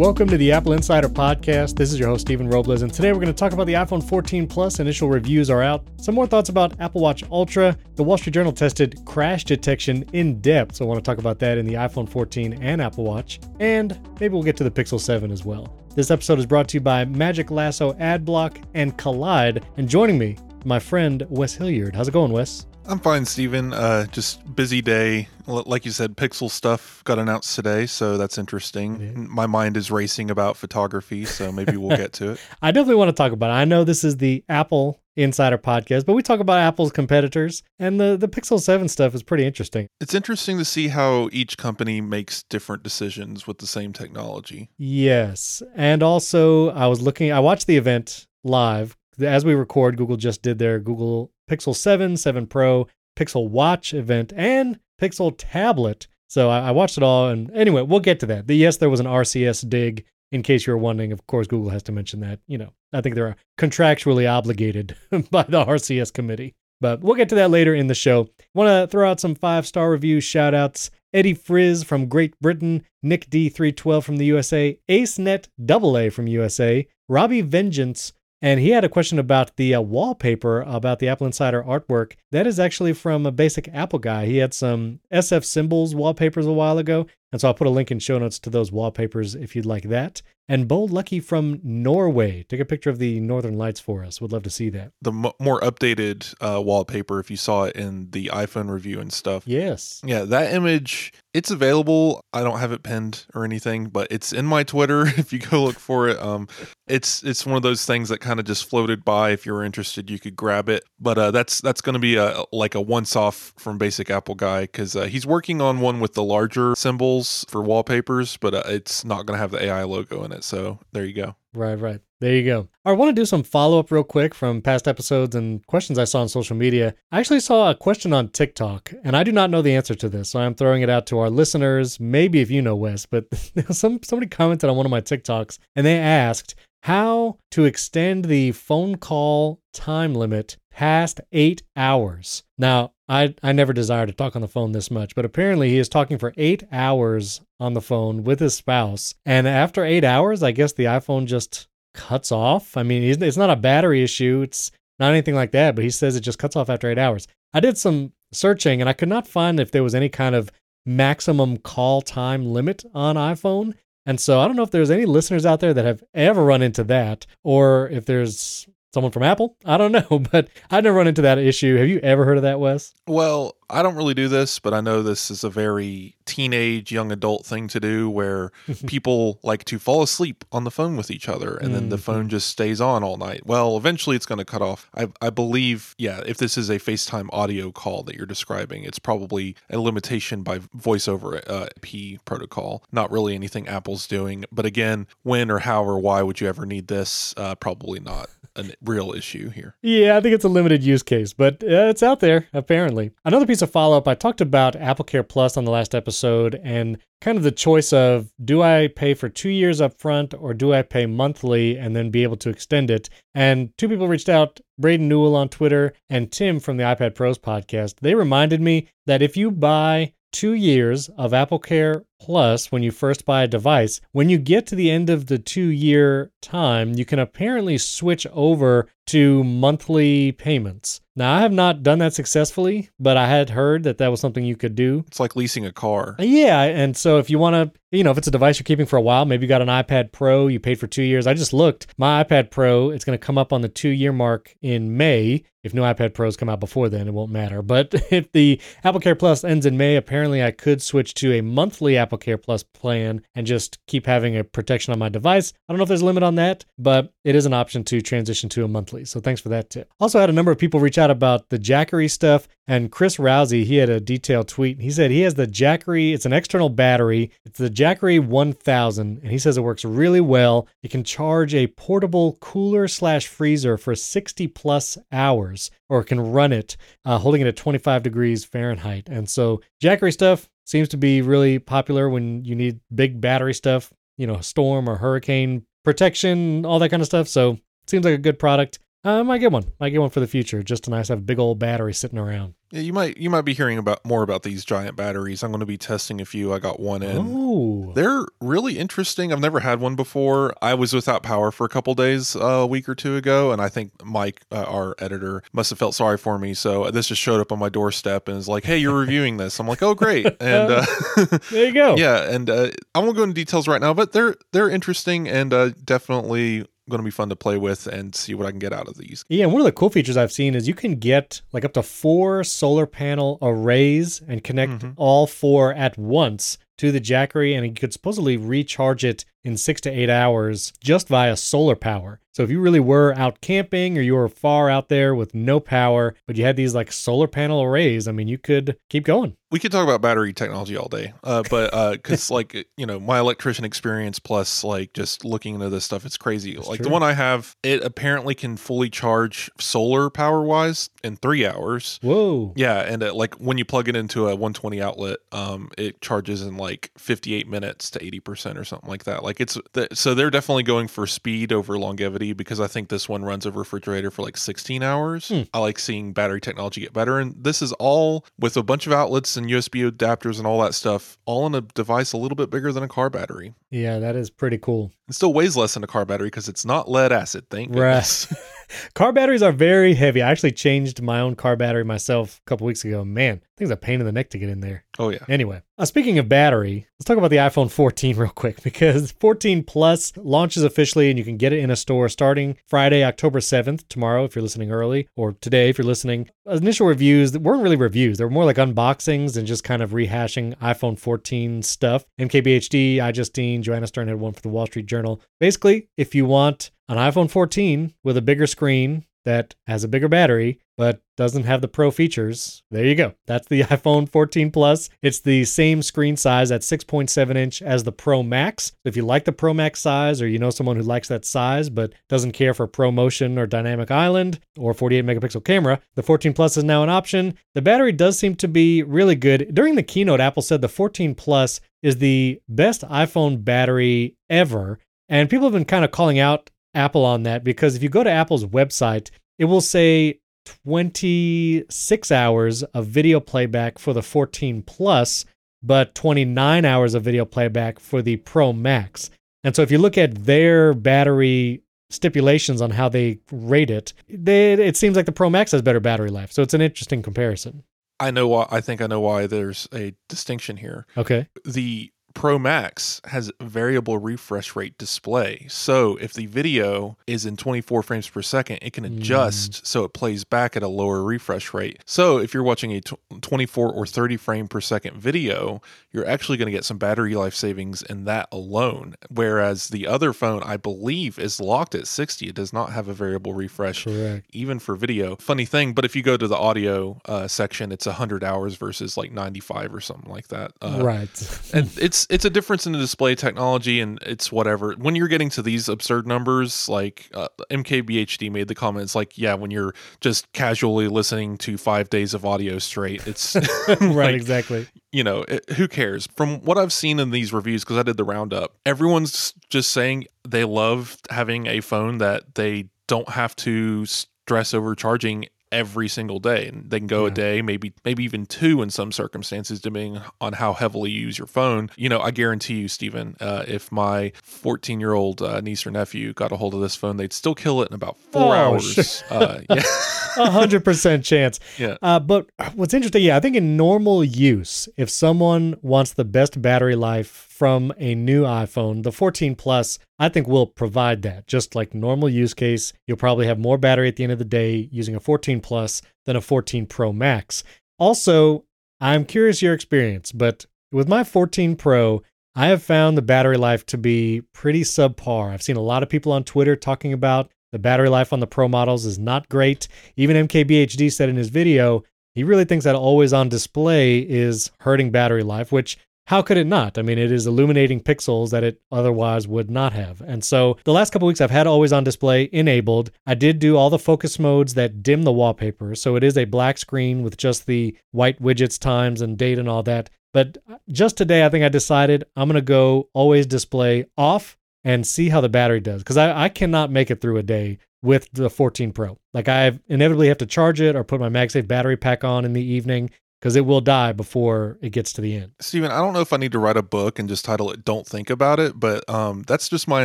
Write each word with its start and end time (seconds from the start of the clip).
Welcome 0.00 0.28
to 0.28 0.38
the 0.38 0.50
Apple 0.52 0.72
Insider 0.72 1.10
Podcast. 1.10 1.76
This 1.76 1.92
is 1.92 1.98
your 1.98 2.08
host, 2.08 2.22
Stephen 2.22 2.48
Robles, 2.48 2.80
and 2.80 2.90
today 2.90 3.12
we're 3.12 3.18
going 3.18 3.26
to 3.26 3.34
talk 3.34 3.52
about 3.52 3.66
the 3.66 3.74
iPhone 3.74 4.02
14 4.02 4.46
Plus. 4.46 4.80
Initial 4.80 5.10
reviews 5.10 5.50
are 5.50 5.62
out. 5.62 5.86
Some 5.98 6.14
more 6.14 6.26
thoughts 6.26 6.48
about 6.48 6.72
Apple 6.80 7.02
Watch 7.02 7.22
Ultra. 7.30 7.76
The 7.96 8.02
Wall 8.02 8.16
Street 8.16 8.32
Journal 8.32 8.50
tested 8.50 8.98
crash 9.04 9.44
detection 9.44 10.04
in 10.14 10.40
depth, 10.40 10.76
so 10.76 10.86
I 10.86 10.88
want 10.88 11.04
to 11.04 11.06
talk 11.06 11.18
about 11.18 11.38
that 11.40 11.58
in 11.58 11.66
the 11.66 11.74
iPhone 11.74 12.08
14 12.08 12.62
and 12.62 12.80
Apple 12.80 13.04
Watch. 13.04 13.40
And 13.58 14.00
maybe 14.18 14.32
we'll 14.32 14.42
get 14.42 14.56
to 14.56 14.64
the 14.64 14.70
Pixel 14.70 14.98
7 14.98 15.30
as 15.30 15.44
well. 15.44 15.76
This 15.94 16.10
episode 16.10 16.38
is 16.38 16.46
brought 16.46 16.66
to 16.68 16.78
you 16.78 16.80
by 16.80 17.04
Magic 17.04 17.50
Lasso 17.50 17.92
Adblock 17.92 18.64
and 18.72 18.96
Kolide. 18.96 19.62
And 19.76 19.86
joining 19.86 20.16
me, 20.16 20.38
my 20.64 20.78
friend 20.78 21.26
Wes 21.28 21.54
Hilliard. 21.54 21.94
How's 21.94 22.08
it 22.08 22.12
going, 22.12 22.32
Wes? 22.32 22.64
I'm 22.86 22.98
fine, 22.98 23.24
Stephen. 23.24 23.72
Uh, 23.72 24.06
just 24.06 24.40
busy 24.56 24.82
day. 24.82 25.28
L- 25.46 25.62
Like 25.64 25.84
you 25.84 25.92
said, 25.92 26.16
Pixel 26.16 26.50
stuff 26.50 27.04
got 27.04 27.18
announced 27.20 27.54
today, 27.54 27.86
so 27.86 28.16
that's 28.18 28.36
interesting. 28.36 29.28
My 29.30 29.46
mind 29.46 29.76
is 29.76 29.90
racing 29.92 30.28
about 30.30 30.56
photography, 30.56 31.24
so 31.24 31.52
maybe 31.52 31.76
we'll 31.76 31.96
get 31.96 32.12
to 32.14 32.32
it. 32.32 32.40
I 32.62 32.72
definitely 32.72 32.96
want 32.96 33.10
to 33.10 33.12
talk 33.14 33.30
about 33.32 33.50
it. 33.50 33.54
I 33.54 33.64
know 33.64 33.84
this 33.84 34.02
is 34.02 34.16
the 34.16 34.42
Apple 34.48 35.00
Insider 35.14 35.56
Podcast, 35.58 36.04
but 36.04 36.14
we 36.14 36.22
talk 36.22 36.40
about 36.40 36.58
Apple's 36.58 36.90
competitors, 36.90 37.62
and 37.78 38.00
the, 38.00 38.16
the 38.16 38.26
Pixel 38.28 38.58
7 38.58 38.88
stuff 38.88 39.14
is 39.14 39.22
pretty 39.22 39.44
interesting. 39.46 39.86
It's 40.00 40.14
interesting 40.14 40.58
to 40.58 40.64
see 40.64 40.88
how 40.88 41.28
each 41.32 41.56
company 41.58 42.00
makes 42.00 42.42
different 42.42 42.82
decisions 42.82 43.46
with 43.46 43.58
the 43.58 43.68
same 43.68 43.92
technology. 43.92 44.68
Yes. 44.78 45.62
And 45.76 46.02
also, 46.02 46.70
I 46.70 46.88
was 46.88 47.00
looking, 47.00 47.30
I 47.30 47.38
watched 47.38 47.68
the 47.68 47.76
event 47.76 48.26
live. 48.42 48.96
As 49.20 49.44
we 49.44 49.54
record, 49.54 49.96
Google 49.96 50.16
just 50.16 50.42
did 50.42 50.58
their 50.58 50.80
Google 50.80 51.30
Pixel 51.50 51.74
7, 51.74 52.16
7 52.16 52.46
Pro, 52.46 52.86
Pixel 53.16 53.48
Watch 53.48 53.92
event, 53.92 54.32
and 54.36 54.78
Pixel 55.00 55.34
Tablet. 55.36 56.06
So 56.28 56.48
I, 56.48 56.68
I 56.68 56.70
watched 56.70 56.96
it 56.96 57.02
all. 57.02 57.28
And 57.28 57.50
anyway, 57.52 57.82
we'll 57.82 58.00
get 58.00 58.20
to 58.20 58.26
that. 58.26 58.46
The, 58.46 58.54
yes, 58.54 58.76
there 58.76 58.90
was 58.90 59.00
an 59.00 59.06
RCS 59.06 59.68
dig. 59.68 60.04
In 60.32 60.44
case 60.44 60.64
you're 60.64 60.78
wondering, 60.78 61.10
of 61.10 61.26
course, 61.26 61.48
Google 61.48 61.70
has 61.70 61.82
to 61.82 61.92
mention 61.92 62.20
that. 62.20 62.38
You 62.46 62.56
know, 62.56 62.70
I 62.92 63.00
think 63.00 63.16
they're 63.16 63.34
contractually 63.58 64.30
obligated 64.30 64.96
by 65.30 65.42
the 65.42 65.64
RCS 65.64 66.12
committee. 66.12 66.54
But 66.80 67.00
we'll 67.00 67.16
get 67.16 67.28
to 67.30 67.34
that 67.34 67.50
later 67.50 67.74
in 67.74 67.88
the 67.88 67.94
show. 67.94 68.28
Want 68.54 68.68
to 68.68 68.86
throw 68.90 69.10
out 69.10 69.18
some 69.18 69.34
five 69.34 69.66
star 69.66 69.90
review 69.90 70.20
shout 70.20 70.54
outs. 70.54 70.92
Eddie 71.12 71.34
Frizz 71.34 71.82
from 71.82 72.06
Great 72.06 72.38
Britain, 72.40 72.84
Nick 73.02 73.28
D312 73.28 74.04
from 74.04 74.16
the 74.18 74.26
USA, 74.26 74.78
AceNet 74.88 75.48
AA 75.58 76.10
from 76.10 76.28
USA, 76.28 76.86
Robbie 77.08 77.40
Vengeance, 77.40 78.12
and 78.42 78.60
he 78.60 78.70
had 78.70 78.84
a 78.84 78.88
question 78.88 79.18
about 79.18 79.56
the 79.56 79.74
uh, 79.74 79.80
wallpaper 79.80 80.62
about 80.62 80.98
the 80.98 81.08
Apple 81.08 81.26
Insider 81.26 81.62
artwork. 81.62 82.14
That 82.32 82.46
is 82.46 82.58
actually 82.58 82.94
from 82.94 83.26
a 83.26 83.32
basic 83.32 83.68
Apple 83.68 83.98
guy. 83.98 84.26
He 84.26 84.38
had 84.38 84.54
some 84.54 85.00
SF 85.12 85.44
symbols 85.44 85.94
wallpapers 85.94 86.46
a 86.46 86.52
while 86.52 86.78
ago. 86.78 87.06
And 87.32 87.40
so 87.40 87.48
I'll 87.48 87.54
put 87.54 87.66
a 87.66 87.70
link 87.70 87.90
in 87.90 87.98
show 87.98 88.18
notes 88.18 88.38
to 88.40 88.50
those 88.50 88.72
wallpapers 88.72 89.34
if 89.34 89.54
you'd 89.54 89.66
like 89.66 89.84
that. 89.84 90.22
And 90.50 90.66
Bold 90.66 90.90
Lucky 90.90 91.20
from 91.20 91.60
Norway 91.62 92.42
took 92.42 92.58
a 92.58 92.64
picture 92.64 92.90
of 92.90 92.98
the 92.98 93.20
Northern 93.20 93.56
Lights 93.56 93.78
for 93.78 94.02
us. 94.02 94.20
Would 94.20 94.32
love 94.32 94.42
to 94.42 94.50
see 94.50 94.68
that. 94.70 94.90
The 95.00 95.12
m- 95.12 95.30
more 95.38 95.60
updated 95.60 96.34
uh, 96.40 96.60
wallpaper, 96.60 97.20
if 97.20 97.30
you 97.30 97.36
saw 97.36 97.66
it 97.66 97.76
in 97.76 98.10
the 98.10 98.32
iPhone 98.32 98.68
review 98.68 98.98
and 98.98 99.12
stuff. 99.12 99.44
Yes. 99.46 100.02
Yeah, 100.04 100.22
that 100.24 100.52
image, 100.52 101.12
it's 101.32 101.52
available. 101.52 102.24
I 102.32 102.42
don't 102.42 102.58
have 102.58 102.72
it 102.72 102.82
pinned 102.82 103.26
or 103.32 103.44
anything, 103.44 103.90
but 103.90 104.08
it's 104.10 104.32
in 104.32 104.44
my 104.44 104.64
Twitter 104.64 105.02
if 105.06 105.32
you 105.32 105.38
go 105.38 105.62
look 105.62 105.78
for 105.78 106.08
it. 106.08 106.20
Um 106.20 106.48
it's 106.88 107.22
it's 107.22 107.46
one 107.46 107.54
of 107.54 107.62
those 107.62 107.86
things 107.86 108.08
that 108.08 108.18
kind 108.18 108.40
of 108.40 108.46
just 108.46 108.68
floated 108.68 109.04
by 109.04 109.30
if 109.30 109.46
you 109.46 109.52
were 109.52 109.62
interested, 109.62 110.10
you 110.10 110.18
could 110.18 110.34
grab 110.34 110.68
it. 110.68 110.82
But 110.98 111.16
uh 111.16 111.30
that's 111.30 111.60
that's 111.60 111.80
going 111.80 111.92
to 111.92 112.00
be 112.00 112.16
a 112.16 112.42
like 112.50 112.74
a 112.74 112.80
once 112.80 113.14
off 113.14 113.54
from 113.56 113.78
Basic 113.78 114.10
Apple 114.10 114.34
guy 114.34 114.66
cuz 114.66 114.96
uh, 114.96 115.04
he's 115.04 115.24
working 115.24 115.60
on 115.60 115.78
one 115.78 116.00
with 116.00 116.14
the 116.14 116.24
larger 116.24 116.74
symbols 116.74 117.44
for 117.48 117.62
wallpapers, 117.62 118.36
but 118.38 118.52
uh, 118.52 118.62
it's 118.66 119.04
not 119.04 119.26
going 119.26 119.36
to 119.36 119.40
have 119.40 119.52
the 119.52 119.62
AI 119.62 119.84
logo 119.84 120.24
in 120.24 120.32
it. 120.32 120.39
So, 120.40 120.78
there 120.92 121.04
you 121.04 121.14
go. 121.14 121.36
Right, 121.52 121.74
right. 121.74 122.00
There 122.20 122.34
you 122.34 122.44
go. 122.44 122.68
I 122.84 122.92
want 122.92 123.08
to 123.08 123.20
do 123.20 123.24
some 123.24 123.42
follow 123.42 123.78
up 123.78 123.90
real 123.90 124.04
quick 124.04 124.34
from 124.34 124.60
past 124.60 124.86
episodes 124.86 125.34
and 125.34 125.66
questions 125.66 125.98
I 125.98 126.04
saw 126.04 126.20
on 126.20 126.28
social 126.28 126.54
media. 126.54 126.94
I 127.10 127.18
actually 127.18 127.40
saw 127.40 127.70
a 127.70 127.74
question 127.74 128.12
on 128.12 128.28
TikTok, 128.28 128.92
and 129.04 129.16
I 129.16 129.24
do 129.24 129.32
not 129.32 129.50
know 129.50 129.62
the 129.62 129.74
answer 129.74 129.94
to 129.94 130.08
this, 130.08 130.30
so 130.30 130.40
I'm 130.40 130.54
throwing 130.54 130.82
it 130.82 130.90
out 130.90 131.06
to 131.06 131.18
our 131.18 131.30
listeners. 131.30 131.98
Maybe 131.98 132.40
if 132.40 132.50
you 132.50 132.60
know 132.62 132.76
Wes, 132.76 133.06
but 133.06 133.26
some 133.70 134.00
somebody 134.02 134.28
commented 134.28 134.68
on 134.68 134.76
one 134.76 134.86
of 134.86 134.90
my 134.90 135.00
TikToks, 135.00 135.58
and 135.74 135.86
they 135.86 135.98
asked 135.98 136.54
how 136.82 137.38
to 137.50 137.64
extend 137.64 138.24
the 138.24 138.52
phone 138.52 138.96
call 138.96 139.60
time 139.72 140.14
limit 140.14 140.56
past 140.70 141.20
eight 141.32 141.62
hours. 141.76 142.42
Now, 142.56 142.92
I, 143.08 143.34
I 143.42 143.52
never 143.52 143.72
desired 143.72 144.06
to 144.06 144.14
talk 144.14 144.36
on 144.36 144.42
the 144.42 144.48
phone 144.48 144.72
this 144.72 144.90
much, 144.90 145.14
but 145.14 145.24
apparently 145.24 145.68
he 145.70 145.78
is 145.78 145.88
talking 145.88 146.16
for 146.16 146.32
eight 146.36 146.62
hours 146.70 147.40
on 147.58 147.74
the 147.74 147.80
phone 147.80 148.24
with 148.24 148.40
his 148.40 148.54
spouse. 148.54 149.14
And 149.26 149.48
after 149.48 149.84
eight 149.84 150.04
hours, 150.04 150.42
I 150.42 150.52
guess 150.52 150.72
the 150.72 150.84
iPhone 150.84 151.26
just 151.26 151.66
cuts 151.92 152.30
off. 152.30 152.76
I 152.76 152.82
mean, 152.82 153.02
it's 153.02 153.36
not 153.36 153.50
a 153.50 153.56
battery 153.56 154.02
issue, 154.02 154.42
it's 154.42 154.70
not 154.98 155.10
anything 155.10 155.34
like 155.34 155.50
that, 155.52 155.74
but 155.74 155.84
he 155.84 155.90
says 155.90 156.14
it 156.14 156.20
just 156.20 156.38
cuts 156.38 156.56
off 156.56 156.70
after 156.70 156.88
eight 156.88 156.98
hours. 156.98 157.26
I 157.52 157.60
did 157.60 157.76
some 157.76 158.12
searching 158.32 158.80
and 158.80 158.88
I 158.88 158.92
could 158.92 159.08
not 159.08 159.26
find 159.26 159.58
if 159.58 159.72
there 159.72 159.82
was 159.82 159.94
any 159.94 160.08
kind 160.08 160.34
of 160.34 160.52
maximum 160.86 161.56
call 161.58 162.00
time 162.00 162.46
limit 162.46 162.84
on 162.94 163.16
iPhone. 163.16 163.74
And 164.10 164.18
so 164.18 164.40
I 164.40 164.48
don't 164.48 164.56
know 164.56 164.64
if 164.64 164.72
there's 164.72 164.90
any 164.90 165.06
listeners 165.06 165.46
out 165.46 165.60
there 165.60 165.72
that 165.72 165.84
have 165.84 166.02
ever 166.14 166.42
run 166.44 166.62
into 166.62 166.82
that 166.82 167.26
or 167.44 167.88
if 167.90 168.06
there's 168.06 168.66
someone 168.92 169.12
from 169.12 169.22
Apple. 169.22 169.56
I 169.64 169.76
don't 169.76 169.92
know, 170.10 170.18
but 170.18 170.48
I've 170.68 170.82
never 170.82 170.96
run 170.96 171.06
into 171.06 171.22
that 171.22 171.38
issue. 171.38 171.76
Have 171.76 171.86
you 171.86 172.00
ever 172.00 172.24
heard 172.24 172.36
of 172.36 172.42
that, 172.42 172.58
Wes? 172.58 172.92
Well, 173.06 173.54
I 173.70 173.82
don't 173.82 173.94
really 173.96 174.14
do 174.14 174.28
this, 174.28 174.58
but 174.58 174.74
I 174.74 174.80
know 174.80 175.02
this 175.02 175.30
is 175.30 175.44
a 175.44 175.50
very 175.50 176.16
teenage, 176.26 176.92
young 176.92 177.10
adult 177.10 177.44
thing 177.44 177.66
to 177.68 177.80
do 177.80 178.08
where 178.08 178.50
people 178.86 179.38
like 179.42 179.64
to 179.66 179.78
fall 179.78 180.02
asleep 180.02 180.44
on 180.52 180.64
the 180.64 180.70
phone 180.70 180.96
with 180.96 181.10
each 181.10 181.28
other 181.28 181.56
and 181.56 181.74
then 181.74 181.88
the 181.88 181.96
Mhm. 181.96 182.00
phone 182.00 182.28
just 182.28 182.46
stays 182.48 182.80
on 182.80 183.02
all 183.02 183.16
night. 183.16 183.44
Well, 183.46 183.76
eventually 183.76 184.16
it's 184.16 184.26
going 184.26 184.38
to 184.38 184.44
cut 184.44 184.62
off. 184.62 184.88
I, 184.96 185.08
I 185.20 185.30
believe, 185.30 185.94
yeah, 185.98 186.20
if 186.26 186.36
this 186.36 186.56
is 186.56 186.68
a 186.70 186.78
FaceTime 186.78 187.28
audio 187.32 187.70
call 187.72 188.02
that 188.04 188.14
you're 188.14 188.26
describing, 188.26 188.84
it's 188.84 188.98
probably 188.98 189.56
a 189.70 189.78
limitation 189.78 190.42
by 190.42 190.60
voice 190.74 191.08
over 191.08 191.40
uh, 191.48 191.66
IP 191.82 192.24
protocol, 192.24 192.82
not 192.92 193.10
really 193.10 193.34
anything 193.34 193.66
Apple's 193.68 194.06
doing. 194.06 194.44
But 194.52 194.66
again, 194.66 195.06
when 195.22 195.50
or 195.50 195.58
how 195.60 195.84
or 195.84 195.98
why 195.98 196.22
would 196.22 196.40
you 196.40 196.48
ever 196.48 196.64
need 196.66 196.86
this? 196.88 197.34
Uh, 197.36 197.54
probably 197.56 198.00
not 198.00 198.30
a 198.56 198.64
real 198.84 199.12
issue 199.12 199.50
here. 199.50 199.76
Yeah, 199.80 200.16
I 200.16 200.20
think 200.20 200.34
it's 200.34 200.44
a 200.44 200.48
limited 200.48 200.82
use 200.82 201.02
case, 201.04 201.32
but 201.32 201.62
uh, 201.62 201.86
it's 201.88 202.02
out 202.02 202.20
there 202.20 202.48
apparently. 202.52 203.12
Another 203.24 203.46
piece 203.46 203.59
of 203.62 203.70
follow 203.70 203.96
up 203.96 204.08
I 204.08 204.14
talked 204.14 204.40
about 204.40 204.76
Apple 204.76 205.04
Care 205.04 205.22
Plus 205.22 205.56
on 205.56 205.64
the 205.64 205.70
last 205.70 205.94
episode 205.94 206.60
and 206.62 206.98
kind 207.20 207.36
of 207.36 207.44
the 207.44 207.50
choice 207.50 207.92
of 207.92 208.32
do 208.44 208.62
I 208.62 208.88
pay 208.94 209.14
for 209.14 209.28
two 209.28 209.48
years 209.50 209.80
up 209.80 209.98
front 209.98 210.34
or 210.34 210.54
do 210.54 210.72
I 210.72 210.82
pay 210.82 211.06
monthly 211.06 211.76
and 211.76 211.94
then 211.94 212.10
be 212.10 212.22
able 212.22 212.36
to 212.38 212.50
extend 212.50 212.90
it? 212.90 213.08
And 213.34 213.76
two 213.78 213.88
people 213.88 214.08
reached 214.08 214.28
out 214.28 214.60
Braden 214.78 215.08
Newell 215.08 215.36
on 215.36 215.48
Twitter 215.48 215.92
and 216.08 216.32
Tim 216.32 216.60
from 216.60 216.76
the 216.76 216.84
iPad 216.84 217.14
Pros 217.14 217.38
podcast. 217.38 217.96
They 218.00 218.14
reminded 218.14 218.60
me 218.60 218.88
that 219.06 219.22
if 219.22 219.36
you 219.36 219.50
buy 219.50 220.14
two 220.32 220.52
years 220.52 221.08
of 221.10 221.34
Apple 221.34 221.58
Care 221.58 222.04
Plus 222.20 222.70
when 222.70 222.82
you 222.82 222.90
first 222.90 223.24
buy 223.24 223.42
a 223.42 223.48
device, 223.48 224.00
when 224.12 224.28
you 224.28 224.38
get 224.38 224.66
to 224.68 224.74
the 224.74 224.90
end 224.90 225.08
of 225.08 225.26
the 225.26 225.38
two 225.38 225.68
year 225.68 226.30
time, 226.42 226.92
you 226.94 227.04
can 227.04 227.18
apparently 227.18 227.78
switch 227.78 228.26
over 228.32 228.88
to 229.10 229.42
monthly 229.42 230.30
payments. 230.30 231.00
Now, 231.16 231.34
I 231.34 231.40
have 231.40 231.52
not 231.52 231.82
done 231.82 231.98
that 231.98 232.14
successfully, 232.14 232.90
but 233.00 233.16
I 233.16 233.26
had 233.26 233.50
heard 233.50 233.82
that 233.82 233.98
that 233.98 234.08
was 234.08 234.20
something 234.20 234.44
you 234.44 234.56
could 234.56 234.76
do. 234.76 235.02
It's 235.08 235.18
like 235.18 235.34
leasing 235.34 235.66
a 235.66 235.72
car. 235.72 236.14
Uh, 236.18 236.22
yeah, 236.22 236.62
and 236.62 236.96
so 236.96 237.18
if 237.18 237.28
you 237.28 237.38
want 237.38 237.54
to, 237.54 237.80
you 237.90 238.04
know, 238.04 238.12
if 238.12 238.18
it's 238.18 238.28
a 238.28 238.30
device 238.30 238.60
you're 238.60 238.64
keeping 238.64 238.86
for 238.86 238.96
a 238.96 239.02
while, 239.02 239.24
maybe 239.24 239.44
you 239.44 239.48
got 239.48 239.62
an 239.62 239.68
iPad 239.68 240.12
Pro, 240.12 240.46
you 240.46 240.60
paid 240.60 240.78
for 240.78 240.86
two 240.86 241.02
years. 241.02 241.26
I 241.26 241.34
just 241.34 241.52
looked, 241.52 241.88
my 241.98 242.22
iPad 242.22 242.50
Pro, 242.52 242.90
it's 242.90 243.04
going 243.04 243.18
to 243.18 243.26
come 243.26 243.36
up 243.36 243.52
on 243.52 243.62
the 243.62 243.68
two 243.68 243.88
year 243.88 244.12
mark 244.12 244.54
in 244.62 244.96
May. 244.96 245.42
If 245.62 245.74
no 245.74 245.82
iPad 245.82 246.14
Pros 246.14 246.36
come 246.38 246.48
out 246.48 246.60
before 246.60 246.88
then, 246.88 247.08
it 247.08 247.12
won't 247.12 247.32
matter. 247.32 247.60
But 247.60 247.92
if 248.10 248.30
the 248.30 248.60
Apple 248.84 249.00
Care 249.00 249.16
Plus 249.16 249.42
ends 249.42 249.66
in 249.66 249.76
May, 249.76 249.96
apparently 249.96 250.42
I 250.42 250.52
could 250.52 250.80
switch 250.80 251.14
to 251.14 251.32
a 251.32 251.42
monthly 251.42 251.98
Apple 251.98 252.09
Care 252.18 252.38
Plus 252.38 252.62
plan 252.62 253.22
and 253.34 253.46
just 253.46 253.78
keep 253.86 254.06
having 254.06 254.36
a 254.36 254.44
protection 254.44 254.92
on 254.92 254.98
my 254.98 255.08
device. 255.08 255.52
I 255.68 255.72
don't 255.72 255.78
know 255.78 255.84
if 255.84 255.88
there's 255.88 256.02
a 256.02 256.06
limit 256.06 256.22
on 256.22 256.36
that, 256.36 256.64
but 256.78 257.12
it 257.24 257.34
is 257.34 257.46
an 257.46 257.52
option 257.52 257.84
to 257.84 258.00
transition 258.00 258.48
to 258.50 258.64
a 258.64 258.68
monthly. 258.68 259.04
So 259.04 259.20
thanks 259.20 259.40
for 259.40 259.50
that 259.50 259.70
tip. 259.70 259.92
Also 260.00 260.18
had 260.18 260.30
a 260.30 260.34
number 260.34 260.50
of 260.50 260.58
people 260.58 260.80
reach 260.80 260.98
out 260.98 261.10
about 261.10 261.48
the 261.48 261.58
Jackery 261.58 262.10
stuff. 262.10 262.48
And 262.70 262.92
Chris 262.92 263.16
Rousey, 263.16 263.64
he 263.64 263.76
had 263.76 263.90
a 263.90 263.98
detailed 263.98 264.46
tweet. 264.46 264.80
He 264.80 264.92
said 264.92 265.10
he 265.10 265.22
has 265.22 265.34
the 265.34 265.48
Jackery, 265.48 266.14
it's 266.14 266.24
an 266.24 266.32
external 266.32 266.68
battery. 266.68 267.32
It's 267.44 267.58
the 267.58 267.68
Jackery 267.68 268.24
1000, 268.24 269.18
and 269.22 269.30
he 269.30 269.38
says 269.38 269.56
it 269.56 269.62
works 269.62 269.84
really 269.84 270.20
well. 270.20 270.68
It 270.80 270.92
can 270.92 271.02
charge 271.02 271.52
a 271.52 271.66
portable 271.66 272.38
cooler 272.40 272.86
slash 272.86 273.26
freezer 273.26 273.76
for 273.76 273.96
60 273.96 274.46
plus 274.46 274.96
hours, 275.10 275.72
or 275.88 276.04
can 276.04 276.20
run 276.20 276.52
it 276.52 276.76
uh, 277.04 277.18
holding 277.18 277.40
it 277.40 277.48
at 277.48 277.56
25 277.56 278.04
degrees 278.04 278.44
Fahrenheit. 278.44 279.08
And 279.08 279.28
so 279.28 279.60
Jackery 279.82 280.12
stuff 280.12 280.48
seems 280.70 280.88
to 280.88 280.96
be 280.96 281.20
really 281.20 281.58
popular 281.58 282.08
when 282.08 282.44
you 282.44 282.54
need 282.54 282.78
big 282.94 283.20
battery 283.20 283.52
stuff, 283.52 283.92
you 284.16 284.26
know, 284.26 284.40
storm 284.40 284.88
or 284.88 284.96
hurricane 284.96 285.66
protection, 285.84 286.64
all 286.64 286.78
that 286.78 286.90
kind 286.90 287.02
of 287.02 287.06
stuff. 287.06 287.26
So 287.26 287.58
seems 287.88 288.04
like 288.04 288.14
a 288.14 288.18
good 288.18 288.38
product. 288.38 288.78
I 289.02 289.22
might 289.22 289.38
get 289.38 289.50
one. 289.50 289.64
Might 289.80 289.90
get 289.90 290.00
one 290.00 290.10
for 290.10 290.20
the 290.20 290.26
future. 290.26 290.62
Just 290.62 290.86
a 290.86 290.90
nice 290.90 291.06
to 291.06 291.14
have 291.14 291.20
a 291.20 291.22
big 291.22 291.38
old 291.38 291.58
battery 291.58 291.94
sitting 291.94 292.18
around. 292.18 292.54
Yeah, 292.70 292.82
you 292.82 292.92
might 292.92 293.16
you 293.16 293.30
might 293.30 293.42
be 293.42 293.54
hearing 293.54 293.78
about 293.78 294.04
more 294.04 294.22
about 294.22 294.42
these 294.42 294.64
giant 294.64 294.94
batteries. 294.94 295.42
I'm 295.42 295.50
going 295.50 295.60
to 295.60 295.66
be 295.66 295.78
testing 295.78 296.20
a 296.20 296.24
few. 296.24 296.52
I 296.52 296.58
got 296.58 296.78
one 296.78 297.02
in. 297.02 297.26
Oh, 297.28 297.92
They're 297.94 298.26
really 298.40 298.78
interesting. 298.78 299.32
I've 299.32 299.40
never 299.40 299.60
had 299.60 299.80
one 299.80 299.96
before. 299.96 300.54
I 300.62 300.74
was 300.74 300.92
without 300.92 301.22
power 301.22 301.50
for 301.50 301.64
a 301.64 301.68
couple 301.68 301.94
days 301.94 302.36
uh, 302.36 302.40
a 302.40 302.66
week 302.66 302.88
or 302.88 302.94
two 302.94 303.16
ago, 303.16 303.50
and 303.50 303.60
I 303.60 303.68
think 303.70 304.04
Mike, 304.04 304.42
uh, 304.52 304.64
our 304.64 304.94
editor, 304.98 305.42
must 305.52 305.70
have 305.70 305.78
felt 305.80 305.94
sorry 305.94 306.18
for 306.18 306.38
me. 306.38 306.54
So 306.54 306.90
this 306.90 307.08
just 307.08 307.20
showed 307.20 307.40
up 307.40 307.50
on 307.50 307.58
my 307.58 307.70
doorstep 307.70 308.28
and 308.28 308.36
is 308.36 308.48
like, 308.48 308.64
"Hey, 308.64 308.78
you're 308.78 308.96
reviewing 308.96 309.38
this." 309.38 309.58
I'm 309.58 309.66
like, 309.66 309.82
"Oh, 309.82 309.94
great!" 309.94 310.26
And 310.40 310.72
uh, 310.72 310.86
there 311.50 311.66
you 311.66 311.72
go. 311.72 311.96
yeah, 311.98 312.30
and 312.30 312.48
uh, 312.48 312.70
I 312.94 313.00
won't 313.00 313.16
go 313.16 313.22
into 313.24 313.34
details 313.34 313.66
right 313.66 313.80
now, 313.80 313.94
but 313.94 314.12
they're 314.12 314.36
they're 314.52 314.70
interesting 314.70 315.26
and 315.28 315.52
uh, 315.52 315.70
definitely 315.84 316.66
going 316.90 317.00
to 317.00 317.04
be 317.04 317.10
fun 317.10 317.28
to 317.30 317.36
play 317.36 317.56
with 317.56 317.86
and 317.86 318.14
see 318.14 318.34
what 318.34 318.46
I 318.46 318.50
can 318.50 318.58
get 318.58 318.72
out 318.72 318.88
of 318.88 318.98
these. 318.98 319.24
Yeah, 319.28 319.44
and 319.44 319.52
one 319.52 319.60
of 319.60 319.64
the 319.64 319.72
cool 319.72 319.88
features 319.90 320.16
I've 320.16 320.32
seen 320.32 320.54
is 320.54 320.68
you 320.68 320.74
can 320.74 320.96
get 320.96 321.40
like 321.52 321.64
up 321.64 321.72
to 321.74 321.82
four 321.82 322.44
solar 322.44 322.86
panel 322.86 323.38
arrays 323.40 324.20
and 324.28 324.44
connect 324.44 324.72
Mhm. 324.82 324.92
all 324.96 325.26
four 325.26 325.72
at 325.74 325.96
once 325.96 326.58
to 326.78 326.90
the 326.92 327.00
Jackery, 327.00 327.54
and 327.56 327.66
you 327.66 327.72
could 327.72 327.92
supposedly 327.92 328.36
recharge 328.36 329.04
it 329.04 329.24
in 329.44 329.56
six 329.56 329.80
to 329.82 329.90
eight 329.90 330.10
hours 330.10 330.72
just 330.80 331.08
via 331.08 331.36
solar 331.36 331.76
power. 331.76 332.20
So 332.32 332.44
if 332.44 332.50
you 332.50 332.60
really 332.60 332.80
were 332.80 333.12
out 333.16 333.40
camping 333.40 333.98
or 333.98 334.00
you 334.00 334.14
were 334.14 334.28
far 334.28 334.70
out 334.70 334.88
there 334.88 335.14
with 335.14 335.34
no 335.34 335.58
power, 335.58 336.14
but 336.26 336.36
you 336.36 336.44
had 336.44 336.56
these 336.56 336.74
like 336.74 336.92
solar 336.92 337.26
panel 337.26 337.62
arrays, 337.62 338.06
I 338.06 338.12
mean, 338.12 338.28
you 338.28 338.38
could 338.38 338.76
keep 338.88 339.04
going. 339.04 339.36
We 339.50 339.58
could 339.58 339.72
talk 339.72 339.82
about 339.82 340.00
battery 340.00 340.32
technology 340.32 340.76
all 340.76 340.88
day, 340.88 341.12
uh, 341.24 341.42
but 341.50 341.92
because 341.92 342.30
like 342.30 342.68
you 342.76 342.86
know 342.86 343.00
my 343.00 343.18
electrician 343.18 343.64
experience 343.64 344.20
plus 344.20 344.62
like 344.62 344.92
just 344.92 345.24
looking 345.24 345.56
into 345.56 345.68
this 345.68 345.84
stuff, 345.84 346.06
it's 346.06 346.16
crazy. 346.16 346.54
That's 346.54 346.68
like 346.68 346.78
true. 346.78 346.84
the 346.84 346.90
one 346.90 347.02
I 347.02 347.14
have, 347.14 347.56
it 347.64 347.82
apparently 347.82 348.36
can 348.36 348.56
fully 348.56 348.88
charge 348.88 349.50
solar 349.58 350.08
power 350.08 350.42
wise 350.42 350.88
in 351.02 351.16
three 351.16 351.44
hours. 351.44 351.98
Whoa. 352.00 352.52
Yeah, 352.54 352.78
and 352.78 353.02
uh, 353.02 353.12
like 353.12 353.34
when 353.34 353.58
you 353.58 353.64
plug 353.64 353.88
it 353.88 353.96
into 353.96 354.28
a 354.28 354.36
120 354.36 354.80
outlet, 354.80 355.18
um, 355.32 355.70
it 355.76 356.00
charges 356.00 356.42
in 356.42 356.56
like 356.56 356.92
58 356.96 357.48
minutes 357.48 357.90
to 357.90 358.04
80 358.04 358.20
percent 358.20 358.58
or 358.58 358.64
something 358.64 358.88
like 358.88 359.02
that. 359.04 359.24
Like 359.24 359.29
it's 359.38 359.58
th- 359.74 359.88
so 359.92 360.14
they're 360.14 360.30
definitely 360.30 360.62
going 360.62 360.88
for 360.88 361.06
speed 361.06 361.52
over 361.52 361.78
longevity 361.78 362.32
because 362.32 362.58
I 362.58 362.66
think 362.66 362.88
this 362.88 363.06
one 363.06 363.22
runs 363.22 363.44
a 363.44 363.52
refrigerator 363.52 364.10
for 364.10 364.22
like 364.22 364.38
16 364.38 364.82
hours. 364.82 365.28
Hmm. 365.28 365.42
I 365.52 365.58
like 365.58 365.78
seeing 365.78 366.14
battery 366.14 366.40
technology 366.40 366.80
get 366.80 366.94
better, 366.94 367.18
and 367.18 367.34
this 367.38 367.60
is 367.60 367.72
all 367.74 368.24
with 368.38 368.56
a 368.56 368.62
bunch 368.62 368.86
of 368.86 368.94
outlets 368.94 369.36
and 369.36 369.46
USB 369.46 369.88
adapters 369.88 370.38
and 370.38 370.46
all 370.46 370.62
that 370.62 370.74
stuff, 370.74 371.18
all 371.26 371.46
in 371.46 371.54
a 371.54 371.60
device 371.60 372.14
a 372.14 372.16
little 372.16 372.36
bit 372.36 372.48
bigger 372.48 372.72
than 372.72 372.82
a 372.82 372.88
car 372.88 373.10
battery. 373.10 373.52
Yeah, 373.70 373.98
that 373.98 374.16
is 374.16 374.30
pretty 374.30 374.58
cool. 374.58 374.90
It 375.08 375.14
still 375.14 375.34
weighs 375.34 375.56
less 375.56 375.74
than 375.74 375.84
a 375.84 375.88
car 375.88 376.06
battery 376.06 376.28
because 376.28 376.48
it's 376.48 376.64
not 376.64 376.90
lead 376.90 377.12
acid. 377.12 377.44
Thank 377.50 377.74
Right. 377.74 378.26
Car 378.94 379.12
batteries 379.12 379.42
are 379.42 379.52
very 379.52 379.94
heavy. 379.94 380.22
I 380.22 380.30
actually 380.30 380.52
changed 380.52 381.02
my 381.02 381.20
own 381.20 381.34
car 381.34 381.56
battery 381.56 381.84
myself 381.84 382.40
a 382.44 382.48
couple 382.48 382.66
weeks 382.66 382.84
ago. 382.84 383.04
Man, 383.04 383.40
thing's 383.60 383.70
a 383.70 383.76
pain 383.76 384.00
in 384.00 384.06
the 384.06 384.12
neck 384.12 384.30
to 384.30 384.38
get 384.38 384.48
in 384.48 384.60
there. 384.60 384.84
oh 384.98 385.10
yeah. 385.10 385.18
Anyway, 385.28 385.62
uh, 385.78 385.84
speaking 385.84 386.18
of 386.18 386.28
battery, 386.28 386.86
let's 386.98 387.06
talk 387.06 387.18
about 387.18 387.30
the 387.30 387.36
iPhone 387.36 387.70
14 387.70 388.16
real 388.18 388.30
quick 388.30 388.62
because 388.62 389.12
14 389.12 389.62
Plus 389.64 390.12
launches 390.16 390.62
officially 390.62 391.10
and 391.10 391.18
you 391.18 391.24
can 391.24 391.36
get 391.36 391.52
it 391.52 391.58
in 391.58 391.70
a 391.70 391.76
store 391.76 392.08
starting 392.08 392.56
Friday, 392.66 393.04
October 393.04 393.38
7th, 393.38 393.86
tomorrow 393.88 394.24
if 394.24 394.34
you're 394.34 394.42
listening 394.42 394.72
early, 394.72 395.08
or 395.14 395.32
today 395.40 395.68
if 395.68 395.76
you're 395.76 395.86
listening. 395.86 396.28
Initial 396.46 396.86
reviews 396.86 397.32
that 397.32 397.42
weren't 397.42 397.62
really 397.62 397.76
reviews, 397.76 398.18
they 398.18 398.24
were 398.24 398.30
more 398.30 398.46
like 398.46 398.56
unboxings 398.56 399.36
and 399.36 399.46
just 399.46 399.62
kind 399.62 399.82
of 399.82 399.90
rehashing 399.90 400.56
iPhone 400.58 400.98
14 400.98 401.62
stuff. 401.62 402.04
MKBHD, 402.18 402.96
iJustine, 402.96 403.60
Joanna 403.60 403.86
Stern 403.86 404.08
had 404.08 404.18
one 404.18 404.32
for 404.32 404.40
the 404.40 404.48
Wall 404.48 404.66
Street 404.66 404.86
Journal. 404.86 405.20
Basically, 405.38 405.88
if 405.96 406.14
you 406.14 406.24
want 406.24 406.70
an 406.88 406.96
iPhone 406.96 407.30
14 407.30 407.94
with 408.02 408.16
a 408.16 408.22
bigger 408.22 408.46
screen 408.46 409.04
that 409.24 409.54
has 409.66 409.84
a 409.84 409.88
bigger 409.88 410.08
battery 410.08 410.60
but 410.80 411.02
doesn't 411.14 411.44
have 411.44 411.60
the 411.60 411.68
pro 411.68 411.90
features. 411.90 412.62
There 412.70 412.86
you 412.86 412.94
go. 412.94 413.12
That's 413.26 413.46
the 413.48 413.60
iPhone 413.64 414.08
14 414.08 414.50
Plus. 414.50 414.88
It's 415.02 415.20
the 415.20 415.44
same 415.44 415.82
screen 415.82 416.16
size 416.16 416.50
at 416.50 416.62
6.7 416.62 417.36
inch 417.36 417.60
as 417.60 417.84
the 417.84 417.92
Pro 417.92 418.22
Max. 418.22 418.72
If 418.82 418.96
you 418.96 419.04
like 419.04 419.26
the 419.26 419.32
Pro 419.32 419.52
Max 419.52 419.80
size 419.80 420.22
or 420.22 420.26
you 420.26 420.38
know 420.38 420.48
someone 420.48 420.76
who 420.76 420.82
likes 420.82 421.08
that 421.08 421.26
size 421.26 421.68
but 421.68 421.92
doesn't 422.08 422.32
care 422.32 422.54
for 422.54 422.66
ProMotion 422.66 423.36
or 423.36 423.46
Dynamic 423.46 423.90
Island 423.90 424.40
or 424.58 424.72
48 424.72 425.04
megapixel 425.04 425.44
camera, 425.44 425.82
the 425.96 426.02
14 426.02 426.32
Plus 426.32 426.56
is 426.56 426.64
now 426.64 426.82
an 426.82 426.88
option. 426.88 427.34
The 427.54 427.60
battery 427.60 427.92
does 427.92 428.18
seem 428.18 428.34
to 428.36 428.48
be 428.48 428.82
really 428.82 429.16
good. 429.16 429.54
During 429.54 429.74
the 429.74 429.82
keynote, 429.82 430.20
Apple 430.20 430.42
said 430.42 430.62
the 430.62 430.68
14 430.70 431.14
Plus 431.14 431.60
is 431.82 431.98
the 431.98 432.40
best 432.48 432.88
iPhone 432.88 433.44
battery 433.44 434.16
ever. 434.30 434.78
And 435.10 435.28
people 435.28 435.44
have 435.44 435.52
been 435.52 435.66
kind 435.66 435.84
of 435.84 435.90
calling 435.90 436.18
out 436.18 436.48
Apple 436.74 437.04
on 437.04 437.24
that 437.24 437.44
because 437.44 437.76
if 437.76 437.82
you 437.82 437.88
go 437.88 438.04
to 438.04 438.10
Apple's 438.10 438.44
website, 438.44 439.10
it 439.38 439.46
will 439.46 439.60
say 439.60 440.20
26 440.64 442.10
hours 442.10 442.62
of 442.62 442.86
video 442.86 443.20
playback 443.20 443.78
for 443.78 443.92
the 443.92 444.02
14 444.02 444.62
Plus, 444.62 445.24
but 445.62 445.94
29 445.94 446.64
hours 446.64 446.94
of 446.94 447.02
video 447.02 447.24
playback 447.24 447.78
for 447.78 448.02
the 448.02 448.16
Pro 448.16 448.52
Max. 448.52 449.10
And 449.44 449.56
so 449.56 449.62
if 449.62 449.70
you 449.70 449.78
look 449.78 449.96
at 449.96 450.26
their 450.26 450.74
battery 450.74 451.62
stipulations 451.90 452.60
on 452.60 452.70
how 452.70 452.88
they 452.88 453.18
rate 453.32 453.70
it, 453.70 453.92
they, 454.08 454.52
it 454.52 454.76
seems 454.76 454.96
like 454.96 455.06
the 455.06 455.12
Pro 455.12 455.30
Max 455.30 455.52
has 455.52 455.62
better 455.62 455.80
battery 455.80 456.10
life. 456.10 456.32
So 456.32 456.42
it's 456.42 456.54
an 456.54 456.60
interesting 456.60 457.02
comparison. 457.02 457.64
I 457.98 458.10
know 458.10 458.28
why. 458.28 458.46
I 458.50 458.60
think 458.62 458.80
I 458.80 458.86
know 458.86 459.00
why 459.00 459.26
there's 459.26 459.68
a 459.74 459.94
distinction 460.08 460.56
here. 460.56 460.86
Okay. 460.96 461.28
the 461.44 461.92
Pro 462.14 462.38
Max 462.38 463.00
has 463.06 463.30
variable 463.40 463.98
refresh 463.98 464.56
rate 464.56 464.76
display. 464.78 465.46
So 465.48 465.96
if 465.96 466.12
the 466.12 466.26
video 466.26 466.96
is 467.06 467.26
in 467.26 467.36
24 467.36 467.82
frames 467.82 468.08
per 468.08 468.22
second, 468.22 468.58
it 468.62 468.72
can 468.72 468.84
adjust 468.84 469.66
so 469.66 469.84
it 469.84 469.92
plays 469.92 470.24
back 470.24 470.56
at 470.56 470.62
a 470.62 470.68
lower 470.68 471.02
refresh 471.02 471.54
rate. 471.54 471.80
So 471.84 472.18
if 472.18 472.34
you're 472.34 472.42
watching 472.42 472.72
a 472.72 472.80
24 472.80 473.72
or 473.72 473.86
30 473.86 474.16
frame 474.16 474.48
per 474.48 474.60
second 474.60 474.96
video, 474.96 475.62
you're 475.92 476.06
actually 476.06 476.38
going 476.38 476.46
to 476.46 476.52
get 476.52 476.64
some 476.64 476.78
battery 476.78 477.14
life 477.14 477.34
savings 477.34 477.82
in 477.82 478.04
that 478.04 478.28
alone. 478.32 478.94
Whereas 479.08 479.68
the 479.68 479.86
other 479.86 480.12
phone, 480.12 480.42
I 480.42 480.56
believe, 480.56 481.18
is 481.18 481.40
locked 481.40 481.74
at 481.74 481.86
60. 481.86 482.28
It 482.28 482.34
does 482.34 482.52
not 482.52 482.72
have 482.72 482.88
a 482.88 482.92
variable 482.92 483.34
refresh 483.34 483.84
Correct. 483.84 484.26
even 484.32 484.58
for 484.58 484.76
video. 484.76 485.16
Funny 485.16 485.44
thing, 485.44 485.72
but 485.72 485.84
if 485.84 485.96
you 485.96 486.02
go 486.02 486.16
to 486.16 486.28
the 486.28 486.36
audio 486.36 487.00
uh, 487.06 487.28
section, 487.28 487.72
it's 487.72 487.86
100 487.86 488.22
hours 488.22 488.56
versus 488.56 488.96
like 488.96 489.12
95 489.12 489.74
or 489.74 489.80
something 489.80 490.10
like 490.10 490.28
that. 490.28 490.52
Uh, 490.60 490.80
right. 490.82 491.50
and 491.52 491.70
it's 491.78 491.99
it's 492.10 492.24
a 492.24 492.30
difference 492.30 492.66
in 492.66 492.72
the 492.72 492.78
display 492.78 493.14
technology 493.14 493.80
and 493.80 493.98
it's 494.02 494.30
whatever 494.32 494.72
when 494.78 494.94
you're 494.94 495.08
getting 495.08 495.28
to 495.28 495.42
these 495.42 495.68
absurd 495.68 496.06
numbers 496.06 496.68
like 496.68 497.10
uh, 497.14 497.28
mkbhd 497.50 498.30
made 498.30 498.48
the 498.48 498.54
comments 498.54 498.94
like 498.94 499.18
yeah 499.18 499.34
when 499.34 499.50
you're 499.50 499.74
just 500.00 500.30
casually 500.32 500.88
listening 500.88 501.36
to 501.36 501.58
five 501.58 501.90
days 501.90 502.14
of 502.14 502.24
audio 502.24 502.58
straight 502.58 503.06
it's 503.06 503.36
right, 503.68 503.80
like, 503.80 504.14
exactly. 504.14 504.66
you 504.92 505.04
know 505.04 505.22
it, 505.22 505.48
who 505.50 505.68
cares 505.68 506.06
from 506.16 506.40
what 506.40 506.56
i've 506.56 506.72
seen 506.72 506.98
in 506.98 507.10
these 507.10 507.32
reviews 507.32 507.64
because 507.64 507.76
i 507.76 507.82
did 507.82 507.96
the 507.96 508.04
roundup 508.04 508.56
everyone's 508.64 509.34
just 509.50 509.70
saying 509.70 510.06
they 510.26 510.44
love 510.44 510.96
having 511.10 511.46
a 511.46 511.60
phone 511.60 511.98
that 511.98 512.34
they 512.34 512.68
don't 512.86 513.10
have 513.10 513.34
to 513.36 513.84
stress 513.86 514.54
over 514.54 514.74
charging 514.74 515.26
every 515.52 515.88
single 515.88 516.18
day. 516.20 516.46
And 516.48 516.70
they 516.70 516.78
can 516.78 516.86
go 516.86 517.06
a 517.06 517.10
day 517.10 517.42
maybe 517.42 517.72
maybe 517.84 518.04
even 518.04 518.26
two 518.26 518.62
in 518.62 518.70
some 518.70 518.92
circumstances 518.92 519.60
depending 519.60 520.00
on 520.20 520.34
how 520.34 520.52
heavily 520.52 520.90
you 520.90 521.00
use 521.00 521.18
your 521.18 521.26
phone. 521.26 521.70
You 521.76 521.88
know 521.88 522.00
i 522.00 522.10
guarantee 522.10 522.54
you 522.54 522.68
stephen 522.68 523.16
uh, 523.20 523.44
if 523.48 523.70
my 523.72 524.12
14 524.22 524.80
year 524.80 524.92
old 524.92 525.22
uh, 525.22 525.40
niece 525.40 525.66
or 525.66 525.70
nephew 525.70 526.12
got 526.12 526.32
a 526.32 526.36
hold 526.36 526.54
of 526.54 526.60
this 526.60 526.76
phone 526.76 526.96
they'd 526.96 527.12
still 527.12 527.34
kill 527.34 527.62
it 527.62 527.68
in 527.68 527.74
about 527.74 527.98
four 528.12 528.34
Oh, 528.34 528.38
hours. 528.38 529.02
uh, 529.10 529.40
yeah. 529.50 529.62
A 530.16 530.30
hundred 530.30 530.64
percent 530.64 531.04
chance. 531.04 531.38
Yeah. 531.56 531.76
Uh, 531.80 532.00
but 532.00 532.26
what's 532.54 532.74
interesting, 532.74 533.02
yeah, 533.04 533.16
I 533.16 533.20
think 533.20 533.36
in 533.36 533.56
normal 533.56 534.02
use, 534.04 534.68
if 534.76 534.90
someone 534.90 535.54
wants 535.62 535.92
the 535.92 536.04
best 536.04 536.42
battery 536.42 536.74
life 536.74 537.28
from 537.40 537.72
a 537.78 537.94
new 537.94 538.24
iPhone, 538.24 538.82
the 538.82 538.92
14 538.92 539.34
Plus, 539.34 539.78
I 539.98 540.10
think 540.10 540.28
will 540.28 540.46
provide 540.46 541.00
that. 541.00 541.26
Just 541.26 541.54
like 541.54 541.72
normal 541.72 542.10
use 542.10 542.34
case, 542.34 542.74
you'll 542.86 542.98
probably 542.98 543.24
have 543.28 543.38
more 543.38 543.56
battery 543.56 543.88
at 543.88 543.96
the 543.96 544.02
end 544.02 544.12
of 544.12 544.18
the 544.18 544.26
day 544.26 544.68
using 544.70 544.94
a 544.94 545.00
14 545.00 545.40
Plus 545.40 545.80
than 546.04 546.16
a 546.16 546.20
14 546.20 546.66
Pro 546.66 546.92
Max. 546.92 547.42
Also, 547.78 548.44
I'm 548.78 549.06
curious 549.06 549.40
your 549.40 549.54
experience, 549.54 550.12
but 550.12 550.44
with 550.70 550.86
my 550.86 551.02
14 551.02 551.56
Pro, 551.56 552.02
I 552.34 552.48
have 552.48 552.62
found 552.62 552.98
the 552.98 553.02
battery 553.02 553.38
life 553.38 553.64
to 553.66 553.78
be 553.78 554.20
pretty 554.34 554.60
subpar. 554.60 555.32
I've 555.32 555.42
seen 555.42 555.56
a 555.56 555.62
lot 555.62 555.82
of 555.82 555.88
people 555.88 556.12
on 556.12 556.24
Twitter 556.24 556.56
talking 556.56 556.92
about 556.92 557.30
the 557.52 557.58
battery 557.58 557.88
life 557.88 558.12
on 558.12 558.20
the 558.20 558.26
Pro 558.26 558.48
models 558.48 558.84
is 558.84 558.98
not 558.98 559.30
great. 559.30 559.66
Even 559.96 560.28
MKBHD 560.28 560.92
said 560.92 561.08
in 561.08 561.16
his 561.16 561.30
video, 561.30 561.84
he 562.14 562.22
really 562.22 562.44
thinks 562.44 562.66
that 562.66 562.74
always 562.74 563.14
on 563.14 563.30
display 563.30 564.00
is 564.00 564.50
hurting 564.60 564.90
battery 564.90 565.22
life, 565.22 565.50
which 565.50 565.78
how 566.10 566.22
could 566.22 566.36
it 566.36 566.46
not? 566.48 566.76
I 566.76 566.82
mean, 566.82 566.98
it 566.98 567.12
is 567.12 567.28
illuminating 567.28 567.80
pixels 567.80 568.30
that 568.30 568.42
it 568.42 568.60
otherwise 568.72 569.28
would 569.28 569.48
not 569.48 569.72
have. 569.74 570.00
And 570.00 570.24
so 570.24 570.58
the 570.64 570.72
last 570.72 570.90
couple 570.90 571.06
weeks 571.06 571.20
I've 571.20 571.30
had 571.30 571.46
always 571.46 571.72
on 571.72 571.84
display 571.84 572.28
enabled. 572.32 572.90
I 573.06 573.14
did 573.14 573.38
do 573.38 573.56
all 573.56 573.70
the 573.70 573.78
focus 573.78 574.18
modes 574.18 574.54
that 574.54 574.82
dim 574.82 575.04
the 575.04 575.12
wallpaper. 575.12 575.76
So 575.76 575.94
it 575.94 576.02
is 576.02 576.18
a 576.18 576.24
black 576.24 576.58
screen 576.58 577.04
with 577.04 577.16
just 577.16 577.46
the 577.46 577.76
white 577.92 578.20
widgets, 578.20 578.58
times, 578.58 579.02
and 579.02 579.16
date 579.16 579.38
and 579.38 579.48
all 579.48 579.62
that. 579.62 579.88
But 580.12 580.38
uh, 580.50 580.56
just 580.68 580.96
today, 580.96 581.24
I 581.24 581.28
think 581.28 581.44
I 581.44 581.48
decided 581.48 582.02
I'm 582.16 582.26
going 582.26 582.34
to 582.34 582.42
go 582.42 582.88
always 582.92 583.24
display 583.24 583.86
off 583.96 584.36
and 584.64 584.84
see 584.84 585.10
how 585.10 585.20
the 585.20 585.28
battery 585.28 585.60
does 585.60 585.84
because 585.84 585.96
I, 585.96 586.24
I 586.24 586.28
cannot 586.28 586.72
make 586.72 586.90
it 586.90 587.00
through 587.00 587.18
a 587.18 587.22
day 587.22 587.58
with 587.84 588.08
the 588.12 588.28
14 588.28 588.72
Pro. 588.72 588.98
Like 589.14 589.28
I 589.28 589.60
inevitably 589.68 590.08
have 590.08 590.18
to 590.18 590.26
charge 590.26 590.60
it 590.60 590.74
or 590.74 590.82
put 590.82 590.98
my 590.98 591.08
MagSafe 591.08 591.46
battery 591.46 591.76
pack 591.76 592.02
on 592.02 592.24
in 592.24 592.32
the 592.32 592.42
evening 592.42 592.90
because 593.20 593.36
it 593.36 593.44
will 593.44 593.60
die 593.60 593.92
before 593.92 594.58
it 594.62 594.70
gets 594.70 594.92
to 594.94 595.00
the 595.02 595.14
end. 595.14 595.32
Stephen, 595.40 595.70
I 595.70 595.78
don't 595.78 595.92
know 595.92 596.00
if 596.00 596.12
I 596.12 596.16
need 596.16 596.32
to 596.32 596.38
write 596.38 596.56
a 596.56 596.62
book 596.62 596.98
and 596.98 597.08
just 597.08 597.24
title 597.24 597.50
it 597.50 597.64
Don't 597.64 597.86
Think 597.86 598.08
About 598.08 598.40
It, 598.40 598.58
but 598.58 598.88
um, 598.88 599.22
that's 599.26 599.48
just 599.48 599.68
my 599.68 599.84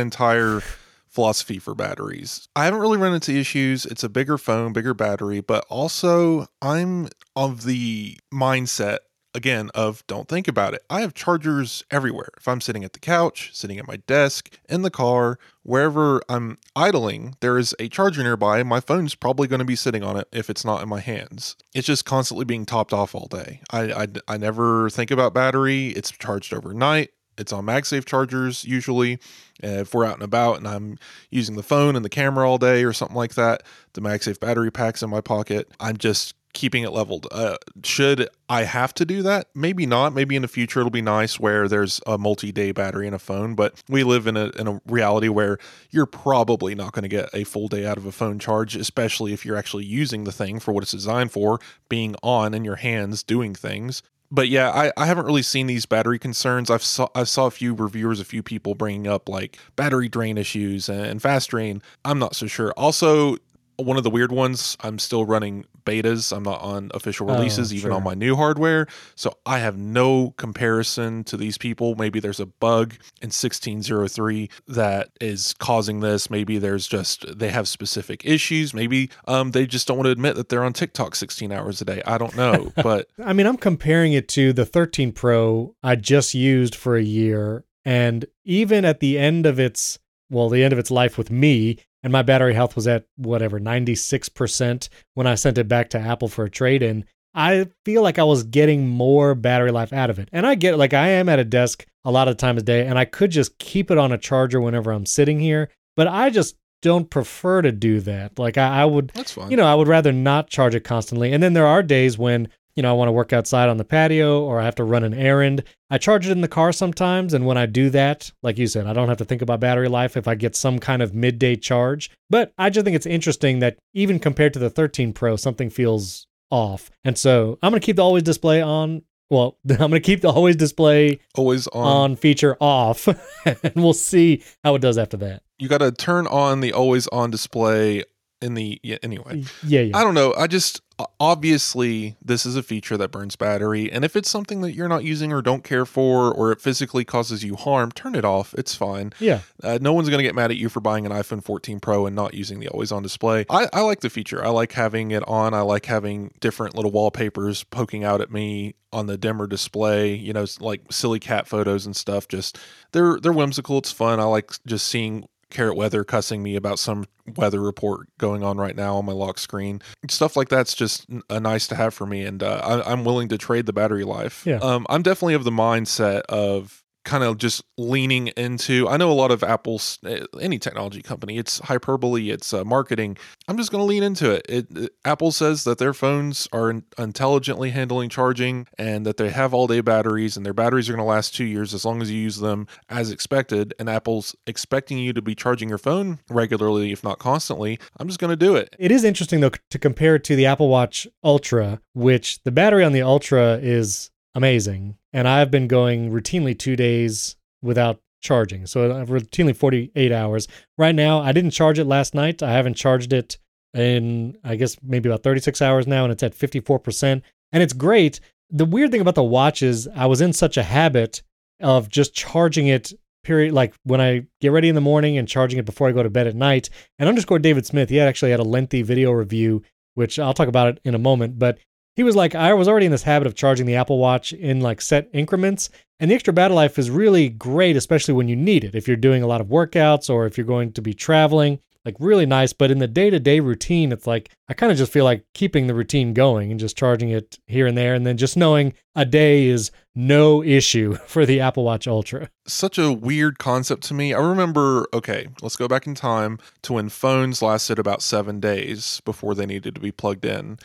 entire 0.00 0.62
philosophy 1.06 1.58
for 1.58 1.74
batteries. 1.74 2.48
I 2.56 2.64
haven't 2.64 2.80
really 2.80 2.98
run 2.98 3.14
into 3.14 3.32
issues. 3.32 3.84
It's 3.84 4.02
a 4.02 4.08
bigger 4.08 4.38
phone, 4.38 4.72
bigger 4.72 4.94
battery, 4.94 5.40
but 5.40 5.66
also 5.68 6.46
I'm 6.62 7.08
of 7.34 7.64
the 7.64 8.18
mindset 8.32 8.98
again 9.36 9.70
of 9.74 10.04
don't 10.06 10.28
think 10.28 10.48
about 10.48 10.74
it. 10.74 10.82
I 10.90 11.02
have 11.02 11.14
chargers 11.14 11.84
everywhere. 11.90 12.30
If 12.38 12.48
I'm 12.48 12.60
sitting 12.60 12.82
at 12.82 12.94
the 12.94 12.98
couch, 12.98 13.50
sitting 13.52 13.78
at 13.78 13.86
my 13.86 13.96
desk, 14.08 14.58
in 14.68 14.82
the 14.82 14.90
car, 14.90 15.38
wherever 15.62 16.22
I'm 16.28 16.58
idling, 16.74 17.36
there 17.40 17.58
is 17.58 17.74
a 17.78 17.88
charger 17.88 18.22
nearby. 18.22 18.62
My 18.62 18.80
phone's 18.80 19.14
probably 19.14 19.46
going 19.46 19.60
to 19.60 19.64
be 19.64 19.76
sitting 19.76 20.02
on 20.02 20.16
it 20.16 20.26
if 20.32 20.48
it's 20.48 20.64
not 20.64 20.82
in 20.82 20.88
my 20.88 21.00
hands. 21.00 21.54
It's 21.74 21.86
just 21.86 22.04
constantly 22.04 22.44
being 22.44 22.64
topped 22.64 22.92
off 22.92 23.14
all 23.14 23.26
day. 23.26 23.60
I, 23.70 23.92
I, 23.92 24.06
I 24.26 24.36
never 24.38 24.88
think 24.90 25.10
about 25.10 25.34
battery. 25.34 25.88
It's 25.88 26.10
charged 26.10 26.54
overnight. 26.54 27.10
It's 27.38 27.52
on 27.52 27.66
MagSafe 27.66 28.06
chargers 28.06 28.64
usually. 28.64 29.14
Uh, 29.62 29.80
if 29.82 29.92
we're 29.92 30.04
out 30.04 30.14
and 30.14 30.22
about 30.22 30.56
and 30.56 30.66
I'm 30.66 30.98
using 31.30 31.56
the 31.56 31.62
phone 31.62 31.94
and 31.94 32.04
the 32.04 32.08
camera 32.08 32.48
all 32.48 32.58
day 32.58 32.84
or 32.84 32.92
something 32.92 33.16
like 33.16 33.34
that, 33.34 33.62
the 33.92 34.00
MagSafe 34.00 34.40
battery 34.40 34.70
pack's 34.70 35.02
in 35.02 35.10
my 35.10 35.20
pocket. 35.20 35.68
I'm 35.78 35.98
just 35.98 36.34
keeping 36.56 36.82
it 36.82 36.90
leveled. 36.90 37.28
Uh, 37.30 37.56
should 37.84 38.28
I 38.48 38.64
have 38.64 38.94
to 38.94 39.04
do 39.04 39.22
that? 39.22 39.48
Maybe 39.54 39.84
not. 39.84 40.14
Maybe 40.14 40.36
in 40.36 40.42
the 40.42 40.48
future 40.48 40.80
it'll 40.80 40.90
be 40.90 41.02
nice 41.02 41.38
where 41.38 41.68
there's 41.68 42.00
a 42.06 42.16
multi-day 42.16 42.72
battery 42.72 43.06
in 43.06 43.12
a 43.12 43.18
phone, 43.18 43.54
but 43.54 43.80
we 43.90 44.02
live 44.02 44.26
in 44.26 44.38
a 44.38 44.46
in 44.58 44.66
a 44.66 44.80
reality 44.86 45.28
where 45.28 45.58
you're 45.90 46.06
probably 46.06 46.74
not 46.74 46.92
going 46.92 47.02
to 47.02 47.08
get 47.08 47.28
a 47.34 47.44
full 47.44 47.68
day 47.68 47.86
out 47.86 47.98
of 47.98 48.06
a 48.06 48.12
phone 48.12 48.38
charge, 48.38 48.74
especially 48.74 49.34
if 49.34 49.44
you're 49.44 49.56
actually 49.56 49.84
using 49.84 50.24
the 50.24 50.32
thing 50.32 50.58
for 50.58 50.72
what 50.72 50.82
it's 50.82 50.92
designed 50.92 51.30
for, 51.30 51.60
being 51.90 52.16
on 52.22 52.54
in 52.54 52.64
your 52.64 52.76
hands 52.76 53.22
doing 53.22 53.54
things. 53.54 54.02
But 54.30 54.48
yeah, 54.48 54.70
I, 54.70 54.92
I 54.96 55.04
haven't 55.04 55.26
really 55.26 55.42
seen 55.42 55.66
these 55.66 55.84
battery 55.84 56.18
concerns. 56.18 56.70
I've 56.70 56.82
saw 56.82 57.08
I 57.14 57.24
saw 57.24 57.46
a 57.46 57.50
few 57.50 57.74
reviewers, 57.74 58.18
a 58.18 58.24
few 58.24 58.42
people 58.42 58.74
bringing 58.74 59.06
up 59.06 59.28
like 59.28 59.58
battery 59.76 60.08
drain 60.08 60.38
issues 60.38 60.88
and 60.88 61.20
fast 61.20 61.50
drain. 61.50 61.82
I'm 62.04 62.18
not 62.18 62.34
so 62.34 62.46
sure. 62.46 62.72
Also, 62.78 63.36
one 63.76 63.98
of 63.98 64.04
the 64.04 64.10
weird 64.10 64.32
ones, 64.32 64.76
I'm 64.80 64.98
still 64.98 65.26
running 65.26 65.66
betas. 65.86 66.36
I'm 66.36 66.42
not 66.42 66.60
on 66.60 66.90
official 66.92 67.26
releases, 67.26 67.72
Oh, 67.72 67.74
even 67.76 67.88
sure. 67.90 67.96
on 67.96 68.02
my 68.04 68.12
new 68.14 68.36
hardware. 68.36 68.86
So 69.14 69.38
I 69.46 69.60
have 69.60 69.78
no 69.78 70.34
comparison 70.36 71.24
to 71.24 71.36
these 71.38 71.56
people. 71.56 71.94
Maybe 71.94 72.20
there's 72.20 72.40
a 72.40 72.46
bug 72.46 72.94
in 73.22 73.28
1603 73.28 74.50
that 74.68 75.10
is 75.20 75.54
causing 75.54 76.00
this. 76.00 76.28
Maybe 76.30 76.58
there's 76.58 76.86
just 76.86 77.38
they 77.38 77.48
have 77.50 77.68
specific 77.68 78.24
issues. 78.24 78.74
Maybe 78.74 79.10
um, 79.26 79.52
they 79.52 79.66
just 79.66 79.86
don't 79.88 79.96
want 79.96 80.06
to 80.06 80.10
admit 80.12 80.36
that 80.36 80.48
they're 80.48 80.64
on 80.64 80.72
TikTok 80.72 81.14
16 81.14 81.52
hours 81.52 81.80
a 81.80 81.84
day. 81.84 82.02
I 82.06 82.18
don't 82.18 82.36
know, 82.36 82.72
but 82.82 83.08
I 83.24 83.32
mean, 83.32 83.46
I'm 83.46 83.56
comparing 83.56 84.12
it 84.12 84.28
to 84.30 84.52
the 84.52 84.66
13 84.66 85.12
Pro 85.12 85.74
I 85.82 85.96
just 85.96 86.34
used 86.34 86.74
for 86.74 86.96
a 86.96 87.02
year. 87.02 87.64
And 87.84 88.26
even 88.44 88.84
at 88.84 88.98
the 89.00 89.16
end 89.16 89.46
of 89.46 89.60
its, 89.60 90.00
well, 90.28 90.48
the 90.48 90.64
end 90.64 90.72
of 90.72 90.78
its 90.78 90.90
life 90.90 91.16
with 91.16 91.30
me, 91.30 91.78
and 92.06 92.12
my 92.12 92.22
battery 92.22 92.54
health 92.54 92.76
was 92.76 92.86
at 92.86 93.04
whatever, 93.16 93.58
96% 93.58 94.88
when 95.14 95.26
I 95.26 95.34
sent 95.34 95.58
it 95.58 95.66
back 95.66 95.90
to 95.90 95.98
Apple 95.98 96.28
for 96.28 96.44
a 96.44 96.48
trade 96.48 96.80
in. 96.80 97.04
I 97.34 97.66
feel 97.84 98.00
like 98.00 98.20
I 98.20 98.22
was 98.22 98.44
getting 98.44 98.86
more 98.88 99.34
battery 99.34 99.72
life 99.72 99.92
out 99.92 100.08
of 100.08 100.20
it. 100.20 100.28
And 100.30 100.46
I 100.46 100.54
get 100.54 100.78
like 100.78 100.94
I 100.94 101.08
am 101.08 101.28
at 101.28 101.40
a 101.40 101.44
desk 101.44 101.84
a 102.04 102.12
lot 102.12 102.28
of 102.28 102.36
times 102.36 102.62
a 102.62 102.64
day, 102.64 102.86
and 102.86 102.96
I 102.96 103.06
could 103.06 103.32
just 103.32 103.58
keep 103.58 103.90
it 103.90 103.98
on 103.98 104.12
a 104.12 104.18
charger 104.18 104.60
whenever 104.60 104.92
I'm 104.92 105.04
sitting 105.04 105.40
here, 105.40 105.68
but 105.96 106.06
I 106.06 106.30
just 106.30 106.54
don't 106.80 107.10
prefer 107.10 107.60
to 107.62 107.72
do 107.72 107.98
that. 108.02 108.38
Like 108.38 108.56
I, 108.56 108.82
I 108.82 108.84
would 108.84 109.08
that's 109.08 109.32
fine. 109.32 109.50
you 109.50 109.56
know, 109.56 109.66
I 109.66 109.74
would 109.74 109.88
rather 109.88 110.12
not 110.12 110.48
charge 110.48 110.76
it 110.76 110.84
constantly. 110.84 111.32
And 111.32 111.42
then 111.42 111.54
there 111.54 111.66
are 111.66 111.82
days 111.82 112.16
when, 112.16 112.46
you 112.76 112.82
know, 112.82 112.90
I 112.90 112.92
want 112.92 113.08
to 113.08 113.12
work 113.12 113.32
outside 113.32 113.68
on 113.68 113.78
the 113.78 113.84
patio 113.84 114.42
or 114.44 114.60
I 114.60 114.64
have 114.64 114.74
to 114.76 114.84
run 114.84 115.02
an 115.02 115.14
errand. 115.14 115.64
I 115.90 115.98
charge 115.98 116.26
it 116.26 116.32
in 116.32 116.42
the 116.42 116.48
car 116.48 116.72
sometimes. 116.72 117.32
And 117.32 117.46
when 117.46 117.56
I 117.56 117.66
do 117.66 117.88
that, 117.90 118.30
like 118.42 118.58
you 118.58 118.66
said, 118.66 118.86
I 118.86 118.92
don't 118.92 119.08
have 119.08 119.16
to 119.18 119.24
think 119.24 119.42
about 119.42 119.60
battery 119.60 119.88
life 119.88 120.16
if 120.16 120.28
I 120.28 120.34
get 120.34 120.54
some 120.54 120.78
kind 120.78 121.02
of 121.02 121.14
midday 121.14 121.56
charge. 121.56 122.10
But 122.28 122.52
I 122.58 122.70
just 122.70 122.84
think 122.84 122.94
it's 122.94 123.06
interesting 123.06 123.60
that 123.60 123.78
even 123.94 124.18
compared 124.18 124.52
to 124.52 124.58
the 124.58 124.70
13 124.70 125.12
Pro, 125.14 125.36
something 125.36 125.70
feels 125.70 126.26
off. 126.50 126.90
And 127.02 127.16
so 127.18 127.58
I'm 127.62 127.70
going 127.72 127.80
to 127.80 127.86
keep 127.86 127.96
the 127.96 128.04
always 128.04 128.22
display 128.22 128.60
on. 128.60 129.02
Well, 129.30 129.58
I'm 129.70 129.76
going 129.76 129.92
to 129.92 130.00
keep 130.00 130.20
the 130.20 130.30
always 130.30 130.56
display 130.56 131.20
Always 131.34 131.66
on. 131.68 131.84
on 131.84 132.16
feature 132.16 132.56
off, 132.60 133.08
and 133.46 133.72
we'll 133.74 133.92
see 133.92 134.44
how 134.62 134.74
it 134.74 134.80
does 134.80 134.98
after 134.98 135.16
that. 135.16 135.42
You 135.58 135.68
got 135.68 135.78
to 135.78 135.90
turn 135.90 136.26
on 136.26 136.60
the 136.60 136.72
always 136.72 137.08
on 137.08 137.30
display 137.30 138.04
in 138.40 138.54
the 138.54 138.78
yeah, 138.82 138.98
anyway. 139.02 139.44
Yeah, 139.66 139.80
yeah. 139.80 139.96
I 139.96 140.04
don't 140.04 140.14
know. 140.14 140.34
I 140.36 140.46
just 140.46 140.80
obviously 141.20 142.16
this 142.22 142.46
is 142.46 142.56
a 142.56 142.62
feature 142.62 142.96
that 142.96 143.10
burns 143.10 143.36
battery 143.36 143.90
and 143.92 144.04
if 144.04 144.16
it's 144.16 144.30
something 144.30 144.62
that 144.62 144.72
you're 144.72 144.88
not 144.88 145.04
using 145.04 145.32
or 145.32 145.42
don't 145.42 145.62
care 145.62 145.84
for 145.84 146.32
or 146.32 146.52
it 146.52 146.60
physically 146.60 147.04
causes 147.04 147.44
you 147.44 147.54
harm, 147.54 147.92
turn 147.92 148.14
it 148.14 148.24
off. 148.24 148.54
It's 148.54 148.74
fine. 148.74 149.12
Yeah. 149.20 149.40
Uh, 149.62 149.78
no 149.80 149.92
one's 149.92 150.08
going 150.08 150.18
to 150.18 150.22
get 150.22 150.34
mad 150.34 150.50
at 150.50 150.56
you 150.56 150.68
for 150.68 150.80
buying 150.80 151.04
an 151.04 151.12
iPhone 151.12 151.42
14 151.42 151.80
Pro 151.80 152.06
and 152.06 152.16
not 152.16 152.34
using 152.34 152.60
the 152.60 152.68
always 152.68 152.92
on 152.92 153.02
display. 153.02 153.44
I, 153.50 153.68
I 153.72 153.80
like 153.82 154.00
the 154.00 154.10
feature. 154.10 154.44
I 154.44 154.48
like 154.48 154.72
having 154.72 155.10
it 155.10 155.22
on. 155.28 155.52
I 155.52 155.60
like 155.60 155.86
having 155.86 156.32
different 156.40 156.74
little 156.74 156.90
wallpapers 156.90 157.64
poking 157.64 158.04
out 158.04 158.20
at 158.20 158.30
me 158.30 158.74
on 158.92 159.06
the 159.06 159.18
dimmer 159.18 159.46
display, 159.46 160.14
you 160.14 160.32
know, 160.32 160.46
like 160.60 160.80
silly 160.90 161.20
cat 161.20 161.46
photos 161.46 161.84
and 161.84 161.94
stuff. 161.94 162.28
Just 162.28 162.58
they're 162.92 163.18
they're 163.20 163.32
whimsical. 163.32 163.78
It's 163.78 163.92
fun. 163.92 164.20
I 164.20 164.24
like 164.24 164.50
just 164.66 164.86
seeing 164.86 165.28
Carrot 165.50 165.76
Weather 165.76 166.04
cussing 166.04 166.42
me 166.42 166.56
about 166.56 166.78
some 166.78 167.04
weather 167.36 167.60
report 167.60 168.08
going 168.18 168.42
on 168.42 168.58
right 168.58 168.76
now 168.76 168.96
on 168.96 169.04
my 169.04 169.12
lock 169.12 169.38
screen. 169.38 169.80
Stuff 170.08 170.36
like 170.36 170.48
that's 170.48 170.74
just 170.74 171.06
a 171.30 171.40
nice 171.40 171.66
to 171.68 171.74
have 171.74 171.94
for 171.94 172.06
me, 172.06 172.22
and 172.22 172.42
uh, 172.42 172.60
I, 172.62 172.92
I'm 172.92 173.04
willing 173.04 173.28
to 173.28 173.38
trade 173.38 173.66
the 173.66 173.72
battery 173.72 174.04
life. 174.04 174.44
Yeah. 174.46 174.58
Um, 174.58 174.86
I'm 174.88 175.02
definitely 175.02 175.34
of 175.34 175.44
the 175.44 175.50
mindset 175.50 176.22
of 176.22 176.82
kind 177.06 177.24
of 177.24 177.38
just 177.38 177.62
leaning 177.78 178.26
into. 178.28 178.86
I 178.88 178.98
know 178.98 179.10
a 179.10 179.14
lot 179.14 179.30
of 179.30 179.42
Apple's 179.42 179.98
eh, 180.04 180.26
any 180.40 180.58
technology 180.58 181.00
company. 181.00 181.38
It's 181.38 181.60
hyperbole. 181.60 182.28
It's 182.30 182.52
uh, 182.52 182.64
marketing. 182.64 183.16
I'm 183.48 183.56
just 183.56 183.70
going 183.70 183.80
to 183.80 183.86
lean 183.86 184.02
into 184.02 184.30
it. 184.30 184.44
It, 184.48 184.66
it. 184.76 184.92
Apple 185.04 185.32
says 185.32 185.64
that 185.64 185.78
their 185.78 185.94
phones 185.94 186.48
are 186.52 186.68
in- 186.68 186.84
intelligently 186.98 187.70
handling 187.70 188.10
charging 188.10 188.66
and 188.76 189.06
that 189.06 189.16
they 189.16 189.30
have 189.30 189.54
all 189.54 189.66
day 189.66 189.80
batteries 189.80 190.36
and 190.36 190.44
their 190.44 190.52
batteries 190.52 190.90
are 190.90 190.92
going 190.92 191.04
to 191.04 191.08
last 191.08 191.34
two 191.34 191.44
years 191.44 191.72
as 191.72 191.84
long 191.84 192.02
as 192.02 192.10
you 192.10 192.20
use 192.20 192.38
them 192.38 192.66
as 192.90 193.10
expected. 193.10 193.72
And 193.78 193.88
Apple's 193.88 194.34
expecting 194.46 194.98
you 194.98 195.12
to 195.12 195.22
be 195.22 195.34
charging 195.34 195.68
your 195.68 195.78
phone 195.78 196.18
regularly, 196.28 196.92
if 196.92 197.04
not 197.04 197.18
constantly. 197.20 197.78
I'm 197.98 198.08
just 198.08 198.20
going 198.20 198.30
to 198.32 198.36
do 198.36 198.56
it. 198.56 198.74
It 198.78 198.90
is 198.90 199.04
interesting 199.04 199.40
though 199.40 199.52
to 199.70 199.78
compare 199.78 200.18
to 200.18 200.36
the 200.36 200.46
Apple 200.46 200.68
Watch 200.68 201.06
Ultra, 201.22 201.80
which 201.94 202.42
the 202.42 202.50
battery 202.50 202.84
on 202.84 202.92
the 202.92 203.02
Ultra 203.02 203.58
is 203.62 204.10
amazing, 204.36 204.98
and 205.14 205.26
I've 205.26 205.50
been 205.50 205.66
going 205.66 206.12
routinely 206.12 206.56
two 206.56 206.76
days 206.76 207.36
without 207.62 208.00
charging, 208.20 208.66
so 208.66 208.94
I've 208.94 209.08
routinely 209.08 209.56
48 209.56 210.12
hours. 210.12 210.46
Right 210.76 210.94
now, 210.94 211.20
I 211.20 211.32
didn't 211.32 211.52
charge 211.52 211.78
it 211.78 211.86
last 211.86 212.14
night. 212.14 212.42
I 212.42 212.52
haven't 212.52 212.74
charged 212.74 213.12
it 213.14 213.38
in 213.74 214.36
I 214.44 214.56
guess 214.56 214.76
maybe 214.82 215.08
about 215.08 215.22
36 215.22 215.60
hours 215.62 215.86
now, 215.86 216.04
and 216.04 216.12
it's 216.12 216.22
at 216.22 216.34
54 216.34 216.78
percent, 216.78 217.24
and 217.50 217.62
it's 217.62 217.72
great. 217.72 218.20
The 218.50 218.66
weird 218.66 218.92
thing 218.92 219.00
about 219.00 219.16
the 219.16 219.24
watch 219.24 219.62
is 219.62 219.88
I 219.96 220.06
was 220.06 220.20
in 220.20 220.32
such 220.32 220.56
a 220.56 220.62
habit 220.62 221.22
of 221.60 221.88
just 221.88 222.14
charging 222.14 222.66
it 222.66 222.92
period 223.24 223.52
like 223.52 223.74
when 223.84 224.00
I 224.00 224.26
get 224.40 224.52
ready 224.52 224.68
in 224.68 224.76
the 224.76 224.80
morning 224.80 225.18
and 225.18 225.26
charging 225.26 225.58
it 225.58 225.64
before 225.64 225.88
I 225.88 225.92
go 225.92 226.02
to 226.02 226.10
bed 226.10 226.26
at 226.26 226.36
night. 226.36 226.68
And 226.98 227.08
underscore 227.08 227.40
David 227.40 227.66
Smith, 227.66 227.88
he 227.88 227.98
actually 227.98 228.30
had 228.30 228.40
a 228.40 228.44
lengthy 228.44 228.82
video 228.82 229.10
review, 229.10 229.62
which 229.94 230.18
I'll 230.18 230.34
talk 230.34 230.46
about 230.46 230.68
it 230.68 230.80
in 230.84 230.94
a 230.94 230.98
moment. 230.98 231.38
But 231.38 231.58
he 231.96 232.02
was 232.02 232.14
like, 232.14 232.34
I 232.34 232.52
was 232.52 232.68
already 232.68 232.86
in 232.86 232.92
this 232.92 233.02
habit 233.02 233.26
of 233.26 233.34
charging 233.34 233.64
the 233.64 233.76
Apple 233.76 233.98
Watch 233.98 234.34
in 234.34 234.60
like 234.60 234.82
set 234.82 235.08
increments. 235.14 235.70
And 235.98 236.10
the 236.10 236.14
extra 236.14 236.34
battery 236.34 236.54
life 236.54 236.78
is 236.78 236.90
really 236.90 237.30
great, 237.30 237.74
especially 237.74 238.12
when 238.12 238.28
you 238.28 238.36
need 238.36 238.64
it. 238.64 238.74
If 238.74 238.86
you're 238.86 238.98
doing 238.98 239.22
a 239.22 239.26
lot 239.26 239.40
of 239.40 239.46
workouts 239.46 240.10
or 240.10 240.26
if 240.26 240.36
you're 240.36 240.46
going 240.46 240.72
to 240.72 240.82
be 240.82 240.92
traveling, 240.92 241.58
like 241.86 241.96
really 241.98 242.26
nice. 242.26 242.52
But 242.52 242.70
in 242.70 242.80
the 242.80 242.86
day 242.86 243.08
to 243.08 243.18
day 243.18 243.40
routine, 243.40 243.92
it's 243.92 244.06
like 244.06 244.30
I 244.46 244.52
kind 244.52 244.70
of 244.70 244.76
just 244.76 244.92
feel 244.92 245.04
like 245.04 245.24
keeping 245.32 245.68
the 245.68 245.74
routine 245.74 246.12
going 246.12 246.50
and 246.50 246.60
just 246.60 246.76
charging 246.76 247.08
it 247.08 247.38
here 247.46 247.66
and 247.66 247.78
there. 247.78 247.94
And 247.94 248.06
then 248.06 248.18
just 248.18 248.36
knowing 248.36 248.74
a 248.96 249.04
day 249.04 249.46
is 249.46 249.70
no 249.94 250.42
issue 250.42 250.94
for 251.06 251.24
the 251.24 251.40
Apple 251.40 251.64
Watch 251.64 251.86
Ultra. 251.86 252.30
such 252.46 252.78
a 252.78 252.92
weird 252.92 253.38
concept 253.38 253.82
to 253.84 253.94
me. 253.94 254.12
I 254.12 254.20
remember, 254.20 254.86
okay, 254.92 255.28
let's 255.42 255.56
go 255.56 255.68
back 255.68 255.86
in 255.86 255.94
time 255.94 256.38
to 256.62 256.74
when 256.74 256.88
phones 256.88 257.42
lasted 257.42 257.78
about 257.78 258.02
seven 258.02 258.40
days 258.40 259.00
before 259.04 259.34
they 259.34 259.46
needed 259.46 259.74
to 259.74 259.80
be 259.80 259.92
plugged 259.92 260.24
in. 260.24 260.58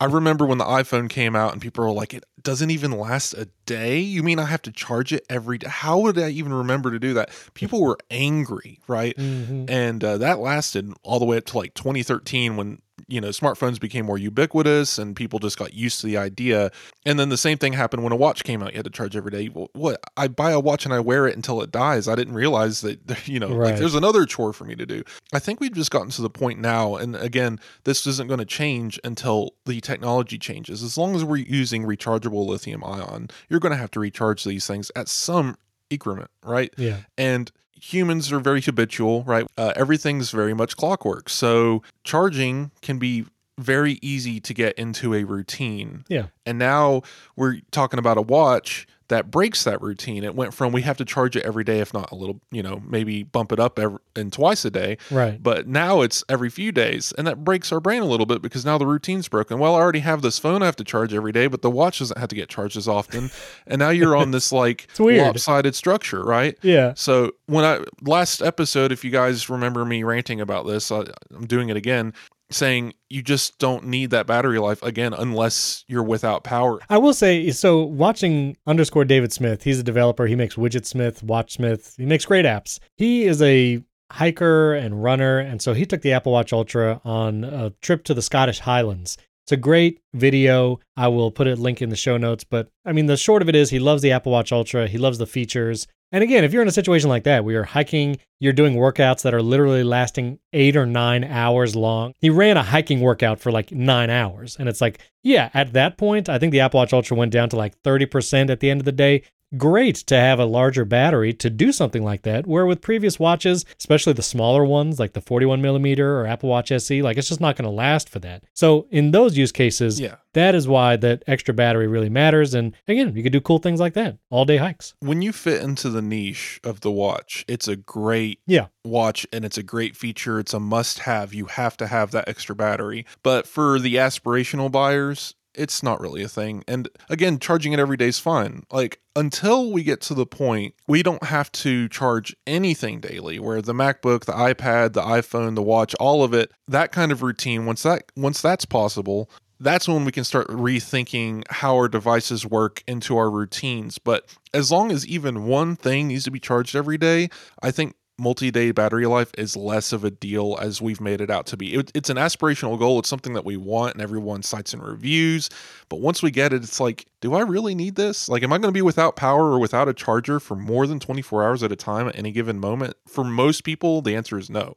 I 0.00 0.04
remember 0.10 0.46
when 0.46 0.58
the 0.58 0.64
iPhone 0.64 1.08
came 1.08 1.34
out 1.34 1.52
and 1.52 1.60
people 1.60 1.84
were 1.84 1.92
like, 1.92 2.14
it 2.14 2.24
doesn't 2.42 2.70
even 2.70 2.92
last 2.92 3.34
a 3.34 3.48
day? 3.66 3.98
You 3.98 4.22
mean 4.22 4.38
I 4.38 4.46
have 4.46 4.62
to 4.62 4.72
charge 4.72 5.12
it 5.12 5.24
every 5.28 5.58
day? 5.58 5.68
How 5.68 5.98
would 5.98 6.18
I 6.18 6.28
even 6.30 6.52
remember 6.52 6.90
to 6.90 6.98
do 6.98 7.14
that? 7.14 7.30
People 7.54 7.82
were 7.82 7.98
angry, 8.10 8.80
right? 8.86 9.16
Mm-hmm. 9.16 9.64
And 9.68 10.04
uh, 10.04 10.18
that 10.18 10.38
lasted 10.38 10.92
all 11.02 11.18
the 11.18 11.24
way 11.24 11.38
up 11.38 11.44
to 11.46 11.58
like 11.58 11.74
2013 11.74 12.56
when 12.56 12.80
you 13.12 13.20
know, 13.20 13.28
smartphones 13.28 13.78
became 13.78 14.06
more 14.06 14.16
ubiquitous 14.18 14.98
and 14.98 15.14
people 15.14 15.38
just 15.38 15.58
got 15.58 15.74
used 15.74 16.00
to 16.00 16.06
the 16.06 16.16
idea. 16.16 16.70
And 17.04 17.20
then 17.20 17.28
the 17.28 17.36
same 17.36 17.58
thing 17.58 17.74
happened 17.74 18.02
when 18.02 18.12
a 18.12 18.16
watch 18.16 18.42
came 18.42 18.62
out. 18.62 18.72
You 18.72 18.78
had 18.78 18.84
to 18.86 18.90
charge 18.90 19.14
every 19.16 19.30
day. 19.30 19.48
Well, 19.50 19.68
what? 19.74 20.00
I 20.16 20.28
buy 20.28 20.50
a 20.52 20.58
watch 20.60 20.84
and 20.86 20.94
I 20.94 21.00
wear 21.00 21.26
it 21.26 21.36
until 21.36 21.60
it 21.62 21.70
dies. 21.70 22.08
I 22.08 22.14
didn't 22.14 22.34
realize 22.34 22.80
that, 22.80 22.98
you 23.28 23.38
know, 23.38 23.54
Right. 23.54 23.70
like 23.70 23.78
there's 23.78 23.94
another 23.94 24.24
chore 24.24 24.52
for 24.52 24.64
me 24.64 24.74
to 24.76 24.86
do. 24.86 25.02
I 25.32 25.38
think 25.38 25.60
we've 25.60 25.74
just 25.74 25.90
gotten 25.90 26.10
to 26.10 26.22
the 26.22 26.30
point 26.30 26.58
now. 26.58 26.96
And 26.96 27.14
again, 27.16 27.60
this 27.84 28.06
isn't 28.06 28.28
going 28.28 28.40
to 28.40 28.46
change 28.46 28.98
until 29.04 29.52
the 29.66 29.80
technology 29.80 30.38
changes. 30.38 30.82
As 30.82 30.96
long 30.96 31.14
as 31.14 31.22
we're 31.24 31.36
using 31.36 31.82
rechargeable 31.84 32.46
lithium 32.46 32.82
ion, 32.82 33.28
you're 33.50 33.60
going 33.60 33.72
to 33.72 33.76
have 33.78 33.90
to 33.92 34.00
recharge 34.00 34.44
these 34.44 34.66
things 34.66 34.90
at 34.96 35.08
some 35.08 35.56
increment, 35.90 36.30
right? 36.42 36.72
Yeah. 36.78 36.98
and 37.18 37.52
humans 37.82 38.30
are 38.30 38.38
very 38.38 38.60
habitual 38.60 39.24
right? 39.24 39.46
Uh, 39.58 39.72
everything's 39.74 40.30
very 40.30 40.54
much 40.54 40.76
clockwork. 40.76 41.28
So 41.28 41.82
charging 42.04 42.70
can 42.80 42.98
be 42.98 43.24
very 43.58 43.98
easy 44.02 44.40
to 44.40 44.54
get 44.54 44.78
into 44.78 45.14
a 45.14 45.24
routine. 45.24 46.04
Yeah. 46.08 46.26
and 46.46 46.58
now 46.58 47.02
we're 47.36 47.60
talking 47.70 47.98
about 47.98 48.16
a 48.16 48.22
watch 48.22 48.86
that 49.12 49.30
breaks 49.30 49.64
that 49.64 49.80
routine 49.80 50.24
it 50.24 50.34
went 50.34 50.52
from 50.52 50.72
we 50.72 50.82
have 50.82 50.96
to 50.96 51.04
charge 51.04 51.36
it 51.36 51.44
every 51.44 51.62
day 51.64 51.78
if 51.80 51.94
not 51.94 52.10
a 52.10 52.14
little 52.14 52.40
you 52.50 52.62
know 52.62 52.82
maybe 52.86 53.22
bump 53.22 53.52
it 53.52 53.60
up 53.60 53.78
every, 53.78 53.98
and 54.16 54.32
twice 54.32 54.64
a 54.64 54.70
day 54.70 54.96
Right. 55.10 55.42
but 55.42 55.66
now 55.68 56.00
it's 56.00 56.24
every 56.28 56.50
few 56.50 56.72
days, 56.72 57.12
and 57.16 57.26
that 57.26 57.44
breaks 57.44 57.72
our 57.72 57.80
brain 57.80 58.02
a 58.02 58.06
little 58.06 58.26
bit 58.26 58.42
because 58.42 58.64
now 58.64 58.76
the 58.78 58.86
routine's 58.86 59.28
broken. 59.28 59.58
Well, 59.58 59.74
I 59.74 59.78
already 59.78 60.00
have 60.00 60.20
this 60.22 60.38
phone 60.38 60.62
I 60.62 60.66
have 60.66 60.76
to 60.76 60.84
charge 60.84 61.14
every 61.14 61.32
day, 61.32 61.46
but 61.46 61.62
the 61.62 61.70
watch 61.70 61.98
doesn't 62.00 62.18
have 62.18 62.28
to 62.28 62.36
get 62.36 62.48
charged 62.48 62.76
as 62.76 62.88
often. 62.88 63.30
and 63.66 63.78
now 63.78 63.90
you're 63.90 64.16
on 64.16 64.30
this 64.32 64.52
like 64.52 64.86
lopsided 65.26 65.74
structure, 65.74 66.22
right? 66.22 66.58
Yeah. 66.62 66.92
So 66.96 67.32
when 67.46 67.64
I 67.64 67.84
last 68.02 68.42
episode, 68.42 68.92
if 68.92 69.04
you 69.04 69.10
guys 69.10 69.48
remember 69.48 69.84
me 69.84 70.02
ranting 70.02 70.40
about 70.40 70.66
this, 70.66 70.90
I, 70.92 71.04
I'm 71.34 71.46
doing 71.46 71.68
it 71.68 71.76
again, 71.76 72.12
saying 72.52 72.94
you 73.10 73.22
just 73.22 73.58
don't 73.58 73.84
need 73.86 74.10
that 74.10 74.26
battery 74.26 74.58
life 74.58 74.82
again 74.82 75.12
unless 75.12 75.84
you're 75.88 76.02
without 76.02 76.44
power. 76.44 76.80
I 76.88 76.98
will 76.98 77.14
say, 77.14 77.50
so 77.50 77.82
watching 77.82 78.56
underscore 78.66 79.04
David 79.04 79.32
Smith, 79.32 79.62
he's 79.62 79.78
a 79.78 79.82
developer. 79.82 80.26
He 80.26 80.36
makes 80.36 80.54
Widgetsmith, 80.56 81.22
Watch 81.22 81.54
Smith. 81.54 81.94
He 81.96 82.06
makes 82.06 82.24
great 82.24 82.44
apps. 82.44 82.78
He 82.96 83.24
is 83.24 83.42
a 83.42 83.82
hiker 84.10 84.74
and 84.74 85.02
runner. 85.02 85.38
And 85.38 85.62
so 85.62 85.72
he 85.72 85.86
took 85.86 86.02
the 86.02 86.12
Apple 86.12 86.32
Watch 86.32 86.52
Ultra 86.52 87.00
on 87.04 87.44
a 87.44 87.70
trip 87.80 88.04
to 88.04 88.14
the 88.14 88.22
Scottish 88.22 88.60
Highlands. 88.60 89.16
It's 89.44 89.52
a 89.52 89.56
great 89.56 90.00
video. 90.14 90.78
I 90.96 91.08
will 91.08 91.30
put 91.30 91.48
a 91.48 91.56
link 91.56 91.82
in 91.82 91.88
the 91.88 91.96
show 91.96 92.16
notes. 92.16 92.44
But 92.44 92.68
I 92.84 92.92
mean, 92.92 93.06
the 93.06 93.16
short 93.16 93.42
of 93.42 93.48
it 93.48 93.56
is 93.56 93.70
he 93.70 93.78
loves 93.78 94.02
the 94.02 94.12
Apple 94.12 94.32
Watch 94.32 94.52
Ultra. 94.52 94.86
He 94.86 94.98
loves 94.98 95.18
the 95.18 95.26
features. 95.26 95.88
And 96.12 96.22
again, 96.22 96.44
if 96.44 96.52
you're 96.52 96.62
in 96.62 96.68
a 96.68 96.72
situation 96.72 97.08
like 97.08 97.24
that, 97.24 97.42
where 97.42 97.54
you're 97.54 97.64
hiking, 97.64 98.18
you're 98.38 98.52
doing 98.52 98.74
workouts 98.74 99.22
that 99.22 99.32
are 99.32 99.40
literally 99.40 99.82
lasting 99.82 100.38
eight 100.52 100.76
or 100.76 100.84
nine 100.84 101.24
hours 101.24 101.74
long. 101.74 102.12
He 102.20 102.28
ran 102.28 102.58
a 102.58 102.62
hiking 102.62 103.00
workout 103.00 103.40
for 103.40 103.50
like 103.50 103.72
nine 103.72 104.10
hours. 104.10 104.56
And 104.60 104.68
it's 104.68 104.82
like, 104.82 105.00
yeah, 105.22 105.48
at 105.54 105.72
that 105.72 105.96
point, 105.96 106.28
I 106.28 106.38
think 106.38 106.52
the 106.52 106.60
Apple 106.60 106.78
Watch 106.78 106.92
Ultra 106.92 107.16
went 107.16 107.32
down 107.32 107.48
to 107.48 107.56
like 107.56 107.82
30% 107.82 108.50
at 108.50 108.60
the 108.60 108.70
end 108.70 108.80
of 108.80 108.84
the 108.84 108.92
day. 108.92 109.22
Great 109.56 109.96
to 109.96 110.16
have 110.16 110.38
a 110.38 110.44
larger 110.44 110.84
battery 110.84 111.32
to 111.34 111.50
do 111.50 111.72
something 111.72 112.02
like 112.02 112.22
that. 112.22 112.46
Where 112.46 112.66
with 112.66 112.80
previous 112.80 113.18
watches, 113.18 113.64
especially 113.78 114.12
the 114.14 114.22
smaller 114.22 114.64
ones 114.64 114.98
like 114.98 115.12
the 115.12 115.20
41 115.20 115.60
millimeter 115.60 116.18
or 116.20 116.26
Apple 116.26 116.48
Watch 116.48 116.72
SE, 116.72 117.02
like 117.02 117.16
it's 117.18 117.28
just 117.28 117.40
not 117.40 117.56
going 117.56 117.64
to 117.68 117.74
last 117.74 118.08
for 118.08 118.18
that. 118.20 118.44
So 118.54 118.86
in 118.90 119.10
those 119.10 119.36
use 119.36 119.52
cases, 119.52 120.00
Yeah. 120.00 120.16
that 120.34 120.54
is 120.54 120.66
why 120.66 120.96
that 120.96 121.22
extra 121.26 121.52
battery 121.52 121.86
really 121.86 122.08
matters. 122.08 122.54
And 122.54 122.72
again, 122.88 123.14
you 123.14 123.22
could 123.22 123.32
do 123.32 123.40
cool 123.40 123.58
things 123.58 123.80
like 123.80 123.94
that, 123.94 124.16
all 124.30 124.44
day 124.44 124.56
hikes. 124.56 124.94
When 125.00 125.20
you 125.22 125.32
fit 125.32 125.62
into 125.62 125.90
the 125.90 126.02
niche 126.02 126.58
of 126.64 126.80
the 126.80 126.90
watch, 126.90 127.44
it's 127.46 127.68
a 127.68 127.76
great 127.76 128.40
Yeah. 128.46 128.66
watch 128.84 129.26
and 129.32 129.44
it's 129.44 129.58
a 129.58 129.62
great 129.62 129.96
feature. 129.96 130.38
It's 130.40 130.54
a 130.54 130.60
must 130.60 131.00
have. 131.00 131.34
You 131.34 131.46
have 131.46 131.76
to 131.76 131.86
have 131.88 132.10
that 132.12 132.28
extra 132.28 132.54
battery. 132.54 133.04
But 133.22 133.46
for 133.46 133.78
the 133.78 133.96
aspirational 133.96 134.70
buyers, 134.72 135.34
it's 135.54 135.82
not 135.82 136.00
really 136.00 136.22
a 136.22 136.28
thing. 136.28 136.64
And 136.66 136.88
again, 137.08 137.38
charging 137.38 137.72
it 137.72 137.78
every 137.78 137.96
day 137.96 138.08
is 138.08 138.18
fine. 138.18 138.64
Like 138.70 139.00
until 139.14 139.70
we 139.70 139.82
get 139.82 140.00
to 140.02 140.14
the 140.14 140.26
point 140.26 140.74
we 140.88 141.02
don't 141.02 141.24
have 141.24 141.52
to 141.52 141.88
charge 141.88 142.34
anything 142.46 143.00
daily 143.00 143.38
where 143.38 143.60
the 143.60 143.74
MacBook, 143.74 144.24
the 144.24 144.32
iPad, 144.32 144.92
the 144.94 145.02
iPhone, 145.02 145.54
the 145.54 145.62
watch, 145.62 145.94
all 146.00 146.24
of 146.24 146.32
it, 146.32 146.52
that 146.68 146.92
kind 146.92 147.12
of 147.12 147.22
routine, 147.22 147.66
once 147.66 147.82
that 147.82 148.04
once 148.16 148.40
that's 148.40 148.64
possible, 148.64 149.30
that's 149.60 149.86
when 149.86 150.04
we 150.04 150.12
can 150.12 150.24
start 150.24 150.48
rethinking 150.48 151.44
how 151.48 151.76
our 151.76 151.88
devices 151.88 152.44
work 152.44 152.82
into 152.86 153.16
our 153.16 153.30
routines. 153.30 153.98
But 153.98 154.24
as 154.52 154.72
long 154.72 154.90
as 154.90 155.06
even 155.06 155.46
one 155.46 155.76
thing 155.76 156.08
needs 156.08 156.24
to 156.24 156.30
be 156.30 156.40
charged 156.40 156.74
every 156.74 156.98
day, 156.98 157.28
I 157.62 157.70
think 157.70 157.94
multi-day 158.22 158.70
battery 158.70 159.04
life 159.04 159.32
is 159.36 159.56
less 159.56 159.92
of 159.92 160.04
a 160.04 160.10
deal 160.10 160.56
as 160.60 160.80
we've 160.80 161.00
made 161.00 161.20
it 161.20 161.28
out 161.28 161.44
to 161.46 161.56
be. 161.56 161.74
It, 161.74 161.90
it's 161.92 162.08
an 162.08 162.16
aspirational 162.16 162.78
goal. 162.78 163.00
It's 163.00 163.08
something 163.08 163.32
that 163.34 163.44
we 163.44 163.56
want, 163.56 163.94
and 163.94 164.02
everyone 164.02 164.42
cites 164.42 164.72
in 164.72 164.80
reviews. 164.80 165.50
But 165.88 166.00
once 166.00 166.22
we 166.22 166.30
get 166.30 166.52
it, 166.52 166.62
it's 166.62 166.80
like, 166.80 167.06
do 167.20 167.34
I 167.34 167.40
really 167.40 167.74
need 167.74 167.96
this? 167.96 168.28
Like, 168.28 168.42
am 168.42 168.52
I 168.52 168.58
going 168.58 168.72
to 168.72 168.72
be 168.72 168.80
without 168.80 169.16
power 169.16 169.50
or 169.50 169.58
without 169.58 169.88
a 169.88 169.94
charger 169.94 170.38
for 170.38 170.54
more 170.54 170.86
than 170.86 171.00
24 171.00 171.44
hours 171.44 171.62
at 171.62 171.72
a 171.72 171.76
time 171.76 172.08
at 172.08 172.16
any 172.16 172.30
given 172.30 172.58
moment? 172.58 172.96
For 173.06 173.24
most 173.24 173.64
people, 173.64 174.00
the 174.00 174.14
answer 174.14 174.38
is 174.38 174.48
no. 174.48 174.76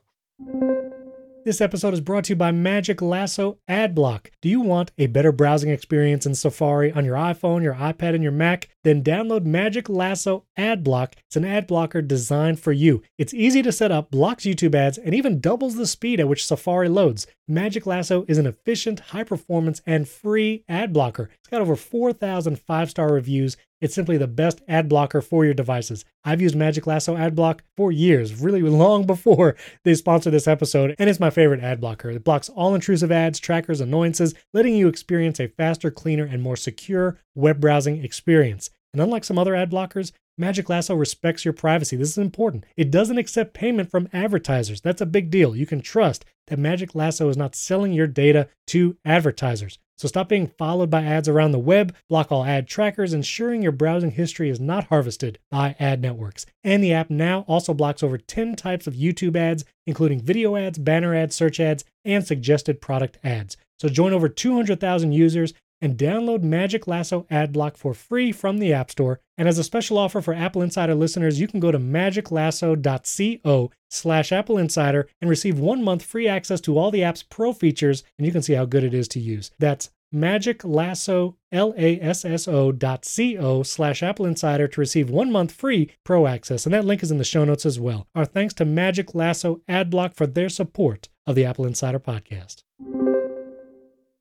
This 1.46 1.62
episode 1.62 1.94
is 1.94 2.02
brought 2.02 2.24
to 2.24 2.30
you 2.32 2.36
by 2.36 2.50
Magic 2.50 3.04
Lasso 3.04 3.60
Adblock. 3.70 4.30
Do 4.42 4.50
you 4.50 4.62
want 4.62 4.92
a 4.98 5.06
better 5.06 5.32
browsing 5.32 5.70
experience 5.70 6.26
in 6.26 6.34
Safari 6.34 6.92
on 6.92 7.06
your 7.06 7.18
iPhone, 7.18 7.62
your 7.62 7.76
iPad, 7.76 8.16
and 8.16 8.24
your 8.24 8.32
Mac? 8.32 8.68
Then 8.84 9.04
download 9.04 9.46
Magic 9.46 9.88
Lasso 9.88 10.46
Adblock. 10.58 11.14
It's 11.28 11.36
an 11.36 11.46
ad 11.46 11.68
blocker 11.68 12.02
designed 12.02 12.60
for 12.60 12.72
you. 12.72 13.04
It's 13.20 13.32
easy 13.32 13.62
to 13.62 13.72
set 13.72 13.92
up, 13.92 14.10
blocks 14.10 14.46
YouTube 14.46 14.74
ads, 14.74 14.98
and 14.98 15.14
even 15.14 15.40
doubles 15.40 15.76
the 15.76 15.86
speed 15.86 16.20
at 16.20 16.28
which 16.28 16.44
Safari 16.44 16.90
loads. 16.90 17.28
Magic 17.48 17.86
Lasso 17.86 18.26
is 18.28 18.40
an 18.40 18.48
efficient, 18.48 19.00
high 19.12 19.24
performance, 19.24 19.84
and 19.86 20.10
free 20.10 20.64
ad 20.68 20.94
blocker. 20.94 21.30
It's 21.42 21.50
got 21.50 21.62
over 21.62 21.76
4,000 21.76 22.60
five 22.60 22.90
star 22.90 23.14
reviews. 23.14 23.56
It's 23.82 23.94
simply 23.94 24.18
the 24.18 24.28
best 24.28 24.62
ad 24.68 24.88
blocker 24.88 25.22
for 25.22 25.44
your 25.44 25.54
devices. 25.54 26.06
I've 26.24 26.42
used 26.42 26.56
Magic 26.56 26.88
Lasso 26.88 27.18
ad 27.18 27.36
block 27.36 27.64
for 27.76 27.92
years, 27.92 28.40
really 28.40 28.62
long 28.62 29.06
before 29.06 29.56
they 29.84 29.94
sponsored 29.96 30.34
this 30.34 30.48
episode, 30.48 30.96
and 30.98 31.10
it's 31.10 31.20
my 31.20 31.30
favorite 31.30 31.62
ad 31.62 31.82
blocker. 31.82 32.10
It 32.10 32.24
blocks 32.24 32.50
all 32.50 32.74
intrusive 32.74 33.12
ads, 33.12 33.40
trackers, 33.40 33.82
annoyances, 33.82 34.34
letting 34.54 34.76
you 34.76 34.88
experience 34.88 35.40
a 35.40 35.48
faster, 35.48 35.92
cleaner, 35.92 36.26
and 36.26 36.42
more 36.42 36.56
secure 36.56 37.20
web 37.36 37.60
browsing 37.60 38.04
experience. 38.04 38.70
And 38.94 39.02
unlike 39.02 39.26
some 39.26 39.38
other 39.38 39.56
ad 39.56 39.70
blockers, 39.70 40.14
Magic 40.38 40.68
Lasso 40.70 40.96
respects 40.96 41.46
your 41.46 41.54
privacy. 41.54 41.96
This 41.96 42.12
is 42.12 42.18
important. 42.18 42.66
It 42.76 42.92
doesn't 42.92 43.18
accept 43.18 43.54
payment 43.54 43.90
from 43.90 44.10
advertisers. 44.12 44.82
That's 44.82 45.02
a 45.02 45.06
big 45.06 45.30
deal. 45.30 45.56
You 45.56 45.66
can 45.66 45.82
trust 45.82 46.26
that 46.48 46.60
Magic 46.60 46.94
Lasso 46.94 47.30
is 47.30 47.38
not 47.38 47.56
selling 47.56 47.94
your 47.94 48.08
data 48.08 48.50
to 48.68 48.98
advertisers. 49.06 49.80
So 49.98 50.10
stop 50.10 50.28
being 50.28 50.48
followed 50.48 50.90
by 50.90 51.04
ads 51.04 51.30
around 51.30 51.52
the 51.52 51.60
web, 51.60 51.96
block 52.10 52.32
all 52.32 52.44
ad 52.44 52.68
trackers, 52.68 53.14
ensuring 53.14 53.62
your 53.62 53.72
browsing 53.72 54.12
history 54.12 54.50
is 54.50 54.60
not 54.60 54.86
harvested 54.86 55.40
by 55.50 55.76
ad 55.80 56.02
networks. 56.02 56.46
And 56.64 56.84
the 56.84 56.94
app 56.94 57.10
now 57.10 57.46
also 57.48 57.74
blocks 57.74 58.04
over 58.04 58.18
10 58.18 58.56
types 58.56 58.88
of 58.88 58.96
YouTube 58.96 59.38
ads, 59.38 59.64
including 59.88 60.20
video 60.20 60.58
ads, 60.58 60.78
banner 60.78 61.16
ads, 61.16 61.36
search 61.36 61.60
ads, 61.62 61.86
and 62.04 62.26
suggested 62.28 62.82
product 62.82 63.18
ads. 63.24 63.56
So 63.80 63.90
join 63.90 64.14
over 64.14 64.30
200,000 64.30 65.12
users 65.12 65.54
and 65.86 65.98
download 66.00 66.41
Magic 66.41 66.88
Lasso 66.88 67.28
Adblock 67.30 67.78
for 67.78 67.93
free 67.93 68.32
from 68.32 68.58
the 68.58 68.74
App 68.74 68.89
Store. 68.89 69.21
And 69.38 69.48
as 69.48 69.60
a 69.60 69.63
special 69.63 70.00
offer 70.00 70.19
for 70.19 70.34
Apple 70.34 70.63
Insider 70.63 70.95
listeners, 70.95 71.39
you 71.39 71.48
can 71.48 71.60
go 71.60 71.71
to 71.71 71.78
magiclasso.co 71.78 73.71
slash 73.91 74.32
Apple 74.32 74.58
Insider 74.58 75.08
and 75.21 75.30
receive 75.30 75.60
one 75.60 75.84
month 75.84 76.04
free 76.04 76.28
access 76.28 76.60
to 76.62 76.76
all 76.78 76.89
the 76.89 77.04
app's 77.04 77.21
pro 77.21 77.54
features, 77.54 78.04
and 78.17 78.26
you 78.26 78.32
can 78.32 78.41
see 78.41 78.54
how 78.54 78.65
good 78.65 78.84
it 78.84 78.95
is 78.95 79.08
to 79.10 79.19
use. 79.19 79.52
That's 79.60 79.91
magiclasso, 80.13 81.36
L-A-S-S-O 81.52 82.71
dot 82.71 83.06
C-O 83.06 83.62
slash 83.62 84.02
Apple 84.02 84.26
Insider 84.26 84.67
to 84.67 84.80
receive 84.82 85.12
one 85.12 85.32
month 85.32 85.52
free 85.52 85.91
pro 86.04 86.26
access. 86.26 86.65
And 86.65 86.74
that 86.74 86.86
link 86.86 87.04
is 87.04 87.12
in 87.12 87.19
the 87.19 87.24
show 87.24 87.45
notes 87.45 87.65
as 87.65 87.80
well. 87.80 88.08
Our 88.15 88.26
thanks 88.26 88.56
to 88.56 88.65
Magic 88.65 89.13
Lasso 89.13 89.62
Adblock 89.69 90.15
for 90.15 90.26
their 90.26 90.50
support 90.50 91.10
of 91.28 91.36
the 91.36 91.45
Apple 91.45 91.67
Insider 91.67 92.00
podcast. 92.00 92.64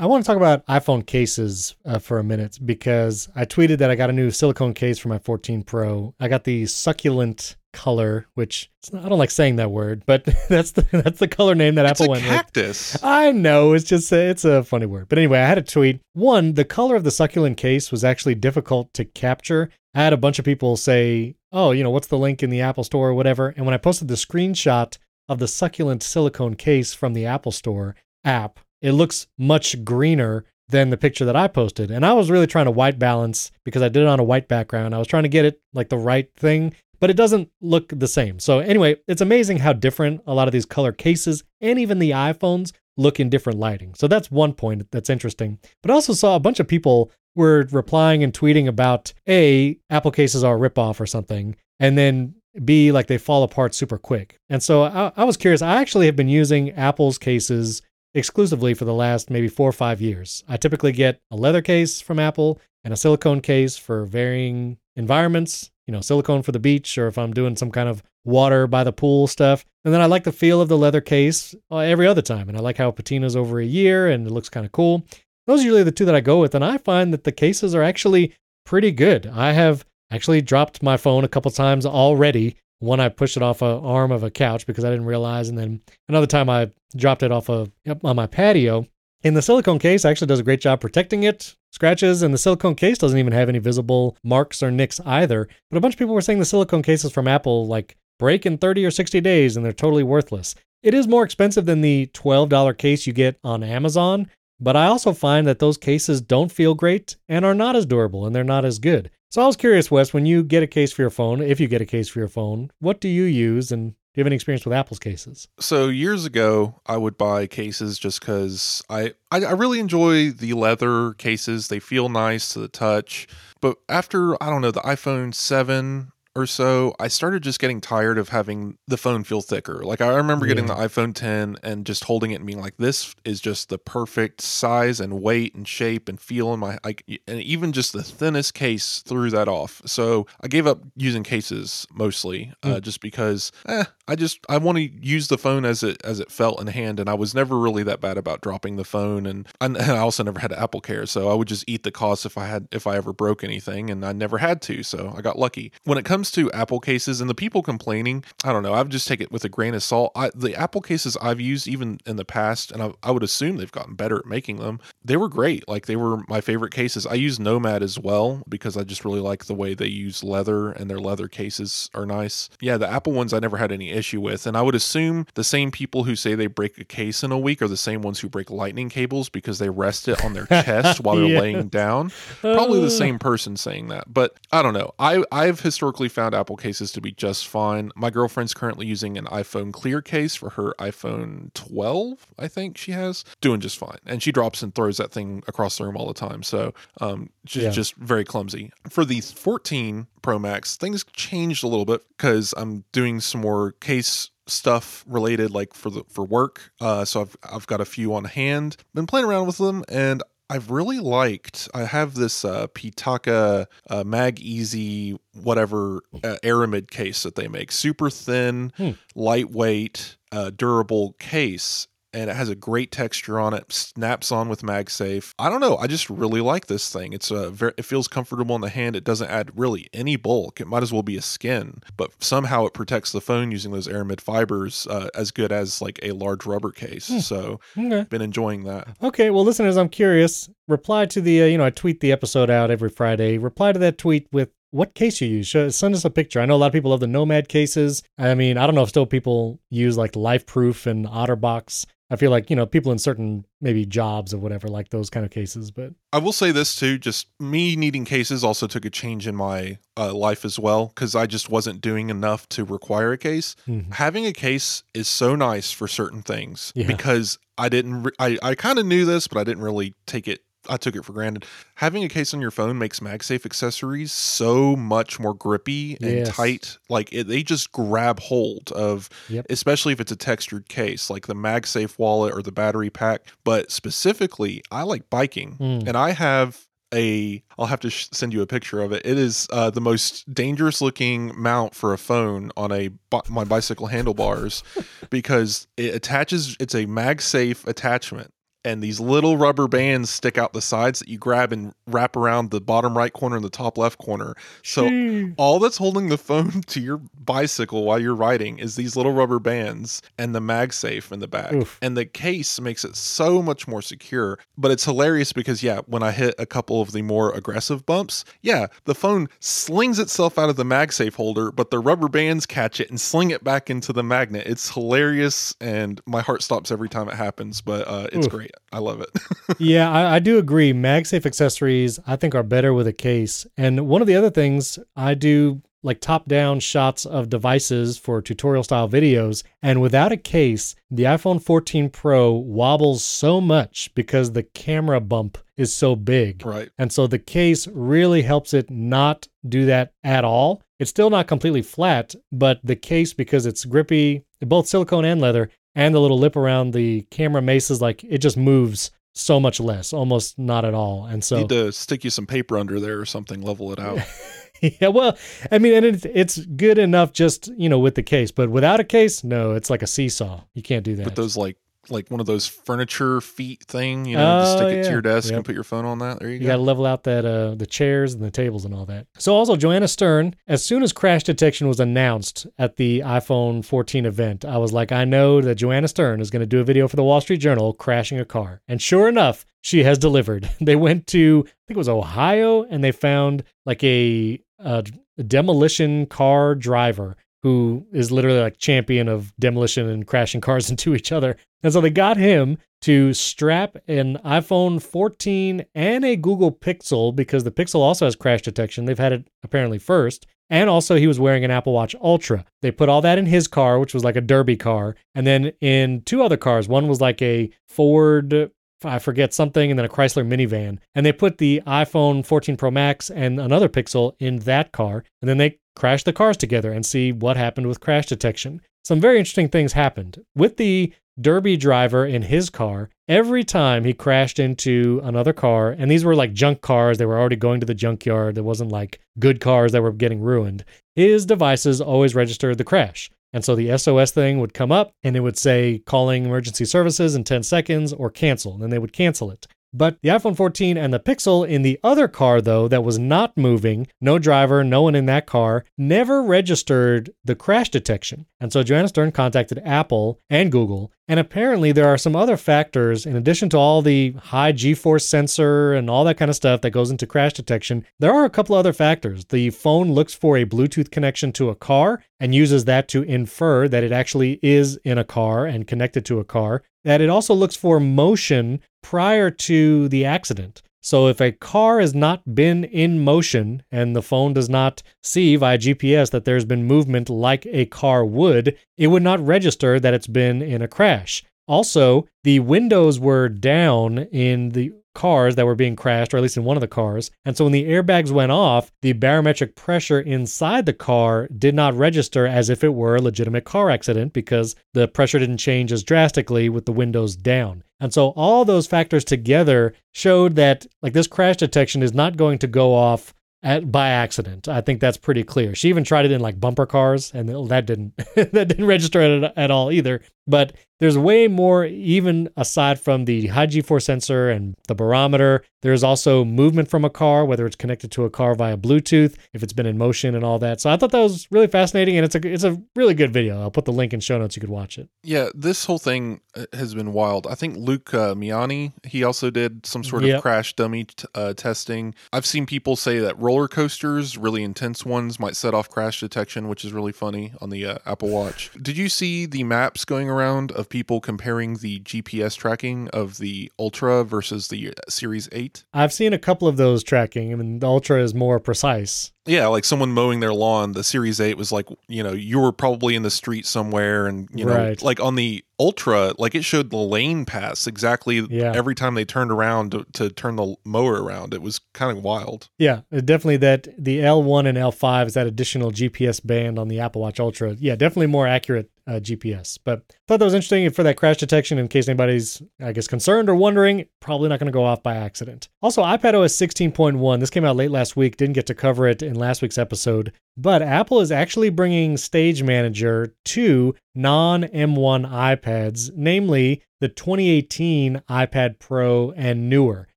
I 0.00 0.06
want 0.06 0.24
to 0.24 0.26
talk 0.26 0.38
about 0.38 0.64
iPhone 0.64 1.04
cases 1.04 1.74
uh, 1.84 1.98
for 1.98 2.18
a 2.18 2.24
minute 2.24 2.58
because 2.64 3.28
I 3.36 3.44
tweeted 3.44 3.76
that 3.78 3.90
I 3.90 3.96
got 3.96 4.08
a 4.08 4.14
new 4.14 4.30
silicone 4.30 4.72
case 4.72 4.98
for 4.98 5.08
my 5.08 5.18
14 5.18 5.62
Pro. 5.62 6.14
I 6.18 6.26
got 6.26 6.44
the 6.44 6.64
succulent 6.64 7.56
color, 7.74 8.26
which 8.32 8.70
it's 8.78 8.94
not, 8.94 9.04
I 9.04 9.10
don't 9.10 9.18
like 9.18 9.30
saying 9.30 9.56
that 9.56 9.70
word, 9.70 10.04
but 10.06 10.24
that's 10.48 10.70
the 10.72 10.86
that's 10.90 11.18
the 11.18 11.28
color 11.28 11.54
name 11.54 11.74
that 11.74 11.84
It's 11.84 12.00
Apple 12.00 12.12
went 12.12 12.24
with. 12.24 12.32
cactus. 12.32 12.96
I 13.04 13.30
know 13.32 13.74
it's 13.74 13.84
just 13.84 14.10
a, 14.10 14.30
it's 14.30 14.46
a 14.46 14.64
funny 14.64 14.86
word, 14.86 15.10
but 15.10 15.18
anyway, 15.18 15.40
I 15.40 15.46
had 15.46 15.58
a 15.58 15.62
tweet. 15.62 16.00
One, 16.14 16.54
the 16.54 16.64
color 16.64 16.96
of 16.96 17.04
the 17.04 17.10
succulent 17.10 17.58
case 17.58 17.92
was 17.92 18.02
actually 18.02 18.36
difficult 18.36 18.94
to 18.94 19.04
capture. 19.04 19.68
I 19.94 20.02
had 20.02 20.14
a 20.14 20.16
bunch 20.16 20.38
of 20.38 20.46
people 20.46 20.78
say, 20.78 21.34
"Oh, 21.52 21.72
you 21.72 21.82
know, 21.82 21.90
what's 21.90 22.06
the 22.06 22.16
link 22.16 22.42
in 22.42 22.48
the 22.48 22.62
Apple 22.62 22.84
Store 22.84 23.10
or 23.10 23.14
whatever?" 23.14 23.52
And 23.54 23.66
when 23.66 23.74
I 23.74 23.78
posted 23.78 24.08
the 24.08 24.14
screenshot 24.14 24.96
of 25.28 25.40
the 25.40 25.46
succulent 25.46 26.02
silicone 26.02 26.54
case 26.54 26.94
from 26.94 27.12
the 27.12 27.26
Apple 27.26 27.52
Store 27.52 27.96
app, 28.24 28.60
it 28.82 28.92
looks 28.92 29.26
much 29.38 29.84
greener 29.84 30.44
than 30.68 30.90
the 30.90 30.96
picture 30.96 31.24
that 31.24 31.36
I 31.36 31.48
posted. 31.48 31.90
And 31.90 32.06
I 32.06 32.12
was 32.12 32.30
really 32.30 32.46
trying 32.46 32.66
to 32.66 32.70
white 32.70 32.98
balance 32.98 33.50
because 33.64 33.82
I 33.82 33.88
did 33.88 34.02
it 34.02 34.08
on 34.08 34.20
a 34.20 34.24
white 34.24 34.48
background. 34.48 34.94
I 34.94 34.98
was 34.98 35.08
trying 35.08 35.24
to 35.24 35.28
get 35.28 35.44
it 35.44 35.60
like 35.74 35.88
the 35.88 35.98
right 35.98 36.32
thing, 36.36 36.74
but 37.00 37.10
it 37.10 37.16
doesn't 37.16 37.50
look 37.60 37.88
the 37.88 38.08
same. 38.08 38.38
So 38.38 38.60
anyway, 38.60 38.96
it's 39.08 39.20
amazing 39.20 39.58
how 39.58 39.72
different 39.72 40.22
a 40.26 40.34
lot 40.34 40.48
of 40.48 40.52
these 40.52 40.66
color 40.66 40.92
cases 40.92 41.42
and 41.60 41.78
even 41.78 41.98
the 41.98 42.10
iPhones 42.10 42.72
look 42.96 43.18
in 43.18 43.30
different 43.30 43.58
lighting. 43.58 43.94
So 43.94 44.06
that's 44.06 44.30
one 44.30 44.52
point 44.52 44.90
that's 44.90 45.10
interesting. 45.10 45.58
But 45.82 45.90
I 45.90 45.94
also 45.94 46.12
saw 46.12 46.36
a 46.36 46.40
bunch 46.40 46.60
of 46.60 46.68
people 46.68 47.10
were 47.34 47.66
replying 47.70 48.22
and 48.22 48.32
tweeting 48.32 48.66
about 48.66 49.12
A, 49.28 49.78
Apple 49.88 50.10
cases 50.10 50.44
are 50.44 50.56
a 50.56 50.70
ripoff 50.70 51.00
or 51.00 51.06
something, 51.06 51.56
and 51.78 51.96
then 51.96 52.34
B, 52.64 52.92
like 52.92 53.06
they 53.06 53.18
fall 53.18 53.44
apart 53.44 53.74
super 53.74 53.96
quick. 53.96 54.38
And 54.48 54.62
so 54.62 54.82
I, 54.82 55.12
I 55.16 55.24
was 55.24 55.36
curious. 55.36 55.62
I 55.62 55.80
actually 55.80 56.06
have 56.06 56.16
been 56.16 56.28
using 56.28 56.70
Apple's 56.72 57.16
cases 57.16 57.82
exclusively 58.14 58.74
for 58.74 58.84
the 58.84 58.94
last 58.94 59.30
maybe 59.30 59.48
four 59.48 59.68
or 59.68 59.72
five 59.72 60.00
years. 60.00 60.44
I 60.48 60.56
typically 60.56 60.92
get 60.92 61.20
a 61.30 61.36
leather 61.36 61.62
case 61.62 62.00
from 62.00 62.18
Apple 62.18 62.60
and 62.84 62.92
a 62.92 62.96
silicone 62.96 63.40
case 63.40 63.76
for 63.76 64.04
varying 64.04 64.78
environments, 64.96 65.70
you 65.86 65.92
know, 65.92 66.00
silicone 66.00 66.42
for 66.42 66.52
the 66.52 66.58
beach 66.58 66.98
or 66.98 67.06
if 67.06 67.18
I'm 67.18 67.32
doing 67.32 67.56
some 67.56 67.70
kind 67.70 67.88
of 67.88 68.02
water 68.24 68.66
by 68.66 68.84
the 68.84 68.92
pool 68.92 69.26
stuff. 69.26 69.64
And 69.84 69.94
then 69.94 70.00
I 70.00 70.06
like 70.06 70.24
the 70.24 70.32
feel 70.32 70.60
of 70.60 70.68
the 70.68 70.78
leather 70.78 71.00
case 71.00 71.54
uh, 71.70 71.78
every 71.78 72.06
other 72.06 72.22
time. 72.22 72.48
And 72.48 72.56
I 72.56 72.60
like 72.60 72.76
how 72.76 72.90
patina's 72.90 73.36
over 73.36 73.60
a 73.60 73.64
year 73.64 74.08
and 74.08 74.26
it 74.26 74.30
looks 74.30 74.48
kind 74.48 74.66
of 74.66 74.72
cool. 74.72 75.04
Those 75.46 75.60
are 75.60 75.64
usually 75.64 75.82
the 75.82 75.92
two 75.92 76.04
that 76.04 76.14
I 76.14 76.20
go 76.20 76.40
with. 76.40 76.54
And 76.54 76.64
I 76.64 76.78
find 76.78 77.12
that 77.12 77.24
the 77.24 77.32
cases 77.32 77.74
are 77.74 77.82
actually 77.82 78.34
pretty 78.64 78.92
good. 78.92 79.26
I 79.26 79.52
have 79.52 79.84
actually 80.10 80.42
dropped 80.42 80.82
my 80.82 80.96
phone 80.96 81.24
a 81.24 81.28
couple 81.28 81.50
times 81.50 81.86
already. 81.86 82.56
One 82.80 82.98
I 83.00 83.08
pushed 83.08 83.36
it 83.36 83.42
off 83.42 83.62
a 83.62 83.78
arm 83.78 84.10
of 84.10 84.22
a 84.22 84.30
couch 84.30 84.66
because 84.66 84.84
I 84.84 84.90
didn't 84.90 85.06
realize, 85.06 85.48
and 85.48 85.56
then 85.56 85.80
another 86.08 86.26
time 86.26 86.50
I 86.50 86.70
dropped 86.96 87.22
it 87.22 87.30
off 87.30 87.48
a 87.48 87.70
on 88.02 88.16
my 88.16 88.26
patio. 88.26 88.86
And 89.22 89.36
the 89.36 89.42
silicone 89.42 89.78
case 89.78 90.06
actually 90.06 90.28
does 90.28 90.40
a 90.40 90.44
great 90.44 90.62
job 90.62 90.80
protecting 90.80 91.24
it. 91.24 91.54
Scratches, 91.72 92.22
and 92.22 92.32
the 92.32 92.38
silicone 92.38 92.74
case 92.74 92.98
doesn't 92.98 93.18
even 93.18 93.34
have 93.34 93.48
any 93.50 93.58
visible 93.58 94.16
marks 94.24 94.62
or 94.62 94.70
nicks 94.70 94.98
either. 95.04 95.46
But 95.70 95.76
a 95.76 95.80
bunch 95.80 95.94
of 95.94 95.98
people 95.98 96.14
were 96.14 96.22
saying 96.22 96.38
the 96.38 96.44
silicone 96.44 96.82
cases 96.82 97.12
from 97.12 97.28
Apple 97.28 97.66
like 97.66 97.96
break 98.18 98.44
in 98.46 98.58
30 98.58 98.84
or 98.84 98.90
60 98.90 99.20
days 99.20 99.56
and 99.56 99.64
they're 99.64 99.72
totally 99.72 100.02
worthless. 100.02 100.54
It 100.82 100.94
is 100.94 101.06
more 101.06 101.24
expensive 101.24 101.66
than 101.66 101.82
the 101.82 102.10
$12 102.14 102.78
case 102.78 103.06
you 103.06 103.12
get 103.12 103.38
on 103.44 103.62
Amazon, 103.62 104.30
but 104.60 104.76
I 104.76 104.86
also 104.86 105.12
find 105.12 105.46
that 105.46 105.58
those 105.58 105.76
cases 105.76 106.20
don't 106.20 106.52
feel 106.52 106.74
great 106.74 107.16
and 107.28 107.44
are 107.44 107.54
not 107.54 107.76
as 107.76 107.86
durable 107.86 108.26
and 108.26 108.34
they're 108.34 108.44
not 108.44 108.64
as 108.64 108.78
good. 108.78 109.10
So 109.30 109.42
I 109.42 109.46
was 109.46 109.56
curious, 109.56 109.90
Wes, 109.90 110.12
when 110.12 110.26
you 110.26 110.42
get 110.42 110.62
a 110.62 110.66
case 110.66 110.92
for 110.92 111.02
your 111.02 111.10
phone, 111.10 111.40
if 111.40 111.60
you 111.60 111.68
get 111.68 111.80
a 111.80 111.86
case 111.86 112.08
for 112.08 112.18
your 112.18 112.28
phone, 112.28 112.70
what 112.80 113.00
do 113.00 113.08
you 113.08 113.22
use 113.22 113.70
and 113.70 113.92
do 113.92 114.18
you 114.18 114.22
have 114.22 114.26
any 114.26 114.34
experience 114.34 114.64
with 114.64 114.74
Apple's 114.74 114.98
cases? 114.98 115.46
So 115.60 115.86
years 115.86 116.24
ago, 116.24 116.80
I 116.84 116.96
would 116.96 117.16
buy 117.16 117.46
cases 117.46 117.96
just 117.96 118.18
because 118.18 118.82
I, 118.90 119.14
I, 119.30 119.44
I 119.44 119.52
really 119.52 119.78
enjoy 119.78 120.32
the 120.32 120.52
leather 120.54 121.12
cases. 121.12 121.68
They 121.68 121.78
feel 121.78 122.08
nice 122.08 122.52
to 122.54 122.58
the 122.58 122.66
touch. 122.66 123.28
But 123.60 123.78
after 123.88 124.42
I 124.42 124.50
don't 124.50 124.62
know 124.62 124.72
the 124.72 124.80
iPhone 124.80 125.32
seven 125.32 126.10
or 126.36 126.46
so, 126.46 126.94
I 127.00 127.08
started 127.08 127.42
just 127.42 127.58
getting 127.58 127.80
tired 127.80 128.16
of 128.16 128.28
having 128.28 128.78
the 128.86 128.96
phone 128.96 129.24
feel 129.24 129.40
thicker. 129.40 129.82
Like 129.82 130.00
I 130.00 130.14
remember 130.14 130.46
getting 130.46 130.66
the 130.66 130.74
iPhone 130.74 131.14
10 131.14 131.56
and 131.62 131.84
just 131.84 132.04
holding 132.04 132.30
it 132.30 132.36
and 132.36 132.46
being 132.46 132.60
like, 132.60 132.76
"This 132.76 133.14
is 133.24 133.40
just 133.40 133.68
the 133.68 133.78
perfect 133.78 134.40
size 134.40 135.00
and 135.00 135.20
weight 135.20 135.54
and 135.54 135.66
shape 135.66 136.08
and 136.08 136.20
feel 136.20 136.54
in 136.54 136.60
my 136.60 136.78
like." 136.84 137.04
And 137.26 137.42
even 137.42 137.72
just 137.72 137.92
the 137.92 138.02
thinnest 138.02 138.54
case 138.54 139.02
threw 139.04 139.30
that 139.30 139.48
off. 139.48 139.82
So 139.86 140.26
I 140.40 140.46
gave 140.48 140.66
up 140.66 140.80
using 140.96 141.24
cases 141.24 141.86
mostly, 141.92 142.52
uh, 142.62 142.78
just 142.78 143.00
because 143.00 143.50
eh, 143.66 143.84
I 144.06 144.14
just 144.14 144.38
I 144.48 144.58
want 144.58 144.78
to 144.78 144.82
use 144.82 145.28
the 145.28 145.38
phone 145.38 145.64
as 145.64 145.82
it 145.82 146.00
as 146.04 146.20
it 146.20 146.30
felt 146.30 146.60
in 146.60 146.68
hand, 146.68 147.00
and 147.00 147.10
I 147.10 147.14
was 147.14 147.34
never 147.34 147.58
really 147.58 147.82
that 147.84 148.00
bad 148.00 148.18
about 148.18 148.40
dropping 148.40 148.76
the 148.76 148.84
phone, 148.84 149.26
and 149.26 149.48
and 149.60 149.76
I 149.76 149.98
also 149.98 150.22
never 150.22 150.38
had 150.38 150.52
Apple 150.52 150.80
Care, 150.80 151.06
so 151.06 151.28
I 151.28 151.34
would 151.34 151.48
just 151.48 151.64
eat 151.66 151.82
the 151.82 151.90
cost 151.90 152.24
if 152.24 152.38
I 152.38 152.46
had 152.46 152.68
if 152.70 152.86
I 152.86 152.96
ever 152.96 153.12
broke 153.12 153.42
anything, 153.42 153.90
and 153.90 154.04
I 154.04 154.12
never 154.12 154.38
had 154.38 154.62
to, 154.62 154.84
so 154.84 155.12
I 155.16 155.22
got 155.22 155.38
lucky. 155.38 155.72
When 155.84 155.98
it 155.98 156.04
comes 156.04 156.19
to 156.32 156.50
Apple 156.52 156.80
cases 156.80 157.20
and 157.20 157.30
the 157.30 157.34
people 157.34 157.62
complaining, 157.62 158.24
I 158.44 158.52
don't 158.52 158.62
know, 158.62 158.72
I 158.74 158.82
would 158.82 158.90
just 158.92 159.06
take 159.08 159.20
it 159.20 159.30
with 159.30 159.44
a 159.44 159.48
grain 159.48 159.74
of 159.74 159.82
salt. 159.82 160.12
I, 160.16 160.30
the 160.34 160.54
Apple 160.54 160.80
cases 160.80 161.16
I've 161.22 161.40
used 161.40 161.68
even 161.68 161.98
in 162.06 162.16
the 162.16 162.24
past, 162.24 162.72
and 162.72 162.82
I, 162.82 162.92
I 163.02 163.10
would 163.10 163.22
assume 163.22 163.56
they've 163.56 163.70
gotten 163.70 163.94
better 163.94 164.18
at 164.18 164.26
making 164.26 164.56
them. 164.56 164.80
They 165.04 165.16
were 165.16 165.28
great, 165.28 165.68
like 165.68 165.86
they 165.86 165.96
were 165.96 166.18
my 166.28 166.40
favorite 166.40 166.72
cases. 166.72 167.06
I 167.06 167.14
use 167.14 167.38
Nomad 167.38 167.82
as 167.82 167.98
well 167.98 168.42
because 168.48 168.76
I 168.76 168.82
just 168.84 169.04
really 169.04 169.20
like 169.20 169.44
the 169.46 169.54
way 169.54 169.74
they 169.74 169.86
use 169.86 170.22
leather, 170.24 170.70
and 170.72 170.90
their 170.90 170.98
leather 171.00 171.28
cases 171.28 171.90
are 171.94 172.06
nice. 172.06 172.50
Yeah, 172.60 172.76
the 172.76 172.88
Apple 172.88 173.12
ones 173.12 173.32
I 173.32 173.38
never 173.38 173.56
had 173.56 173.72
any 173.72 173.90
issue 173.90 174.20
with, 174.20 174.46
and 174.46 174.56
I 174.56 174.62
would 174.62 174.74
assume 174.74 175.26
the 175.34 175.44
same 175.44 175.70
people 175.70 176.04
who 176.04 176.16
say 176.16 176.34
they 176.34 176.46
break 176.48 176.78
a 176.78 176.84
case 176.84 177.22
in 177.22 177.32
a 177.32 177.38
week 177.38 177.62
are 177.62 177.68
the 177.68 177.76
same 177.76 178.02
ones 178.02 178.20
who 178.20 178.28
break 178.28 178.50
lightning 178.50 178.88
cables 178.88 179.28
because 179.28 179.58
they 179.58 179.70
rest 179.70 180.08
it 180.08 180.22
on 180.24 180.32
their 180.34 180.46
chest 180.46 181.00
while 181.00 181.16
they're 181.16 181.24
Yeah. 181.26 181.40
laying 181.40 181.68
down. 181.68 182.10
Probably 182.40 182.78
Uh. 182.80 182.82
the 182.82 182.90
same 182.90 183.18
person 183.18 183.56
saying 183.56 183.88
that, 183.88 184.12
but 184.12 184.34
I 184.52 184.62
don't 184.62 184.74
know. 184.74 184.92
I 184.98 185.22
I've 185.32 185.60
historically 185.60 186.08
found 186.10 186.34
Apple 186.34 186.56
cases 186.56 186.92
to 186.92 187.00
be 187.00 187.12
just 187.12 187.48
fine. 187.48 187.90
My 187.96 188.10
girlfriend's 188.10 188.52
currently 188.52 188.86
using 188.86 189.16
an 189.16 189.24
iPhone 189.26 189.72
clear 189.72 190.02
case 190.02 190.36
for 190.36 190.50
her 190.50 190.74
iPhone 190.78 191.52
12, 191.54 192.26
I 192.38 192.46
think 192.48 192.76
she 192.76 192.92
has, 192.92 193.24
doing 193.40 193.60
just 193.60 193.78
fine. 193.78 193.98
And 194.04 194.22
she 194.22 194.32
drops 194.32 194.62
and 194.62 194.74
throws 194.74 194.98
that 194.98 195.12
thing 195.12 195.42
across 195.48 195.78
the 195.78 195.84
room 195.84 195.96
all 195.96 196.06
the 196.06 196.12
time. 196.14 196.42
So, 196.42 196.74
um, 197.00 197.30
she's 197.46 197.62
Yeah. 197.62 197.70
just 197.70 197.94
very 197.96 198.24
clumsy. 198.24 198.72
For 198.90 199.04
the 199.06 199.20
14 199.22 200.06
Pro 200.22 200.38
Max, 200.38 200.76
things 200.76 201.04
changed 201.14 201.64
a 201.64 201.68
little 201.68 201.86
bit 201.86 202.02
because 202.16 202.52
I'm 202.56 202.84
doing 202.92 203.20
some 203.20 203.40
more 203.40 203.72
case 203.80 204.30
stuff 204.46 205.04
related 205.06 205.52
like 205.52 205.72
for 205.74 205.90
the 205.90 206.02
for 206.10 206.24
work 206.24 206.72
uh 206.80 207.04
so 207.04 207.20
i've 207.20 207.36
i've 207.52 207.66
got 207.68 207.80
a 207.80 207.84
few 207.84 208.12
on 208.12 208.24
hand 208.24 208.76
been 208.94 209.06
playing 209.06 209.24
around 209.24 209.46
with 209.46 209.58
them 209.58 209.84
and 209.88 210.24
I've 210.50 210.70
really 210.70 210.98
liked. 210.98 211.68
I 211.72 211.84
have 211.84 212.14
this 212.14 212.44
uh, 212.44 212.66
Pitaka 212.66 213.66
uh, 213.88 214.02
MagEZ 214.04 215.16
whatever 215.42 216.02
uh, 216.24 216.36
Aramid 216.42 216.90
case 216.90 217.22
that 217.22 217.36
they 217.36 217.46
make. 217.48 217.70
Super 217.72 218.10
thin, 218.10 218.72
Hmm. 218.76 218.90
lightweight, 219.14 220.16
uh, 220.32 220.50
durable 220.50 221.12
case, 221.20 221.86
and 222.12 222.30
it 222.30 222.36
has 222.36 222.48
a 222.48 222.54
great 222.54 222.90
texture 222.90 223.38
on 223.38 223.54
it. 223.54 223.72
Snaps 223.72 224.32
on 224.32 224.48
with 224.48 224.62
MagSafe. 224.62 225.32
I 225.38 225.48
don't 225.48 225.60
know. 225.60 225.76
I 225.76 225.86
just 225.86 226.10
really 226.10 226.40
like 226.40 226.66
this 226.66 226.92
thing. 226.92 227.12
It's 227.12 227.30
a 227.30 227.50
very. 227.50 227.72
It 227.76 227.84
feels 227.84 228.08
comfortable 228.08 228.54
in 228.54 228.60
the 228.60 228.68
hand. 228.68 228.96
It 228.96 229.04
doesn't 229.04 229.28
add 229.30 229.50
really 229.58 229.88
any 229.92 230.16
bulk. 230.16 230.60
It 230.60 230.66
might 230.66 230.82
as 230.82 230.92
well 230.92 231.02
be 231.02 231.16
a 231.16 231.22
skin, 231.22 231.82
but 231.96 232.10
somehow 232.22 232.66
it 232.66 232.74
protects 232.74 233.12
the 233.12 233.20
phone 233.20 233.50
using 233.52 233.72
those 233.72 233.86
Aramid 233.88 234.20
fibers 234.20 234.86
uh, 234.88 235.08
as 235.14 235.30
good 235.30 235.52
as 235.52 235.80
like 235.80 235.98
a 236.02 236.12
large 236.12 236.46
rubber 236.46 236.70
case. 236.72 237.08
Hmm. 237.08 237.18
So 237.20 237.60
Okay. 237.78 238.04
been 238.10 238.22
enjoying 238.22 238.64
that. 238.64 238.88
Okay, 239.02 239.30
well, 239.30 239.44
listeners, 239.44 239.76
I'm 239.76 239.88
curious. 239.88 240.48
Reply 240.68 241.06
to 241.06 241.20
the, 241.20 241.42
uh, 241.42 241.46
you 241.46 241.58
know, 241.58 241.64
I 241.64 241.70
tweet 241.70 242.00
the 242.00 242.12
episode 242.12 242.50
out 242.50 242.70
every 242.70 242.88
Friday. 242.90 243.38
Reply 243.38 243.72
to 243.72 243.78
that 243.78 243.98
tweet 243.98 244.26
with 244.32 244.50
what 244.72 244.94
case 244.94 245.20
you 245.20 245.26
use. 245.28 245.50
Send 245.74 245.94
us 245.94 246.04
a 246.04 246.10
picture. 246.10 246.40
I 246.40 246.46
know 246.46 246.54
a 246.54 246.58
lot 246.58 246.68
of 246.68 246.72
people 246.72 246.90
love 246.92 247.00
the 247.00 247.08
Nomad 247.08 247.48
cases. 247.48 248.02
I 248.18 248.34
mean, 248.36 248.56
I 248.56 248.66
don't 248.66 248.74
know 248.76 248.82
if 248.82 248.88
still 248.88 249.06
people 249.06 249.58
use 249.68 249.96
like 249.96 250.12
LifeProof 250.12 250.86
and 250.86 251.06
OtterBox. 251.06 251.86
I 252.10 252.16
feel 252.16 252.30
like, 252.30 252.50
you 252.50 252.56
know, 252.56 252.66
people 252.66 252.90
in 252.90 252.98
certain 252.98 253.44
maybe 253.60 253.86
jobs 253.86 254.34
or 254.34 254.38
whatever 254.38 254.66
like 254.68 254.88
those 254.90 255.10
kind 255.10 255.24
of 255.24 255.30
cases. 255.30 255.70
But 255.70 255.92
I 256.12 256.18
will 256.18 256.32
say 256.32 256.50
this 256.50 256.74
too: 256.74 256.98
just 256.98 257.28
me 257.38 257.76
needing 257.76 258.04
cases 258.04 258.42
also 258.42 258.66
took 258.66 258.84
a 258.84 258.90
change 258.90 259.26
in 259.28 259.36
my 259.36 259.78
uh, 259.96 260.12
life 260.12 260.44
as 260.44 260.58
well 260.58 260.86
because 260.86 261.14
I 261.14 261.26
just 261.26 261.48
wasn't 261.50 261.80
doing 261.80 262.10
enough 262.10 262.48
to 262.50 262.64
require 262.64 263.12
a 263.12 263.18
case. 263.18 263.54
Mhm. 263.68 263.94
Having 263.94 264.26
a 264.26 264.32
case 264.32 264.82
is 264.94 265.06
so 265.08 265.36
nice 265.36 265.70
for 265.70 265.86
certain 265.86 266.22
things 266.22 266.72
Yeah. 266.74 266.86
because 266.88 267.38
I 267.56 267.68
didn't. 267.68 268.02
Re- 268.04 268.12
I 268.18 268.38
I 268.42 268.54
kind 268.54 268.78
of 268.78 268.86
knew 268.86 269.04
this, 269.04 269.28
but 269.28 269.38
I 269.38 269.44
didn't 269.44 269.62
really 269.62 269.94
take 270.06 270.26
it. 270.26 270.40
I 270.70 270.76
took 270.76 270.96
it 270.96 271.04
for 271.04 271.12
granted. 271.12 271.44
Having 271.74 272.04
a 272.04 272.08
case 272.08 272.32
on 272.32 272.40
your 272.40 272.50
phone 272.50 272.78
makes 272.78 273.00
MagSafe 273.00 273.44
accessories 273.44 274.12
so 274.12 274.76
much 274.76 275.18
more 275.20 275.34
grippy 275.34 275.96
and 276.00 276.10
Yes. 276.10 276.28
tight. 276.36 276.78
Like 276.88 277.12
it, 277.12 277.26
they 277.26 277.42
just 277.42 277.72
grab 277.72 278.20
hold 278.20 278.70
of, 278.72 279.08
Yep. 279.28 279.46
especially 279.50 279.92
if 279.92 280.00
it's 280.00 280.12
a 280.12 280.16
textured 280.16 280.68
case, 280.68 281.10
like 281.10 281.26
the 281.26 281.34
MagSafe 281.34 281.98
wallet 281.98 282.32
or 282.34 282.40
the 282.42 282.52
battery 282.52 282.88
pack. 282.90 283.26
But 283.44 283.70
specifically, 283.70 284.62
I 284.70 284.82
like 284.84 285.10
biking, 285.10 285.56
Mm. 285.60 285.88
and 285.88 285.96
I 285.96 286.12
have 286.12 286.66
a. 286.92 287.42
I'll 287.58 287.66
have 287.66 287.80
to 287.80 287.90
sh- 287.90 288.08
send 288.12 288.32
you 288.32 288.42
a 288.42 288.46
picture 288.46 288.80
of 288.80 288.90
it. 288.92 289.02
It 289.04 289.16
is 289.18 289.46
uh, 289.52 289.70
the 289.70 289.80
most 289.80 290.32
dangerous 290.32 290.80
looking 290.80 291.32
mount 291.40 291.74
for 291.74 291.92
a 291.92 291.98
phone 291.98 292.50
on 292.56 292.72
a 292.72 292.88
bi- 293.10 293.20
my 293.28 293.44
bicycle 293.44 293.86
handlebars 293.88 294.62
because 295.10 295.66
it 295.76 295.94
attaches. 295.94 296.56
It's 296.58 296.74
a 296.74 296.86
MagSafe 296.86 297.66
attachment. 297.66 298.32
And 298.64 298.82
these 298.82 299.00
little 299.00 299.36
rubber 299.36 299.68
bands 299.68 300.10
stick 300.10 300.36
out 300.36 300.52
the 300.52 300.60
sides 300.60 300.98
that 300.98 301.08
you 301.08 301.18
grab 301.18 301.52
and 301.52 301.72
wrap 301.86 302.16
around 302.16 302.50
the 302.50 302.60
bottom 302.60 302.96
right 302.96 303.12
corner 303.12 303.36
and 303.36 303.44
the 303.44 303.50
top 303.50 303.78
left 303.78 303.98
corner. 303.98 304.34
So 304.62 304.88
Shoo. 304.88 305.34
all 305.38 305.58
that's 305.58 305.78
holding 305.78 306.08
the 306.08 306.18
phone 306.18 306.62
to 306.66 306.80
your 306.80 307.00
bicycle 307.18 307.84
while 307.84 307.98
you're 307.98 308.14
riding 308.14 308.58
is 308.58 308.76
these 308.76 308.96
little 308.96 309.12
rubber 309.12 309.38
bands 309.38 310.02
and 310.18 310.34
the 310.34 310.40
MagSafe 310.40 311.10
in 311.10 311.20
the 311.20 311.28
back. 311.28 311.52
Oof. 311.52 311.78
And 311.80 311.96
the 311.96 312.04
case 312.04 312.60
makes 312.60 312.84
it 312.84 312.96
so 312.96 313.42
much 313.42 313.66
more 313.66 313.82
secure. 313.82 314.38
But 314.58 314.70
it's 314.70 314.84
hilarious 314.84 315.32
because, 315.32 315.62
yeah, 315.62 315.80
when 315.86 316.02
I 316.02 316.10
hit 316.10 316.34
a 316.38 316.46
couple 316.46 316.82
of 316.82 316.92
the 316.92 317.02
more 317.02 317.32
aggressive 317.32 317.86
bumps, 317.86 318.24
yeah, 318.42 318.66
the 318.84 318.94
phone 318.94 319.28
slings 319.40 319.98
itself 319.98 320.38
out 320.38 320.50
of 320.50 320.56
the 320.56 320.64
MagSafe 320.64 321.14
holder, 321.14 321.50
but 321.50 321.70
the 321.70 321.78
rubber 321.78 322.08
bands 322.08 322.46
catch 322.46 322.80
it 322.80 322.90
and 322.90 323.00
sling 323.00 323.30
it 323.30 323.42
back 323.42 323.70
into 323.70 323.92
the 323.92 324.02
magnet. 324.02 324.46
It's 324.46 324.70
hilarious, 324.70 325.54
and 325.60 326.00
my 326.06 326.20
heart 326.20 326.42
stops 326.42 326.70
every 326.70 326.88
time 326.88 327.08
it 327.08 327.14
happens, 327.14 327.60
but 327.60 327.86
uh, 327.88 328.08
it's 328.12 328.26
Oof. 328.26 328.32
great. 328.32 328.49
I 328.72 328.78
love 328.78 329.00
it. 329.00 329.10
yeah, 329.58 329.90
I, 329.90 330.16
I 330.16 330.18
do 330.18 330.38
agree. 330.38 330.72
MagSafe 330.72 331.26
accessories, 331.26 331.98
I 332.06 332.16
think, 332.16 332.34
are 332.34 332.42
better 332.42 332.72
with 332.72 332.86
a 332.86 332.92
case. 332.92 333.46
And 333.56 333.86
one 333.88 334.00
of 334.00 334.06
the 334.06 334.16
other 334.16 334.30
things 334.30 334.78
I 334.96 335.14
do 335.14 335.62
like 335.82 336.00
top 336.00 336.28
down 336.28 336.60
shots 336.60 337.06
of 337.06 337.30
devices 337.30 337.96
for 337.96 338.20
tutorial 338.20 338.62
style 338.62 338.88
videos. 338.88 339.42
And 339.62 339.80
without 339.80 340.12
a 340.12 340.16
case, 340.16 340.74
the 340.90 341.04
iPhone 341.04 341.42
14 341.42 341.88
Pro 341.90 342.32
wobbles 342.32 343.02
so 343.02 343.40
much 343.40 343.90
because 343.94 344.32
the 344.32 344.42
camera 344.42 345.00
bump 345.00 345.38
is 345.56 345.74
so 345.74 345.96
big. 345.96 346.44
Right. 346.44 346.70
And 346.78 346.92
so 346.92 347.06
the 347.06 347.18
case 347.18 347.66
really 347.68 348.22
helps 348.22 348.54
it 348.54 348.70
not 348.70 349.28
do 349.48 349.66
that 349.66 349.92
at 350.04 350.24
all. 350.24 350.62
It's 350.78 350.90
still 350.90 351.10
not 351.10 351.26
completely 351.26 351.62
flat, 351.62 352.14
but 352.32 352.60
the 352.64 352.76
case, 352.76 353.12
because 353.12 353.44
it's 353.44 353.66
grippy, 353.66 354.24
both 354.40 354.66
silicone 354.66 355.04
and 355.04 355.20
leather, 355.20 355.50
and 355.74 355.94
the 355.94 356.00
little 356.00 356.18
lip 356.18 356.36
around 356.36 356.72
the 356.72 357.02
camera 357.10 357.42
maces, 357.42 357.80
like 357.80 358.04
it 358.04 358.18
just 358.18 358.36
moves 358.36 358.90
so 359.12 359.40
much 359.40 359.60
less, 359.60 359.92
almost 359.92 360.38
not 360.38 360.64
at 360.64 360.74
all. 360.74 361.06
And 361.06 361.22
so 361.24 361.36
you 361.36 361.40
Need 361.42 361.48
to 361.50 361.72
stick 361.72 362.04
you 362.04 362.10
some 362.10 362.26
paper 362.26 362.58
under 362.58 362.80
there 362.80 362.98
or 362.98 363.06
something, 363.06 363.42
level 363.42 363.72
it 363.72 363.78
out. 363.78 363.98
yeah, 364.60 364.88
well, 364.88 365.16
I 365.50 365.58
mean, 365.58 365.74
and 365.74 365.86
it's 365.86 366.06
it's 366.06 366.38
good 366.38 366.78
enough 366.78 367.12
just 367.12 367.48
you 367.56 367.68
know 367.68 367.78
with 367.78 367.94
the 367.94 368.02
case, 368.02 368.30
but 368.30 368.50
without 368.50 368.80
a 368.80 368.84
case, 368.84 369.24
no, 369.24 369.52
it's 369.52 369.70
like 369.70 369.82
a 369.82 369.86
seesaw. 369.86 370.42
You 370.54 370.62
can't 370.62 370.84
do 370.84 370.96
that. 370.96 371.04
But 371.04 371.16
those 371.16 371.36
like 371.36 371.56
like 371.88 372.10
one 372.10 372.20
of 372.20 372.26
those 372.26 372.46
furniture 372.46 373.20
feet 373.22 373.64
thing, 373.64 374.04
you 374.04 374.16
know, 374.16 374.40
just 374.40 374.58
Oh, 374.58 374.66
stick 374.66 374.76
it 374.78 374.82
to 374.84 374.90
your 374.90 375.00
desk 375.00 375.28
Yep. 375.30 375.36
and 375.36 375.44
put 375.46 375.54
your 375.54 375.64
phone 375.64 375.84
on 375.86 375.98
that. 376.00 376.18
There 376.18 376.28
you, 376.28 376.34
You 376.34 376.38
go. 376.40 376.44
You 376.44 376.48
got 376.50 376.56
to 376.56 376.62
level 376.62 376.84
out 376.86 377.04
that 377.04 377.24
uh, 377.24 377.54
the 377.54 377.66
chairs 377.66 378.12
and 378.12 378.22
the 378.22 378.30
tables 378.30 378.64
and 378.66 378.74
all 378.74 378.84
that. 378.86 379.06
So 379.18 379.34
also 379.34 379.56
Joanna 379.56 379.88
Stern, 379.88 380.36
as 380.46 380.62
soon 380.64 380.82
as 380.82 380.92
crash 380.92 381.22
detection 381.24 381.68
was 381.68 381.80
announced 381.80 382.46
at 382.58 382.76
the 382.76 383.00
iPhone 383.00 383.64
14 383.64 384.04
event, 384.04 384.44
I 384.44 384.58
was 384.58 384.72
like, 384.72 384.92
I 384.92 385.04
know 385.04 385.40
that 385.40 385.54
Joanna 385.54 385.88
Stern 385.88 386.20
is 386.20 386.30
going 386.30 386.40
to 386.40 386.46
do 386.46 386.60
a 386.60 386.64
video 386.64 386.86
for 386.86 386.96
the 386.96 387.04
Wall 387.04 387.20
Street 387.22 387.38
Journal 387.38 387.72
crashing 387.72 388.20
a 388.20 388.24
car. 388.26 388.60
And 388.68 388.82
sure 388.82 389.08
enough, 389.08 389.46
she 389.62 389.82
has 389.84 389.96
delivered. 389.98 390.50
They 390.60 390.76
went 390.76 391.06
to 391.08 391.44
I 391.46 391.50
think 391.66 391.76
it 391.76 391.76
was 391.76 391.88
Ohio 391.88 392.64
and 392.64 392.84
they 392.84 392.92
found 392.92 393.44
like 393.64 393.82
a, 393.82 394.38
a 394.58 394.84
demolition 395.26 396.06
car 396.06 396.54
driver 396.54 397.16
who 397.42 397.86
is 397.92 398.12
literally 398.12 398.40
like 398.40 398.58
champion 398.58 399.08
of 399.08 399.34
demolition 399.38 399.88
and 399.88 400.06
crashing 400.06 400.40
cars 400.40 400.70
into 400.70 400.94
each 400.94 401.12
other. 401.12 401.36
And 401.62 401.72
so 401.72 401.80
they 401.80 401.90
got 401.90 402.16
him 402.16 402.58
to 402.82 403.12
strap 403.12 403.76
an 403.88 404.18
iPhone 404.24 404.82
14 404.82 405.64
and 405.74 406.04
a 406.04 406.16
Google 406.16 406.52
Pixel 406.52 407.14
because 407.14 407.44
the 407.44 407.50
Pixel 407.50 407.80
also 407.80 408.06
has 408.06 408.16
crash 408.16 408.42
detection. 408.42 408.86
They've 408.86 408.98
had 408.98 409.12
it 409.12 409.28
apparently 409.42 409.78
first. 409.78 410.26
And 410.52 410.68
also, 410.68 410.96
he 410.96 411.06
was 411.06 411.20
wearing 411.20 411.44
an 411.44 411.52
Apple 411.52 411.72
Watch 411.72 411.94
Ultra. 412.00 412.44
They 412.60 412.72
put 412.72 412.88
all 412.88 413.00
that 413.02 413.18
in 413.18 413.26
his 413.26 413.46
car, 413.46 413.78
which 413.78 413.94
was 413.94 414.02
like 414.02 414.16
a 414.16 414.20
derby 414.20 414.56
car. 414.56 414.96
And 415.14 415.24
then 415.24 415.52
in 415.60 416.02
two 416.02 416.24
other 416.24 416.36
cars, 416.36 416.66
one 416.66 416.88
was 416.88 417.00
like 417.00 417.22
a 417.22 417.50
Ford, 417.68 418.50
I 418.84 418.98
forget 418.98 419.34
something, 419.34 419.70
and 419.70 419.78
then 419.78 419.86
a 419.86 419.90
Chrysler 419.90 420.26
minivan. 420.26 420.78
And 420.94 421.04
they 421.04 421.12
put 421.12 421.38
the 421.38 421.62
iPhone 421.66 422.24
14 422.24 422.56
Pro 422.56 422.70
Max 422.70 423.10
and 423.10 423.40
another 423.40 423.68
Pixel 423.68 424.14
in 424.18 424.40
that 424.40 424.72
car. 424.72 425.04
And 425.20 425.28
then 425.28 425.38
they 425.38 425.58
crash 425.76 426.04
the 426.04 426.12
cars 426.12 426.36
together 426.36 426.72
and 426.72 426.84
see 426.84 427.12
what 427.12 427.36
happened 427.36 427.66
with 427.66 427.80
crash 427.80 428.06
detection. 428.06 428.60
Some 428.84 429.00
very 429.00 429.18
interesting 429.18 429.48
things 429.48 429.72
happened. 429.72 430.24
With 430.34 430.56
the 430.56 430.92
Derby 431.20 431.56
driver 431.56 432.06
in 432.06 432.22
his 432.22 432.48
car, 432.48 432.88
every 433.08 433.44
time 433.44 433.84
he 433.84 433.92
crashed 433.92 434.38
into 434.38 435.00
another 435.04 435.32
car, 435.32 435.70
and 435.70 435.90
these 435.90 436.04
were 436.04 436.14
like 436.14 436.32
junk 436.32 436.62
cars, 436.62 436.98
they 436.98 437.04
were 437.06 437.18
already 437.18 437.36
going 437.36 437.60
to 437.60 437.66
the 437.66 437.74
junkyard. 437.74 438.34
There 438.34 438.44
wasn't 438.44 438.72
like 438.72 439.00
good 439.18 439.40
cars 439.40 439.72
that 439.72 439.82
were 439.82 439.92
getting 439.92 440.20
ruined. 440.20 440.64
His 440.96 441.26
devices 441.26 441.80
always 441.80 442.14
registered 442.14 442.58
the 442.58 442.64
crash. 442.64 443.10
And 443.32 443.44
so 443.44 443.54
the 443.54 443.76
SOS 443.76 444.10
thing 444.10 444.40
would 444.40 444.54
come 444.54 444.72
up 444.72 444.94
and 445.02 445.16
it 445.16 445.20
would 445.20 445.38
say 445.38 445.82
calling 445.86 446.24
emergency 446.24 446.64
services 446.64 447.14
in 447.14 447.24
10 447.24 447.42
seconds 447.44 447.92
or 447.92 448.10
cancel. 448.10 448.54
And 448.54 448.62
then 448.62 448.70
they 448.70 448.78
would 448.78 448.92
cancel 448.92 449.30
it. 449.30 449.46
But 449.72 449.98
the 450.02 450.08
iPhone 450.08 450.36
14 450.36 450.76
and 450.76 450.92
the 450.92 450.98
Pixel 450.98 451.46
in 451.46 451.62
the 451.62 451.78
other 451.84 452.08
car, 452.08 452.40
though, 452.40 452.66
that 452.68 452.82
was 452.82 452.98
not 452.98 453.36
moving, 453.36 453.86
no 454.00 454.18
driver, 454.18 454.64
no 454.64 454.82
one 454.82 454.96
in 454.96 455.06
that 455.06 455.26
car, 455.26 455.64
never 455.78 456.22
registered 456.22 457.10
the 457.24 457.36
crash 457.36 457.68
detection. 457.68 458.26
And 458.40 458.52
so 458.52 458.62
Joanna 458.62 458.88
Stern 458.88 459.12
contacted 459.12 459.60
Apple 459.64 460.18
and 460.28 460.50
Google. 460.50 460.90
And 461.06 461.20
apparently, 461.20 461.72
there 461.72 461.88
are 461.88 461.98
some 461.98 462.14
other 462.14 462.36
factors, 462.36 463.04
in 463.04 463.16
addition 463.16 463.48
to 463.50 463.56
all 463.58 463.82
the 463.82 464.12
high 464.12 464.52
G 464.52 464.74
force 464.74 465.06
sensor 465.06 465.72
and 465.72 465.90
all 465.90 466.04
that 466.04 466.16
kind 466.16 466.30
of 466.30 466.36
stuff 466.36 466.60
that 466.60 466.70
goes 466.70 466.90
into 466.90 467.06
crash 467.06 467.32
detection. 467.32 467.84
There 467.98 468.12
are 468.12 468.24
a 468.24 468.30
couple 468.30 468.54
other 468.54 468.72
factors. 468.72 469.24
The 469.24 469.50
phone 469.50 469.92
looks 469.92 470.14
for 470.14 470.36
a 470.36 470.44
Bluetooth 470.44 470.90
connection 470.90 471.32
to 471.32 471.48
a 471.48 471.56
car 471.56 472.02
and 472.20 472.34
uses 472.34 472.64
that 472.66 472.86
to 472.88 473.02
infer 473.02 473.66
that 473.66 473.82
it 473.82 473.92
actually 473.92 474.38
is 474.42 474.76
in 474.84 474.98
a 474.98 475.04
car 475.04 475.46
and 475.46 475.66
connected 475.66 476.04
to 476.06 476.20
a 476.20 476.24
car 476.24 476.62
that 476.84 477.00
it 477.00 477.10
also 477.10 477.34
looks 477.34 477.56
for 477.56 477.80
motion 477.80 478.60
prior 478.82 479.30
to 479.30 479.88
the 479.88 480.04
accident. 480.04 480.62
So 480.82 481.08
if 481.08 481.20
a 481.20 481.32
car 481.32 481.80
has 481.80 481.94
not 481.94 482.34
been 482.34 482.64
in 482.64 483.04
motion 483.04 483.62
and 483.70 483.94
the 483.94 484.02
phone 484.02 484.32
does 484.32 484.48
not 484.48 484.82
see 485.02 485.36
via 485.36 485.58
GPS 485.58 486.10
that 486.10 486.24
there's 486.24 486.46
been 486.46 486.64
movement 486.64 487.10
like 487.10 487.46
a 487.46 487.66
car 487.66 488.04
would, 488.04 488.56
it 488.78 488.86
would 488.86 489.02
not 489.02 489.24
register 489.24 489.78
that 489.78 489.92
it's 489.92 490.06
been 490.06 490.40
in 490.40 490.62
a 490.62 490.68
crash. 490.68 491.22
Also, 491.46 492.06
the 492.24 492.40
windows 492.40 492.98
were 492.98 493.28
down 493.28 493.98
in 493.98 494.50
the 494.50 494.72
cars 494.94 495.36
that 495.36 495.46
were 495.46 495.54
being 495.54 495.76
crashed, 495.76 496.12
or 496.12 496.16
at 496.16 496.22
least 496.22 496.36
in 496.36 496.44
one 496.44 496.56
of 496.56 496.60
the 496.60 496.68
cars. 496.68 497.10
And 497.24 497.36
so 497.36 497.44
when 497.44 497.52
the 497.52 497.64
airbags 497.64 498.10
went 498.10 498.32
off, 498.32 498.72
the 498.82 498.92
barometric 498.92 499.56
pressure 499.56 500.00
inside 500.00 500.66
the 500.66 500.72
car 500.72 501.28
did 501.28 501.54
not 501.54 501.74
register 501.74 502.26
as 502.26 502.50
if 502.50 502.64
it 502.64 502.74
were 502.74 502.96
a 502.96 503.02
legitimate 503.02 503.44
car 503.44 503.70
accident 503.70 504.12
because 504.12 504.56
the 504.74 504.88
pressure 504.88 505.18
didn't 505.18 505.38
change 505.38 505.72
as 505.72 505.82
drastically 505.82 506.48
with 506.48 506.66
the 506.66 506.72
windows 506.72 507.16
down. 507.16 507.62
And 507.78 507.94
so 507.94 508.08
all 508.10 508.44
those 508.44 508.66
factors 508.66 509.04
together 509.04 509.74
showed 509.92 510.36
that 510.36 510.66
like 510.82 510.92
this 510.92 511.06
crash 511.06 511.36
detection 511.36 511.82
is 511.82 511.94
not 511.94 512.16
going 512.16 512.38
to 512.38 512.46
go 512.46 512.74
off 512.74 513.14
at, 513.42 513.72
by 513.72 513.88
accident. 513.88 514.48
I 514.48 514.60
think 514.60 514.80
that's 514.80 514.96
pretty 514.96 515.24
clear. 515.24 515.54
She 515.54 515.68
even 515.68 515.84
tried 515.84 516.04
it 516.04 516.12
in 516.12 516.20
like 516.20 516.40
bumper 516.40 516.66
cars, 516.66 517.12
and 517.14 517.28
that 517.48 517.66
didn't 517.66 517.96
that 518.14 518.48
didn't 518.48 518.66
register 518.66 519.00
at, 519.00 519.32
at 519.36 519.50
all 519.50 519.72
either. 519.72 520.02
But 520.30 520.54
there's 520.78 520.96
way 520.96 521.28
more, 521.28 521.66
even 521.66 522.30
aside 522.38 522.80
from 522.80 523.04
the 523.04 523.26
high 523.26 523.44
G 523.46 523.60
force 523.60 523.84
sensor 523.84 524.30
and 524.30 524.56
the 524.68 524.74
barometer. 524.74 525.42
There's 525.62 525.84
also 525.84 526.24
movement 526.24 526.70
from 526.70 526.86
a 526.86 526.90
car, 526.90 527.26
whether 527.26 527.44
it's 527.44 527.54
connected 527.56 527.90
to 527.92 528.04
a 528.06 528.10
car 528.10 528.34
via 528.34 528.56
Bluetooth, 528.56 529.16
if 529.34 529.42
it's 529.42 529.52
been 529.52 529.66
in 529.66 529.76
motion 529.76 530.14
and 530.14 530.24
all 530.24 530.38
that. 530.38 530.58
So 530.58 530.70
I 530.70 530.78
thought 530.78 530.90
that 530.92 531.00
was 531.00 531.28
really 531.30 531.48
fascinating, 531.48 531.98
and 531.98 532.04
it's 532.06 532.14
a 532.14 532.26
it's 532.26 532.44
a 532.44 532.58
really 532.74 532.94
good 532.94 533.12
video. 533.12 533.42
I'll 533.42 533.50
put 533.50 533.66
the 533.66 533.72
link 533.72 533.92
in 533.92 534.00
show 534.00 534.18
notes. 534.18 534.36
You 534.36 534.40
could 534.40 534.48
watch 534.48 534.78
it. 534.78 534.88
Yeah, 535.02 535.28
this 535.34 535.66
whole 535.66 535.78
thing 535.78 536.22
uh, 536.34 536.46
has 536.54 536.74
been 536.74 536.94
wild. 536.94 537.26
I 537.26 537.34
think 537.34 537.56
Luke 537.58 537.92
uh, 537.92 538.14
Miani, 538.14 538.72
he 538.86 539.04
also 539.04 539.28
did 539.28 539.66
some 539.66 539.84
sort 539.84 540.04
Yep. 540.04 540.16
of 540.16 540.22
crash 540.22 540.54
dummy 540.54 540.84
t- 540.84 541.06
uh, 541.14 541.34
testing. 541.34 541.94
I've 542.10 542.24
seen 542.24 542.46
people 542.46 542.74
say 542.74 542.98
that 543.00 543.18
roller 543.18 543.48
coasters, 543.48 544.16
really 544.16 544.42
intense 544.42 544.86
ones, 544.86 545.20
might 545.20 545.36
set 545.36 545.52
off 545.52 545.68
crash 545.68 546.00
detection, 546.00 546.48
which 546.48 546.64
is 546.64 546.72
really 546.72 546.92
funny 546.92 547.34
on 547.42 547.50
the 547.50 547.66
uh, 547.66 547.78
Apple 547.84 548.08
Watch. 548.08 548.50
Did 548.62 548.78
you 548.78 548.88
see 548.88 549.26
the 549.26 549.44
maps 549.44 549.84
going 549.84 550.08
around 550.08 550.19
of 550.20 550.68
people 550.68 551.00
comparing 551.00 551.54
the 551.54 551.80
GPS 551.80 552.36
tracking 552.36 552.88
of 552.88 553.18
the 553.18 553.50
Ultra 553.58 554.04
versus 554.04 554.48
the 554.48 554.68
uh, 554.68 554.72
Series 554.88 555.28
8? 555.32 555.64
I've 555.72 555.92
seen 555.92 556.12
a 556.12 556.18
couple 556.18 556.48
of 556.48 556.56
those 556.56 556.82
tracking. 556.82 557.32
I 557.32 557.36
mean, 557.36 557.58
the 557.58 557.66
Ultra 557.66 558.02
is 558.02 558.14
more 558.14 558.38
precise. 558.38 559.12
Yeah, 559.26 559.48
like 559.48 559.64
someone 559.64 559.92
mowing 559.92 560.20
their 560.20 560.32
lawn. 560.32 560.72
The 560.72 560.82
Series 560.82 561.20
8 561.20 561.36
was 561.36 561.52
like, 561.52 561.66
you 561.88 562.02
know, 562.02 562.12
you 562.12 562.38
were 562.40 562.52
probably 562.52 562.94
in 562.94 563.02
the 563.02 563.10
street 563.10 563.44
somewhere. 563.46 564.06
And, 564.06 564.28
you 564.34 564.44
know, 564.46 564.54
Right. 564.56 564.82
like 564.82 564.98
on 565.00 565.14
the 565.14 565.44
Ultra, 565.58 566.14
like 566.18 566.34
it 566.34 566.42
showed 566.42 566.70
the 566.70 566.78
lane 566.78 567.26
pass 567.26 567.66
exactly 567.66 568.26
Yeah. 568.30 568.52
every 568.54 568.74
time 568.74 568.94
they 568.94 569.04
turned 569.04 569.30
around 569.30 569.72
to, 569.72 569.84
to 569.92 570.08
turn 570.08 570.36
the 570.36 570.56
mower 570.64 571.02
around. 571.02 571.34
It 571.34 571.42
was 571.42 571.60
kind 571.74 571.94
of 571.96 572.02
wild. 572.02 572.48
Yeah, 572.58 572.80
definitely 572.90 573.36
that 573.38 573.68
the 573.76 573.98
L1 574.00 574.46
and 574.46 574.56
L5 574.56 575.08
is 575.08 575.14
that 575.14 575.26
additional 575.26 575.70
GPS 575.70 576.18
band 576.18 576.58
on 576.58 576.68
the 576.68 576.80
Apple 576.80 577.02
Watch 577.02 577.20
Ultra. 577.20 577.56
Yeah, 577.60 577.76
definitely 577.76 578.06
more 578.06 578.26
accurate 578.26 578.70
uh, 578.86 578.92
GPS. 579.00 579.58
But 579.62 579.82
thought 580.08 580.18
that 580.18 580.24
was 580.24 580.32
interesting 580.34 580.68
for 580.70 580.82
that 580.82 580.96
crash 580.96 581.18
detection 581.18 581.58
in 581.58 581.68
case 581.68 581.86
anybody's, 581.88 582.42
I 582.58 582.72
guess, 582.72 582.88
concerned 582.88 583.28
or 583.28 583.34
wondering. 583.36 583.84
Probably 584.00 584.30
not 584.30 584.40
going 584.40 584.46
to 584.50 584.52
go 584.52 584.64
off 584.64 584.82
by 584.82 584.96
accident. 584.96 585.48
Also, 585.62 585.82
iPad 585.82 586.14
OS 586.14 586.34
16.1. 586.34 587.20
This 587.20 587.28
came 587.30 587.44
out 587.44 587.54
late 587.56 587.70
last 587.70 587.96
week. 587.96 588.16
Didn't 588.16 588.32
get 588.34 588.46
to 588.46 588.54
cover 588.54 588.88
it 588.88 589.02
in 589.10 589.16
last 589.16 589.42
week's 589.42 589.58
episode. 589.58 590.12
But 590.36 590.62
Apple 590.62 591.00
is 591.00 591.12
actually 591.12 591.50
bringing 591.50 591.96
Stage 591.96 592.42
Manager 592.42 593.14
to 593.26 593.74
non 593.94 594.44
M1 594.44 595.10
iPads, 595.10 595.90
namely 595.94 596.62
the 596.80 596.88
2018 596.88 598.02
iPad 598.08 598.58
Pro 598.58 599.10
and 599.12 599.50
newer. 599.50 599.88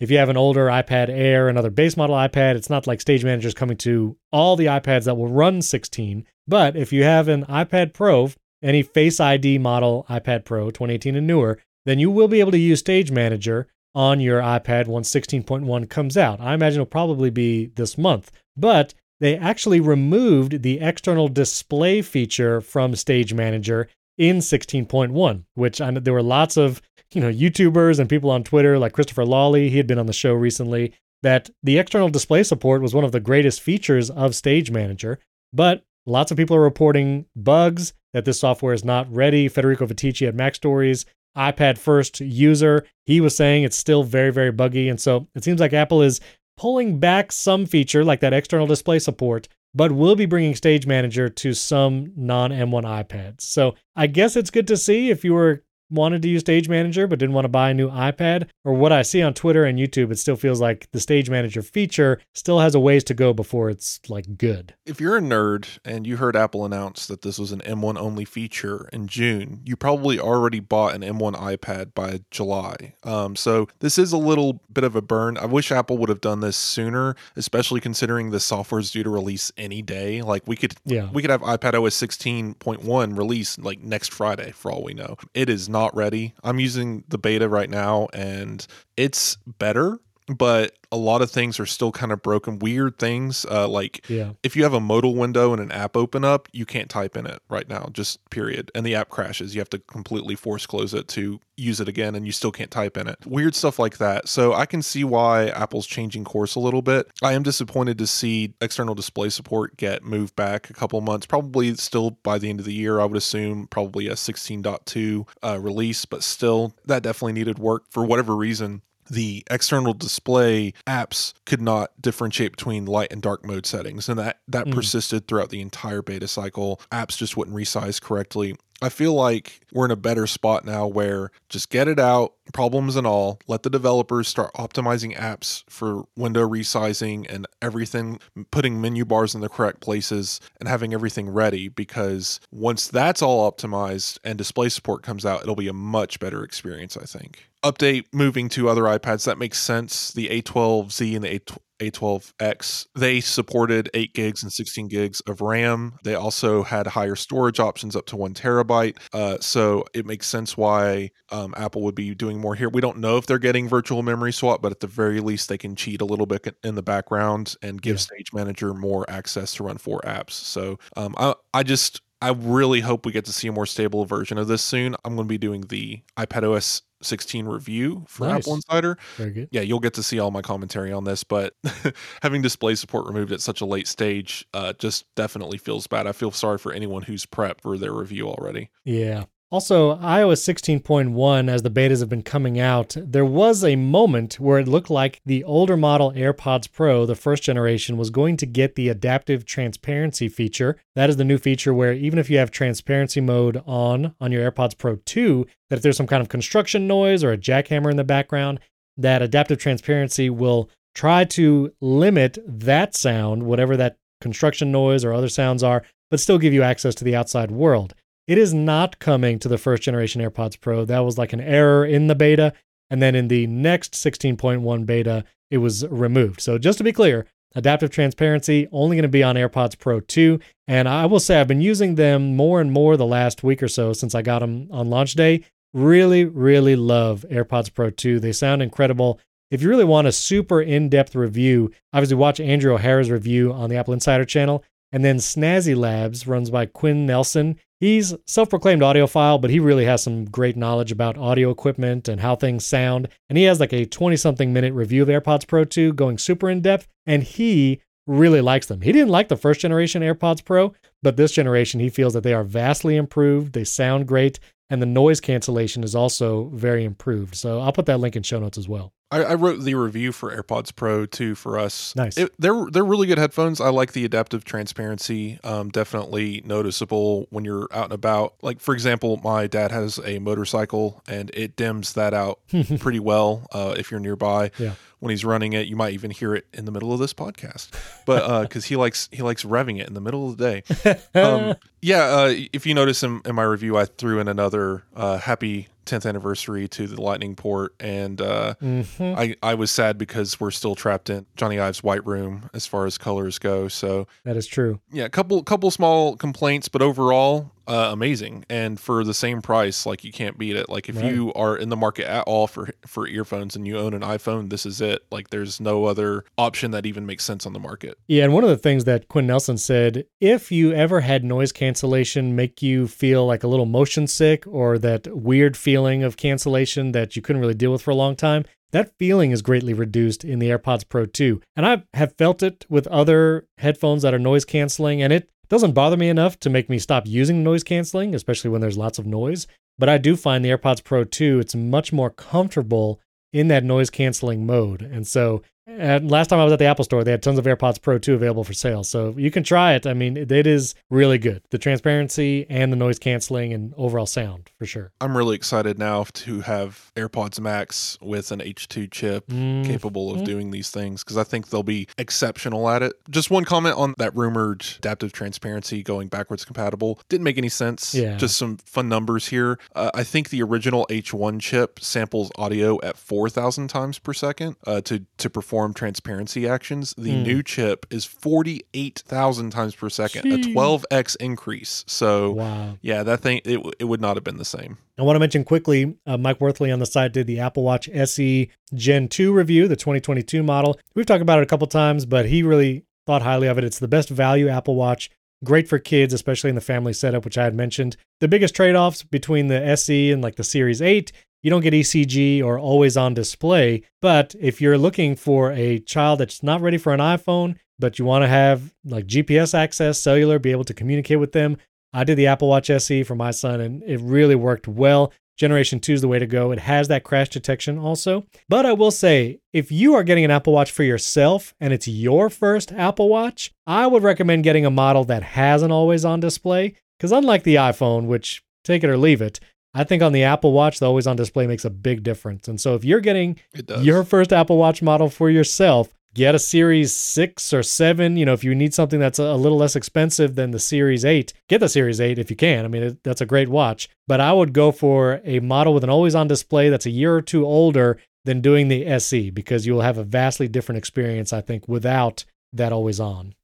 If 0.00 0.10
you 0.10 0.18
have 0.18 0.28
an 0.28 0.36
older 0.36 0.66
iPad 0.66 1.08
Air, 1.08 1.48
another 1.48 1.70
base 1.70 1.96
model 1.96 2.16
iPad, 2.16 2.56
it's 2.56 2.68
not 2.68 2.86
like 2.86 3.00
Stage 3.00 3.24
Manager 3.24 3.48
is 3.48 3.54
coming 3.54 3.76
to 3.78 4.16
all 4.32 4.56
the 4.56 4.66
iPads 4.66 5.04
that 5.04 5.16
will 5.16 5.28
run 5.28 5.62
16. 5.62 6.26
But 6.48 6.76
if 6.76 6.92
you 6.92 7.04
have 7.04 7.28
an 7.28 7.44
iPad 7.46 7.94
Pro, 7.94 8.30
any 8.62 8.82
Face 8.82 9.20
ID 9.20 9.58
model 9.58 10.04
iPad 10.10 10.44
Pro 10.44 10.70
2018 10.70 11.16
and 11.16 11.26
newer, 11.26 11.58
then 11.86 11.98
you 11.98 12.10
will 12.10 12.28
be 12.28 12.40
able 12.40 12.50
to 12.50 12.58
use 12.58 12.80
Stage 12.80 13.10
Manager 13.12 13.68
on 13.94 14.20
your 14.20 14.40
iPad 14.40 14.86
once 14.86 15.12
16.1 15.12 15.88
comes 15.88 16.16
out. 16.16 16.40
I 16.40 16.54
imagine 16.54 16.80
it'll 16.80 16.86
probably 16.86 17.30
be 17.30 17.66
this 17.76 17.96
month. 17.96 18.30
But 18.56 18.94
they 19.20 19.36
actually 19.36 19.80
removed 19.80 20.62
the 20.62 20.80
external 20.80 21.28
display 21.28 22.02
feature 22.02 22.60
from 22.60 22.96
Stage 22.96 23.32
Manager 23.32 23.88
in 24.18 24.38
16.1, 24.38 25.44
which 25.54 25.80
I 25.80 25.90
know 25.90 26.00
there 26.00 26.12
were 26.12 26.22
lots 26.22 26.56
of 26.56 26.82
you 27.12 27.20
know 27.20 27.32
YouTubers 27.32 27.98
and 27.98 28.08
people 28.08 28.30
on 28.30 28.44
Twitter 28.44 28.78
like 28.78 28.92
Christopher 28.92 29.24
Lawley. 29.24 29.70
He 29.70 29.76
had 29.76 29.86
been 29.86 29.98
on 29.98 30.06
the 30.06 30.12
show 30.12 30.34
recently. 30.34 30.92
That 31.22 31.48
the 31.62 31.78
external 31.78 32.10
display 32.10 32.42
support 32.42 32.82
was 32.82 32.94
one 32.94 33.04
of 33.04 33.12
the 33.12 33.20
greatest 33.20 33.62
features 33.62 34.10
of 34.10 34.34
Stage 34.34 34.70
Manager. 34.70 35.18
But 35.54 35.82
lots 36.04 36.30
of 36.30 36.36
people 36.36 36.54
are 36.54 36.60
reporting 36.60 37.24
bugs, 37.34 37.94
that 38.12 38.26
this 38.26 38.40
software 38.40 38.74
is 38.74 38.84
not 38.84 39.10
ready. 39.10 39.48
Federico 39.48 39.86
Viticci 39.86 40.28
at 40.28 40.36
MacStories, 40.36 41.06
iPad 41.36 41.78
first 41.78 42.20
user, 42.20 42.86
he 43.06 43.20
was 43.20 43.36
saying 43.36 43.64
it's 43.64 43.76
still 43.76 44.02
very, 44.02 44.32
very 44.32 44.52
buggy. 44.52 44.88
And 44.88 45.00
so 45.00 45.26
it 45.34 45.44
seems 45.44 45.60
like 45.60 45.72
Apple 45.72 46.02
is 46.02 46.20
pulling 46.56 46.98
back 46.98 47.32
some 47.32 47.66
feature 47.66 48.04
like 48.04 48.20
that 48.20 48.32
external 48.32 48.66
display 48.66 48.98
support, 48.98 49.48
but 49.74 49.92
will 49.92 50.16
be 50.16 50.26
bringing 50.26 50.54
Stage 50.54 50.86
Manager 50.86 51.28
to 51.28 51.52
some 51.52 52.12
non 52.16 52.50
M1 52.50 52.84
iPads. 52.84 53.42
So 53.42 53.74
I 53.96 54.06
guess 54.06 54.36
it's 54.36 54.50
good 54.50 54.68
to 54.68 54.76
see 54.76 55.10
if 55.10 55.24
you 55.24 55.34
were 55.34 55.62
wanted 55.90 56.22
to 56.22 56.28
use 56.28 56.40
Stage 56.40 56.68
Manager 56.68 57.06
but 57.06 57.18
didn't 57.18 57.34
want 57.34 57.44
to 57.44 57.50
buy 57.50 57.70
a 57.70 57.74
new 57.74 57.90
iPad, 57.90 58.48
or 58.64 58.74
what 58.74 58.92
I 58.92 59.02
see 59.02 59.22
on 59.22 59.34
Twitter 59.34 59.64
and 59.64 59.78
YouTube, 59.78 60.10
it 60.10 60.18
still 60.18 60.36
feels 60.36 60.60
like 60.60 60.90
the 60.92 61.00
Stage 61.00 61.30
Manager 61.30 61.62
feature 61.62 62.20
still 62.32 62.60
has 62.60 62.74
a 62.74 62.80
ways 62.80 63.04
to 63.04 63.14
go 63.14 63.32
before 63.32 63.70
it's 63.70 64.00
like 64.08 64.36
good. 64.36 64.74
If 64.86 65.00
you're 65.00 65.16
a 65.16 65.20
nerd 65.20 65.78
and 65.84 66.06
you 66.06 66.16
heard 66.16 66.36
Apple 66.36 66.64
announce 66.64 67.06
that 67.06 67.22
this 67.22 67.38
was 67.38 67.52
an 67.52 67.60
M1 67.60 67.98
only 67.98 68.24
feature 68.24 68.88
in 68.92 69.06
June, 69.06 69.60
you 69.64 69.76
probably 69.76 70.18
already 70.18 70.60
bought 70.60 70.94
an 70.94 71.02
M1 71.02 71.34
iPad 71.34 71.94
by 71.94 72.20
July. 72.30 72.94
Um, 73.04 73.36
so 73.36 73.68
this 73.80 73.98
is 73.98 74.12
a 74.12 74.18
little 74.18 74.60
bit 74.72 74.84
of 74.84 74.96
a 74.96 75.02
burn. 75.02 75.36
I 75.38 75.46
wish 75.46 75.70
Apple 75.70 75.98
would 75.98 76.08
have 76.08 76.20
done 76.20 76.40
this 76.40 76.56
sooner, 76.56 77.16
especially 77.36 77.80
considering 77.80 78.30
the 78.30 78.40
software 78.40 78.80
is 78.80 78.90
due 78.90 79.02
to 79.02 79.10
release 79.10 79.52
any 79.56 79.82
day. 79.82 80.22
Like 80.22 80.42
we 80.46 80.56
could, 80.56 80.74
yeah, 80.84 81.10
we 81.12 81.22
could 81.22 81.30
have 81.30 81.42
iPad 81.42 81.74
OS 81.74 81.94
16.1 82.00 83.18
release 83.18 83.58
like 83.58 83.80
next 83.80 84.12
Friday 84.12 84.52
for 84.52 84.70
all 84.70 84.82
we 84.82 84.94
know. 84.94 85.16
It 85.34 85.48
is 85.48 85.68
not 85.74 85.94
ready. 85.96 86.32
I'm 86.44 86.60
using 86.60 87.02
the 87.08 87.18
beta 87.18 87.48
right 87.48 87.68
now 87.68 88.06
and 88.14 88.64
it's 88.96 89.36
better 89.44 89.98
but 90.26 90.72
a 90.90 90.96
lot 90.96 91.22
of 91.22 91.30
things 91.30 91.58
are 91.60 91.66
still 91.66 91.92
kind 91.92 92.12
of 92.12 92.22
broken. 92.22 92.58
Weird 92.58 92.98
things, 92.98 93.44
uh, 93.50 93.68
like 93.68 94.08
yeah. 94.08 94.30
if 94.42 94.56
you 94.56 94.62
have 94.62 94.72
a 94.72 94.80
modal 94.80 95.14
window 95.14 95.52
and 95.52 95.60
an 95.60 95.72
app 95.72 95.96
open 95.96 96.24
up, 96.24 96.48
you 96.52 96.64
can't 96.64 96.88
type 96.88 97.16
in 97.16 97.26
it 97.26 97.42
right 97.48 97.68
now, 97.68 97.88
just 97.92 98.18
period. 98.30 98.70
And 98.74 98.86
the 98.86 98.94
app 98.94 99.08
crashes. 99.08 99.54
You 99.54 99.60
have 99.60 99.70
to 99.70 99.78
completely 99.80 100.34
force 100.34 100.66
close 100.66 100.94
it 100.94 101.08
to 101.08 101.40
use 101.56 101.80
it 101.80 101.88
again, 101.88 102.14
and 102.14 102.24
you 102.26 102.32
still 102.32 102.52
can't 102.52 102.70
type 102.70 102.96
in 102.96 103.08
it. 103.08 103.18
Weird 103.26 103.54
stuff 103.54 103.78
like 103.78 103.98
that. 103.98 104.28
So 104.28 104.54
I 104.54 104.66
can 104.66 104.82
see 104.82 105.04
why 105.04 105.48
Apple's 105.48 105.86
changing 105.86 106.24
course 106.24 106.54
a 106.54 106.60
little 106.60 106.82
bit. 106.82 107.06
I 107.22 107.32
am 107.32 107.42
disappointed 107.42 107.98
to 107.98 108.06
see 108.06 108.54
external 108.60 108.94
display 108.94 109.28
support 109.28 109.76
get 109.76 110.04
moved 110.04 110.36
back 110.36 110.70
a 110.70 110.74
couple 110.74 111.00
months, 111.00 111.26
probably 111.26 111.74
still 111.74 112.12
by 112.22 112.38
the 112.38 112.48
end 112.48 112.60
of 112.60 112.66
the 112.66 112.72
year. 112.72 113.00
I 113.00 113.04
would 113.04 113.16
assume 113.16 113.66
probably 113.66 114.06
a 114.06 114.14
16.2 114.14 115.26
uh, 115.42 115.58
release, 115.60 116.04
but 116.04 116.22
still, 116.22 116.74
that 116.86 117.02
definitely 117.02 117.34
needed 117.34 117.58
work 117.58 117.84
for 117.90 118.04
whatever 118.04 118.34
reason 118.36 118.82
the 119.10 119.44
external 119.50 119.94
display 119.94 120.72
apps 120.86 121.32
could 121.46 121.60
not 121.60 121.90
differentiate 122.00 122.52
between 122.52 122.86
light 122.86 123.12
and 123.12 123.22
dark 123.22 123.44
mode 123.44 123.66
settings 123.66 124.08
and 124.08 124.18
that 124.18 124.40
that 124.48 124.66
mm. 124.66 124.74
persisted 124.74 125.26
throughout 125.26 125.50
the 125.50 125.60
entire 125.60 126.02
beta 126.02 126.28
cycle 126.28 126.80
apps 126.90 127.16
just 127.16 127.36
wouldn't 127.36 127.56
resize 127.56 128.00
correctly 128.00 128.56
I 128.82 128.88
feel 128.88 129.14
like 129.14 129.60
we're 129.72 129.86
in 129.86 129.90
a 129.90 129.96
better 129.96 130.26
spot 130.26 130.64
now 130.64 130.86
where 130.86 131.30
just 131.48 131.70
get 131.70 131.88
it 131.88 131.98
out, 131.98 132.34
problems 132.52 132.96
and 132.96 133.06
all, 133.06 133.38
let 133.46 133.62
the 133.62 133.70
developers 133.70 134.28
start 134.28 134.52
optimizing 134.54 135.16
apps 135.16 135.64
for 135.70 136.04
window 136.16 136.46
resizing 136.46 137.24
and 137.32 137.46
everything, 137.62 138.18
putting 138.50 138.80
menu 138.80 139.04
bars 139.04 139.34
in 139.34 139.40
the 139.40 139.48
correct 139.48 139.80
places 139.80 140.40
and 140.60 140.68
having 140.68 140.92
everything 140.92 141.30
ready 141.30 141.68
because 141.68 142.40
once 142.50 142.88
that's 142.88 143.22
all 143.22 143.50
optimized 143.50 144.18
and 144.24 144.36
display 144.36 144.68
support 144.68 145.02
comes 145.02 145.24
out, 145.24 145.42
it'll 145.42 145.56
be 145.56 145.68
a 145.68 145.72
much 145.72 146.20
better 146.20 146.44
experience, 146.44 146.96
I 146.96 147.04
think. 147.04 147.48
Update 147.64 148.04
moving 148.12 148.48
to 148.50 148.68
other 148.68 148.82
iPads, 148.82 149.24
that 149.24 149.38
makes 149.38 149.58
sense. 149.58 150.12
The 150.12 150.28
A12Z 150.28 151.16
and 151.16 151.24
the 151.24 151.40
a12X. 151.80 152.86
They 152.94 153.20
supported 153.20 153.90
8 153.94 154.14
gigs 154.14 154.42
and 154.42 154.52
16 154.52 154.88
gigs 154.88 155.20
of 155.22 155.40
RAM. 155.40 155.94
They 156.04 156.14
also 156.14 156.62
had 156.62 156.86
higher 156.86 157.16
storage 157.16 157.60
options 157.60 157.96
up 157.96 158.06
to 158.06 158.16
one 158.16 158.34
terabyte. 158.34 158.98
Uh, 159.12 159.38
so 159.40 159.84
it 159.94 160.06
makes 160.06 160.26
sense 160.26 160.56
why 160.56 161.10
um, 161.30 161.54
Apple 161.56 161.82
would 161.82 161.94
be 161.94 162.14
doing 162.14 162.40
more 162.40 162.54
here. 162.54 162.68
We 162.68 162.80
don't 162.80 162.98
know 162.98 163.16
if 163.16 163.26
they're 163.26 163.38
getting 163.38 163.68
virtual 163.68 164.02
memory 164.02 164.32
swap, 164.32 164.62
but 164.62 164.72
at 164.72 164.80
the 164.80 164.86
very 164.86 165.20
least, 165.20 165.48
they 165.48 165.58
can 165.58 165.76
cheat 165.76 166.00
a 166.00 166.06
little 166.06 166.26
bit 166.26 166.56
in 166.62 166.74
the 166.74 166.82
background 166.82 167.56
and 167.62 167.80
give 167.80 167.96
yeah. 167.96 168.00
Stage 168.00 168.32
Manager 168.32 168.74
more 168.74 169.08
access 169.08 169.54
to 169.54 169.64
run 169.64 169.78
four 169.78 170.00
apps. 170.02 170.32
So 170.32 170.78
um, 170.96 171.14
I, 171.18 171.34
I 171.52 171.62
just. 171.62 172.00
I 172.22 172.30
really 172.30 172.80
hope 172.80 173.04
we 173.04 173.12
get 173.12 173.26
to 173.26 173.34
see 173.34 173.48
a 173.48 173.52
more 173.52 173.66
stable 173.66 174.06
version 174.06 174.38
of 174.38 174.48
this 174.48 174.62
soon. 174.62 174.96
I'm 175.04 175.14
going 175.14 175.28
to 175.28 175.32
be 175.32 175.36
doing 175.36 175.60
the 175.62 176.00
iPad 176.16 176.50
OS 176.50 176.80
16 177.04 177.46
review 177.46 178.04
for 178.08 178.26
nice. 178.26 178.40
Apple 178.40 178.54
Insider. 178.54 178.98
Very 179.16 179.30
good. 179.30 179.48
Yeah, 179.50 179.62
you'll 179.62 179.80
get 179.80 179.94
to 179.94 180.02
see 180.02 180.18
all 180.18 180.30
my 180.30 180.42
commentary 180.42 180.92
on 180.92 181.04
this, 181.04 181.24
but 181.24 181.54
having 182.22 182.42
display 182.42 182.74
support 182.74 183.06
removed 183.06 183.32
at 183.32 183.40
such 183.40 183.60
a 183.60 183.66
late 183.66 183.86
stage 183.86 184.46
uh, 184.54 184.72
just 184.74 185.04
definitely 185.14 185.58
feels 185.58 185.86
bad. 185.86 186.06
I 186.06 186.12
feel 186.12 186.30
sorry 186.30 186.58
for 186.58 186.72
anyone 186.72 187.02
who's 187.02 187.26
prepped 187.26 187.60
for 187.62 187.78
their 187.78 187.92
review 187.92 188.28
already. 188.28 188.70
Yeah. 188.84 189.24
Also, 189.54 189.94
iOS 189.98 190.42
16.1, 190.52 191.48
as 191.48 191.62
the 191.62 191.70
betas 191.70 192.00
have 192.00 192.08
been 192.08 192.24
coming 192.24 192.58
out, 192.58 192.96
there 192.98 193.24
was 193.24 193.62
a 193.62 193.76
moment 193.76 194.40
where 194.40 194.58
it 194.58 194.66
looked 194.66 194.90
like 194.90 195.20
the 195.24 195.44
older 195.44 195.76
model 195.76 196.10
AirPods 196.10 196.68
Pro, 196.72 197.06
the 197.06 197.14
first 197.14 197.44
generation, 197.44 197.96
was 197.96 198.10
going 198.10 198.36
to 198.38 198.46
get 198.46 198.74
the 198.74 198.88
adaptive 198.88 199.44
transparency 199.44 200.28
feature. 200.28 200.76
That 200.96 201.08
is 201.08 201.18
the 201.18 201.24
new 201.24 201.38
feature 201.38 201.72
where 201.72 201.92
even 201.92 202.18
if 202.18 202.28
you 202.28 202.38
have 202.38 202.50
transparency 202.50 203.20
mode 203.20 203.62
on 203.64 204.16
on 204.20 204.32
your 204.32 204.50
AirPods 204.50 204.76
Pro 204.76 204.96
2, 204.96 205.46
that 205.70 205.76
if 205.76 205.82
there's 205.82 205.98
some 205.98 206.08
kind 206.08 206.20
of 206.20 206.28
construction 206.28 206.88
noise 206.88 207.22
or 207.22 207.30
a 207.30 207.38
jackhammer 207.38 207.92
in 207.92 207.96
the 207.96 208.02
background, 208.02 208.58
that 208.96 209.22
adaptive 209.22 209.60
transparency 209.60 210.28
will 210.28 210.68
try 210.96 211.22
to 211.26 211.72
limit 211.80 212.38
that 212.44 212.96
sound, 212.96 213.44
whatever 213.44 213.76
that 213.76 213.98
construction 214.20 214.72
noise 214.72 215.04
or 215.04 215.12
other 215.12 215.28
sounds 215.28 215.62
are, 215.62 215.84
but 216.10 216.18
still 216.18 216.38
give 216.38 216.52
you 216.52 216.64
access 216.64 216.96
to 216.96 217.04
the 217.04 217.14
outside 217.14 217.52
world. 217.52 217.94
It 218.26 218.38
is 218.38 218.54
not 218.54 218.98
coming 218.98 219.38
to 219.40 219.48
the 219.48 219.58
first 219.58 219.82
generation 219.82 220.22
AirPods 220.22 220.58
Pro. 220.58 220.84
That 220.84 221.00
was 221.00 221.18
like 221.18 221.32
an 221.32 221.40
error 221.40 221.84
in 221.84 222.06
the 222.06 222.14
beta. 222.14 222.54
And 222.90 223.02
then 223.02 223.14
in 223.14 223.28
the 223.28 223.46
next 223.46 223.92
16.1 223.94 224.86
beta, 224.86 225.24
it 225.50 225.58
was 225.58 225.86
removed. 225.88 226.40
So 226.40 226.56
just 226.56 226.78
to 226.78 226.84
be 226.84 226.92
clear, 226.92 227.26
adaptive 227.54 227.90
transparency 227.90 228.66
only 228.72 228.96
going 228.96 229.02
to 229.02 229.08
be 229.08 229.22
on 229.22 229.36
AirPods 229.36 229.78
Pro 229.78 230.00
2. 230.00 230.40
And 230.66 230.88
I 230.88 231.06
will 231.06 231.20
say 231.20 231.40
I've 231.40 231.48
been 231.48 231.60
using 231.60 231.96
them 231.96 232.34
more 232.34 232.60
and 232.60 232.72
more 232.72 232.96
the 232.96 233.06
last 233.06 233.42
week 233.42 233.62
or 233.62 233.68
so 233.68 233.92
since 233.92 234.14
I 234.14 234.22
got 234.22 234.38
them 234.38 234.68
on 234.70 234.90
launch 234.90 235.14
day. 235.14 235.44
Really, 235.74 236.24
really 236.24 236.76
love 236.76 237.26
AirPods 237.30 237.74
Pro 237.74 237.90
2. 237.90 238.20
They 238.20 238.32
sound 238.32 238.62
incredible. 238.62 239.20
If 239.50 239.60
you 239.60 239.68
really 239.68 239.84
want 239.84 240.06
a 240.06 240.12
super 240.12 240.62
in 240.62 240.88
depth 240.88 241.14
review, 241.14 241.70
obviously 241.92 242.16
watch 242.16 242.40
Andrew 242.40 242.74
O'Hara's 242.74 243.10
review 243.10 243.52
on 243.52 243.70
the 243.70 243.76
Apple 243.76 243.94
Insider 243.94 244.24
channel. 244.24 244.64
And 244.94 245.04
then 245.04 245.16
Snazzy 245.16 245.76
Labs 245.76 246.28
runs 246.28 246.50
by 246.50 246.66
Quinn 246.66 247.04
Nelson. 247.04 247.58
He's 247.80 248.14
self-proclaimed 248.28 248.80
audiophile, 248.80 249.40
but 249.40 249.50
he 249.50 249.58
really 249.58 249.86
has 249.86 250.04
some 250.04 250.24
great 250.24 250.56
knowledge 250.56 250.92
about 250.92 251.18
audio 251.18 251.50
equipment 251.50 252.06
and 252.06 252.20
how 252.20 252.36
things 252.36 252.64
sound. 252.64 253.08
And 253.28 253.36
he 253.36 253.42
has 253.42 253.58
like 253.58 253.72
a 253.72 253.86
20-something 253.86 254.52
minute 254.52 254.72
review 254.72 255.02
of 255.02 255.08
AirPods 255.08 255.48
Pro 255.48 255.64
2 255.64 255.94
going 255.94 256.16
super 256.16 256.48
in 256.48 256.60
depth, 256.60 256.86
and 257.06 257.24
he 257.24 257.80
really 258.06 258.40
likes 258.40 258.66
them. 258.66 258.82
He 258.82 258.92
didn't 258.92 259.08
like 259.08 259.26
the 259.26 259.36
first 259.36 259.60
generation 259.60 260.00
AirPods 260.00 260.44
Pro, 260.44 260.72
but 261.02 261.16
this 261.16 261.32
generation 261.32 261.80
he 261.80 261.88
feels 261.88 262.12
that 262.12 262.22
they 262.22 262.32
are 262.32 262.44
vastly 262.44 262.94
improved. 262.94 263.52
They 263.52 263.64
sound 263.64 264.06
great, 264.06 264.38
and 264.70 264.80
the 264.80 264.86
noise 264.86 265.20
cancellation 265.20 265.82
is 265.82 265.96
also 265.96 266.50
very 266.54 266.84
improved. 266.84 267.34
So 267.34 267.58
I'll 267.58 267.72
put 267.72 267.86
that 267.86 267.98
link 267.98 268.14
in 268.14 268.22
show 268.22 268.38
notes 268.38 268.58
as 268.58 268.68
well. 268.68 268.92
I, 269.14 269.22
I 269.22 269.34
wrote 269.34 269.60
the 269.60 269.76
review 269.76 270.10
for 270.10 270.34
AirPods 270.34 270.74
Pro 270.74 271.06
2 271.06 271.36
for 271.36 271.56
us. 271.56 271.94
Nice. 271.94 272.18
It, 272.18 272.32
they're 272.38 272.66
they're 272.70 272.84
really 272.84 273.06
good 273.06 273.18
headphones. 273.18 273.60
I 273.60 273.68
like 273.68 273.92
the 273.92 274.04
adaptive 274.04 274.44
transparency. 274.44 275.38
Um, 275.44 275.68
definitely 275.70 276.42
noticeable 276.44 277.28
when 277.30 277.44
you're 277.44 277.68
out 277.70 277.84
and 277.84 277.92
about. 277.92 278.34
Like 278.42 278.60
for 278.60 278.74
example, 278.74 279.20
my 279.22 279.46
dad 279.46 279.70
has 279.70 280.00
a 280.04 280.18
motorcycle 280.18 281.00
and 281.06 281.30
it 281.32 281.54
dims 281.54 281.92
that 281.92 282.12
out 282.12 282.40
pretty 282.80 282.98
well 282.98 283.46
uh, 283.52 283.74
if 283.78 283.90
you're 283.90 284.00
nearby. 284.00 284.50
Yeah 284.58 284.74
when 285.04 285.10
he's 285.10 285.24
running 285.24 285.52
it. 285.52 285.66
You 285.66 285.76
might 285.76 285.92
even 285.92 286.10
hear 286.10 286.34
it 286.34 286.46
in 286.54 286.64
the 286.64 286.72
middle 286.72 286.90
of 286.90 286.98
this 286.98 287.12
podcast, 287.12 287.68
but 288.06 288.42
because 288.44 288.64
uh, 288.64 288.66
he 288.68 288.76
likes 288.76 289.10
he 289.12 289.22
likes 289.22 289.44
revving 289.44 289.78
it 289.78 289.86
in 289.86 289.92
the 289.92 290.00
middle 290.00 290.30
of 290.30 290.38
the 290.38 290.62
day. 290.62 290.98
Um, 291.14 291.54
yeah, 291.80 292.04
uh, 292.04 292.34
if 292.52 292.66
you 292.66 292.74
notice 292.74 293.02
in, 293.02 293.20
in, 293.24 293.34
my 293.34 293.42
review, 293.42 293.76
I 293.76 293.84
threw 293.84 294.18
in 294.18 294.26
another 294.26 294.84
uh, 294.96 295.18
happy 295.18 295.68
10th 295.84 296.08
anniversary 296.08 296.68
to 296.68 296.86
the 296.86 297.00
Lightning 297.00 297.34
port, 297.34 297.74
and 297.80 298.20
uh, 298.20 298.54
mm-hmm. 298.62 299.18
I 299.18 299.36
I 299.42 299.54
was 299.54 299.70
sad 299.70 299.98
because 299.98 300.38
we're 300.40 300.50
still 300.50 300.74
trapped 300.74 301.10
in 301.10 301.26
Jony 301.36 301.60
Ive's 301.60 301.82
White 301.82 302.04
Room 302.06 302.50
as 302.52 302.66
far 302.66 302.86
as 302.86 302.98
colors 302.98 303.38
go. 303.38 303.68
So 303.68 304.06
that 304.24 304.36
is 304.36 304.46
true. 304.46 304.80
Yeah, 304.90 305.04
a 305.04 305.10
couple 305.10 305.42
couple 305.42 305.70
small 305.70 306.16
complaints, 306.16 306.68
but 306.68 306.82
overall, 306.82 307.52
uh, 307.66 307.88
amazing 307.92 308.44
and 308.50 308.78
for 308.78 309.04
the 309.04 309.14
same 309.14 309.40
price 309.40 309.86
like 309.86 310.04
you 310.04 310.12
can't 310.12 310.38
beat 310.38 310.56
it 310.56 310.68
like 310.68 310.88
if 310.88 310.96
right. 310.96 311.12
you 311.12 311.32
are 311.34 311.56
in 311.56 311.68
the 311.68 311.76
market 311.76 312.06
at 312.08 312.22
all 312.24 312.46
for 312.46 312.68
for 312.86 313.06
earphones 313.08 313.56
and 313.56 313.66
you 313.66 313.78
own 313.78 313.94
an 313.94 314.02
iphone 314.02 314.50
this 314.50 314.66
is 314.66 314.80
it 314.80 315.02
like 315.10 315.30
there's 315.30 315.60
no 315.60 315.84
other 315.86 316.24
option 316.36 316.70
that 316.70 316.86
even 316.86 317.06
makes 317.06 317.24
sense 317.24 317.46
on 317.46 317.52
the 317.52 317.58
market 317.58 317.98
yeah 318.06 318.24
and 318.24 318.32
one 318.32 318.44
of 318.44 318.50
the 318.50 318.56
things 318.56 318.84
that 318.84 319.08
quinn 319.08 319.26
nelson 319.26 319.56
said 319.56 320.04
if 320.20 320.52
you 320.52 320.72
ever 320.72 321.00
had 321.00 321.24
noise 321.24 321.52
cancellation 321.52 322.36
make 322.36 322.60
you 322.62 322.86
feel 322.86 323.26
like 323.26 323.42
a 323.42 323.48
little 323.48 323.66
motion 323.66 324.06
sick 324.06 324.46
or 324.46 324.78
that 324.78 325.06
weird 325.16 325.56
feeling 325.56 326.02
of 326.02 326.16
cancellation 326.16 326.92
that 326.92 327.16
you 327.16 327.22
couldn't 327.22 327.40
really 327.40 327.54
deal 327.54 327.72
with 327.72 327.82
for 327.82 327.90
a 327.90 327.96
long 327.96 328.14
time 328.14 328.44
that 328.74 328.98
feeling 328.98 329.30
is 329.30 329.40
greatly 329.40 329.72
reduced 329.72 330.24
in 330.24 330.40
the 330.40 330.48
AirPods 330.48 330.88
Pro 330.88 331.06
2. 331.06 331.40
And 331.54 331.64
I 331.64 331.84
have 331.94 332.16
felt 332.16 332.42
it 332.42 332.66
with 332.68 332.88
other 332.88 333.46
headphones 333.58 334.02
that 334.02 334.12
are 334.12 334.18
noise 334.18 334.44
canceling, 334.44 335.00
and 335.00 335.12
it 335.12 335.30
doesn't 335.54 335.70
bother 335.70 335.96
me 335.96 336.08
enough 336.08 336.36
to 336.40 336.50
make 336.50 336.68
me 336.68 336.80
stop 336.80 337.06
using 337.06 337.44
noise 337.44 337.62
canceling, 337.62 338.12
especially 338.12 338.50
when 338.50 338.60
there's 338.60 338.76
lots 338.76 338.98
of 338.98 339.06
noise. 339.06 339.46
But 339.78 339.88
I 339.88 339.98
do 339.98 340.16
find 340.16 340.44
the 340.44 340.48
AirPods 340.48 340.82
Pro 340.82 341.04
2, 341.04 341.38
it's 341.38 341.54
much 341.54 341.92
more 341.92 342.10
comfortable 342.10 343.00
in 343.32 343.46
that 343.46 343.62
noise 343.62 343.88
canceling 343.88 344.46
mode. 344.46 344.82
And 344.82 345.06
so 345.06 345.42
and 345.66 346.10
last 346.10 346.28
time 346.28 346.38
I 346.38 346.44
was 346.44 346.52
at 346.52 346.58
the 346.58 346.64
Apple 346.66 346.84
store, 346.84 347.04
they 347.04 347.10
had 347.10 347.22
tons 347.22 347.38
of 347.38 347.44
AirPods 347.46 347.80
Pro 347.80 347.98
2 347.98 348.14
available 348.14 348.44
for 348.44 348.52
sale. 348.54 348.84
So 348.84 349.14
you 349.16 349.30
can 349.30 349.42
try 349.42 349.74
it. 349.74 349.86
I 349.86 349.94
mean, 349.94 350.16
it 350.16 350.30
is 350.46 350.74
really 350.90 351.18
good. 351.18 351.42
The 351.50 351.58
transparency 351.58 352.46
and 352.50 352.70
the 352.72 352.76
noise 352.76 352.98
canceling 352.98 353.52
and 353.52 353.72
overall 353.76 354.06
sound 354.06 354.50
for 354.58 354.66
sure. 354.66 354.92
I'm 355.00 355.16
really 355.16 355.36
excited 355.36 355.78
now 355.78 356.04
to 356.12 356.40
have 356.42 356.90
AirPods 356.96 357.40
Max 357.40 357.98
with 358.02 358.30
an 358.32 358.40
H2 358.40 358.90
chip 358.90 359.26
Mm. 359.28 359.64
capable 359.64 360.12
of 360.12 360.20
Mm. 360.20 360.24
doing 360.24 360.50
these 360.50 360.70
things 360.70 361.02
because 361.02 361.16
I 361.16 361.24
think 361.24 361.48
they'll 361.48 361.62
be 361.62 361.88
exceptional 361.98 362.68
at 362.68 362.82
it. 362.82 362.92
Just 363.10 363.30
one 363.30 363.44
comment 363.44 363.76
on 363.76 363.94
that 363.98 364.14
rumored 364.14 364.64
adaptive 364.78 365.12
transparency 365.12 365.82
going 365.82 366.08
backwards 366.08 366.44
compatible. 366.44 367.00
Didn't 367.08 367.24
make 367.24 367.38
any 367.38 367.48
sense. 367.48 367.94
Yeah. 367.94 368.16
Just 368.16 368.36
some 368.36 368.58
fun 368.66 368.88
numbers 368.88 369.28
here. 369.28 369.58
Uh, 369.74 369.90
I 369.94 370.04
think 370.04 370.28
the 370.28 370.42
original 370.42 370.86
H1 370.90 371.40
chip 371.40 371.80
samples 371.80 372.30
audio 372.36 372.78
at 372.82 372.96
4,000 372.98 373.68
times 373.68 373.98
per 373.98 374.12
second 374.12 374.56
uh, 374.66 374.80
to, 374.82 375.04
to 375.18 375.30
perform 375.30 375.53
transparency 375.74 376.48
actions. 376.48 376.94
The 376.98 377.10
Mm. 377.12 377.22
new 377.22 377.42
chip 377.42 377.86
is 377.90 378.04
48,000 378.04 379.50
times 379.50 379.74
per 379.74 379.88
second, 379.88 380.30
a 380.32 380.38
12x 380.38 381.14
increase. 381.16 381.84
So, 381.86 382.32
Wow. 382.32 382.78
yeah, 382.82 383.02
that 383.02 383.20
thing, 383.20 383.40
it, 383.44 383.60
it 383.78 383.84
would 383.84 384.00
not 384.00 384.16
have 384.16 384.24
been 384.24 384.36
the 384.38 384.44
same. 384.44 384.78
I 384.98 385.02
want 385.02 385.16
to 385.16 385.20
mention 385.20 385.44
quickly 385.44 385.94
uh, 386.06 386.16
Mike 386.16 386.38
Wuerthele 386.38 386.72
on 386.72 386.78
the 386.78 386.86
site 386.86 387.12
did 387.12 387.26
the 387.26 387.40
Apple 387.40 387.62
Watch 387.62 387.88
SE 387.92 388.48
Gen 388.74 389.08
2 389.08 389.32
review, 389.32 389.68
the 389.68 389.76
2022 389.76 390.42
model. 390.42 390.78
We've 390.94 391.06
talked 391.06 391.22
about 391.22 391.38
it 391.38 391.42
a 391.42 391.46
couple 391.46 391.66
times, 391.66 392.06
but 392.06 392.26
he 392.26 392.42
really 392.42 392.84
thought 393.06 393.22
highly 393.22 393.48
of 393.48 393.58
it. 393.58 393.64
It's 393.64 393.78
the 393.78 393.88
best 393.88 394.08
value 394.08 394.48
Apple 394.48 394.76
Watch, 394.76 395.10
great 395.44 395.68
for 395.68 395.78
kids, 395.78 396.14
especially 396.14 396.48
in 396.50 396.54
the 396.56 396.60
family 396.62 396.92
setup, 396.92 397.24
which 397.24 397.36
I 397.38 397.44
had 397.44 397.54
mentioned. 397.54 397.96
The 398.20 398.28
biggest 398.28 398.54
trade 398.54 398.74
offs 398.76 399.02
between 399.02 399.48
the 399.48 399.62
SE 399.62 400.10
and 400.10 400.22
like 400.22 400.36
the 400.36 400.44
Series 400.44 400.80
8 400.80 401.12
you 401.44 401.50
don't 401.50 401.60
get 401.60 401.74
ECG 401.74 402.42
or 402.42 402.58
always 402.58 402.96
on 402.96 403.12
display. 403.12 403.82
But 404.00 404.34
if 404.40 404.62
you're 404.62 404.78
looking 404.78 405.14
for 405.14 405.52
a 405.52 405.78
child 405.78 406.20
that's 406.20 406.42
not 406.42 406.62
ready 406.62 406.78
for 406.78 406.94
an 406.94 407.00
iPhone, 407.00 407.56
but 407.78 407.98
you 407.98 408.06
want 408.06 408.22
to 408.22 408.28
have 408.28 408.74
like 408.84 409.06
GPS 409.06 409.52
access, 409.54 410.00
cellular, 410.00 410.38
be 410.38 410.52
able 410.52 410.64
to 410.64 410.74
communicate 410.74 411.20
with 411.20 411.32
them, 411.32 411.58
I 411.92 412.02
did 412.02 412.16
the 412.16 412.28
Apple 412.28 412.48
Watch 412.48 412.70
SE 412.70 413.02
for 413.02 413.14
my 413.14 413.30
son 413.30 413.60
and 413.60 413.82
it 413.82 414.00
really 414.00 414.34
worked 414.34 414.66
well. 414.66 415.12
Generation 415.36 415.80
2 415.80 415.92
is 415.92 416.00
the 416.00 416.08
way 416.08 416.18
to 416.18 416.26
go. 416.26 416.50
It 416.50 416.60
has 416.60 416.88
that 416.88 417.04
crash 417.04 417.28
detection 417.28 417.78
also. 417.78 418.24
But 418.48 418.64
I 418.64 418.72
will 418.72 418.92
say, 418.92 419.40
if 419.52 419.70
you 419.70 419.94
are 419.94 420.04
getting 420.04 420.24
an 420.24 420.30
Apple 420.30 420.54
Watch 420.54 420.70
for 420.70 420.82
yourself 420.82 421.54
and 421.60 421.74
it's 421.74 421.88
your 421.88 422.30
first 422.30 422.72
Apple 422.72 423.10
Watch, 423.10 423.52
I 423.66 423.86
would 423.86 424.02
recommend 424.02 424.44
getting 424.44 424.64
a 424.64 424.70
model 424.70 425.04
that 425.04 425.22
has 425.22 425.60
an 425.62 425.72
always 425.72 426.06
on 426.06 426.20
display. 426.20 426.74
Because 426.96 427.12
unlike 427.12 427.42
the 427.42 427.56
iPhone, 427.56 428.06
which 428.06 428.42
take 428.64 428.82
it 428.82 428.88
or 428.88 428.96
leave 428.96 429.20
it, 429.20 429.40
I 429.74 429.84
think 429.84 430.02
on 430.02 430.12
the 430.12 430.22
Apple 430.22 430.52
Watch, 430.52 430.78
the 430.78 430.86
always 430.86 431.06
on 431.06 431.16
display 431.16 431.46
makes 431.46 431.64
a 431.64 431.70
big 431.70 432.02
difference. 432.02 432.46
And 432.46 432.60
so 432.60 432.74
if 432.74 432.84
you're 432.84 433.00
getting 433.00 433.40
your 433.80 434.04
first 434.04 434.32
Apple 434.32 434.56
Watch 434.56 434.82
model 434.82 435.10
for 435.10 435.28
yourself, 435.28 435.92
get 436.14 436.34
a 436.34 436.38
Series 436.38 436.94
6 436.94 437.52
or 437.52 437.62
7. 437.62 438.16
You 438.16 438.24
know, 438.24 438.32
if 438.32 438.44
you 438.44 438.54
need 438.54 438.72
something 438.72 439.00
that's 439.00 439.18
a, 439.18 439.34
little 439.34 439.58
less 439.58 439.74
expensive 439.74 440.36
than 440.36 440.52
the 440.52 440.60
Series 440.60 441.04
8, 441.04 441.32
get 441.48 441.58
the 441.58 441.68
Series 441.68 442.00
8 442.00 442.18
if 442.18 442.30
you 442.30 442.36
can. 442.36 442.64
I 442.64 442.68
mean, 442.68 442.82
it, 442.84 443.02
that's 443.02 443.20
a 443.20 443.26
great 443.26 443.48
watch. 443.48 443.88
But 444.06 444.20
I 444.20 444.32
would 444.32 444.52
go 444.52 444.70
for 444.70 445.20
a 445.24 445.40
model 445.40 445.74
with 445.74 445.84
an 445.84 445.90
always 445.90 446.14
on 446.14 446.28
display 446.28 446.68
that's 446.68 446.86
a 446.86 446.90
year 446.90 447.14
or 447.14 447.22
two 447.22 447.44
older 447.44 447.98
than 448.24 448.40
doing 448.40 448.68
the 448.68 448.86
SE 448.86 449.30
because 449.30 449.66
you'll 449.66 449.80
have 449.80 449.98
a 449.98 450.04
vastly 450.04 450.48
different 450.48 450.78
experience, 450.78 451.32
I 451.32 451.40
think, 451.40 451.68
without 451.68 452.24
that 452.52 452.72
always 452.72 453.00
on. 453.00 453.34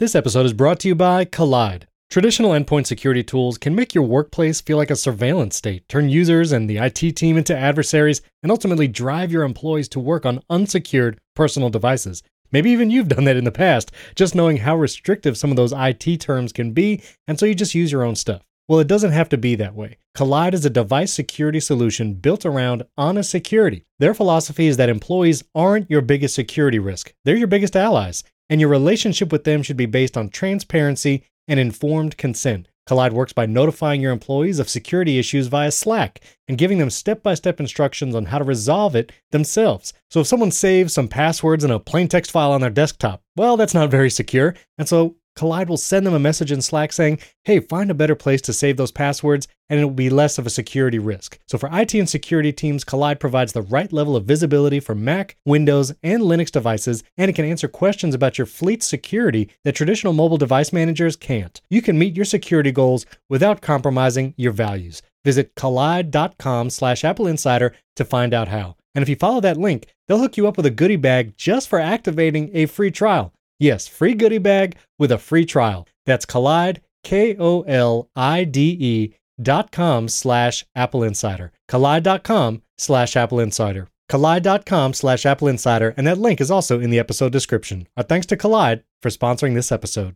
This 0.00 0.14
episode 0.14 0.46
is 0.46 0.52
brought 0.52 0.80
to 0.80 0.88
you 0.88 0.94
by 0.94 1.24
Kolide. 1.24 1.84
Traditional 2.10 2.52
endpoint 2.52 2.86
security 2.86 3.24
tools 3.24 3.58
can 3.58 3.74
make 3.74 3.94
your 3.94 4.04
workplace 4.04 4.60
feel 4.60 4.76
like 4.76 4.90
a 4.90 4.96
surveillance 4.96 5.56
state, 5.56 5.88
turn 5.88 6.08
users 6.08 6.52
and 6.52 6.70
the 6.70 6.78
IT 6.78 7.16
team 7.16 7.36
into 7.36 7.56
adversaries, 7.56 8.22
and 8.42 8.52
ultimately 8.52 8.86
drive 8.86 9.32
your 9.32 9.42
employees 9.42 9.88
to 9.88 9.98
work 9.98 10.24
on 10.24 10.42
unsecured 10.48 11.18
personal 11.34 11.70
devices. 11.70 12.22
Maybe 12.52 12.70
even 12.70 12.88
you've 12.88 13.08
done 13.08 13.24
that 13.24 13.36
in 13.36 13.42
the 13.42 13.50
past, 13.50 13.90
just 14.14 14.36
knowing 14.36 14.58
how 14.58 14.76
restrictive 14.76 15.36
some 15.36 15.50
of 15.50 15.56
those 15.56 15.72
IT 15.76 16.20
terms 16.20 16.52
can 16.52 16.72
be, 16.72 17.02
and 17.26 17.36
so 17.36 17.46
you 17.46 17.54
just 17.54 17.74
use 17.74 17.90
your 17.90 18.04
own 18.04 18.14
stuff. 18.14 18.42
Well, 18.68 18.78
it 18.78 18.86
doesn't 18.86 19.10
have 19.10 19.28
to 19.30 19.36
be 19.36 19.56
that 19.56 19.74
way. 19.74 19.98
Kolide 20.16 20.54
is 20.54 20.64
a 20.64 20.70
device 20.70 21.12
security 21.12 21.58
solution 21.58 22.14
built 22.14 22.46
around 22.46 22.84
honest 22.96 23.28
security. 23.28 23.84
Their 23.98 24.14
philosophy 24.14 24.68
is 24.68 24.76
that 24.76 24.88
employees 24.88 25.42
aren't 25.54 25.90
your 25.90 26.00
biggest 26.00 26.36
security 26.36 26.78
risk, 26.78 27.12
they're 27.24 27.34
your 27.34 27.48
biggest 27.48 27.74
allies, 27.74 28.22
and 28.48 28.60
your 28.60 28.70
relationship 28.70 29.32
with 29.32 29.42
them 29.42 29.62
should 29.62 29.76
be 29.76 29.86
based 29.86 30.16
on 30.16 30.28
transparency 30.28 31.24
and 31.48 31.60
informed 31.60 32.16
consent. 32.16 32.68
Kolide 32.86 33.12
works 33.12 33.32
by 33.32 33.46
notifying 33.46 34.00
your 34.02 34.12
employees 34.12 34.58
of 34.58 34.68
security 34.68 35.18
issues 35.18 35.46
via 35.46 35.70
Slack 35.70 36.20
and 36.46 36.58
giving 36.58 36.78
them 36.78 36.90
step 36.90 37.22
by 37.22 37.32
step 37.34 37.58
instructions 37.58 38.14
on 38.14 38.26
how 38.26 38.38
to 38.38 38.44
resolve 38.44 38.94
it 38.94 39.10
themselves. 39.30 39.94
So, 40.10 40.20
if 40.20 40.26
someone 40.26 40.50
saves 40.50 40.92
some 40.92 41.08
passwords 41.08 41.64
in 41.64 41.70
a 41.70 41.80
plain 41.80 42.08
text 42.08 42.30
file 42.30 42.52
on 42.52 42.60
their 42.60 42.70
desktop, 42.70 43.22
well, 43.36 43.56
that's 43.56 43.74
not 43.74 43.90
very 43.90 44.10
secure. 44.10 44.54
And 44.76 44.86
so, 44.86 45.16
Kolide 45.36 45.68
will 45.68 45.76
send 45.76 46.06
them 46.06 46.14
a 46.14 46.18
message 46.18 46.52
in 46.52 46.62
Slack 46.62 46.92
saying, 46.92 47.18
hey, 47.44 47.60
find 47.60 47.90
a 47.90 47.94
better 47.94 48.14
place 48.14 48.40
to 48.42 48.52
save 48.52 48.76
those 48.76 48.92
passwords, 48.92 49.48
and 49.68 49.80
it 49.80 49.84
will 49.84 49.90
be 49.90 50.10
less 50.10 50.38
of 50.38 50.46
a 50.46 50.50
security 50.50 50.98
risk. 50.98 51.38
So, 51.46 51.58
for 51.58 51.68
IT 51.72 51.94
and 51.94 52.08
security 52.08 52.52
teams, 52.52 52.84
Kolide 52.84 53.18
provides 53.18 53.52
the 53.52 53.62
right 53.62 53.92
level 53.92 54.16
of 54.16 54.24
visibility 54.24 54.80
for 54.80 54.94
Mac, 54.94 55.36
Windows, 55.44 55.92
and 56.02 56.22
Linux 56.22 56.50
devices, 56.50 57.02
and 57.16 57.28
it 57.28 57.34
can 57.34 57.44
answer 57.44 57.68
questions 57.68 58.14
about 58.14 58.38
your 58.38 58.46
fleet's 58.46 58.86
security 58.86 59.50
that 59.64 59.74
traditional 59.74 60.12
mobile 60.12 60.38
device 60.38 60.72
managers 60.72 61.16
can't. 61.16 61.60
You 61.68 61.82
can 61.82 61.98
meet 61.98 62.16
your 62.16 62.24
security 62.24 62.72
goals 62.72 63.06
without 63.28 63.60
compromising 63.60 64.34
your 64.36 64.52
values. 64.52 65.02
Visit 65.24 65.54
kolide.com 65.54 66.70
slash 66.70 67.04
Apple 67.04 67.26
Insider 67.26 67.74
to 67.96 68.04
find 68.04 68.34
out 68.34 68.48
how. 68.48 68.76
And 68.94 69.02
if 69.02 69.08
you 69.08 69.16
follow 69.16 69.40
that 69.40 69.56
link, 69.56 69.88
they'll 70.06 70.20
hook 70.20 70.36
you 70.36 70.46
up 70.46 70.56
with 70.56 70.66
a 70.66 70.70
goodie 70.70 70.96
bag 70.96 71.36
just 71.36 71.68
for 71.68 71.80
activating 71.80 72.50
a 72.54 72.66
free 72.66 72.90
trial. 72.90 73.33
Yes, 73.58 73.86
free 73.86 74.14
goodie 74.14 74.38
bag 74.38 74.76
with 74.98 75.12
a 75.12 75.18
free 75.18 75.44
trial. 75.44 75.86
That's 76.06 76.26
Kolide, 76.26 76.78
K 77.02 77.36
O 77.38 77.62
L 77.62 78.10
I 78.16 78.44
D 78.44 78.76
E 78.80 79.14
dot 79.40 79.72
com 79.72 80.08
slash 80.08 80.64
Apple 80.74 81.02
Insider. 81.02 81.52
Kolide.com 81.70 82.62
slash 82.78 83.16
Apple 83.16 83.40
Insider. 83.40 83.88
Kolide.com 84.10 84.92
slash 84.92 85.24
Apple 85.24 85.48
Insider, 85.48 85.94
and 85.96 86.06
that 86.06 86.18
link 86.18 86.40
is 86.40 86.50
also 86.50 86.78
in 86.78 86.90
the 86.90 86.98
episode 86.98 87.32
description. 87.32 87.88
Our 87.96 88.02
thanks 88.02 88.26
to 88.26 88.36
Kolide 88.36 88.82
for 89.00 89.08
sponsoring 89.08 89.54
this 89.54 89.72
episode. 89.72 90.14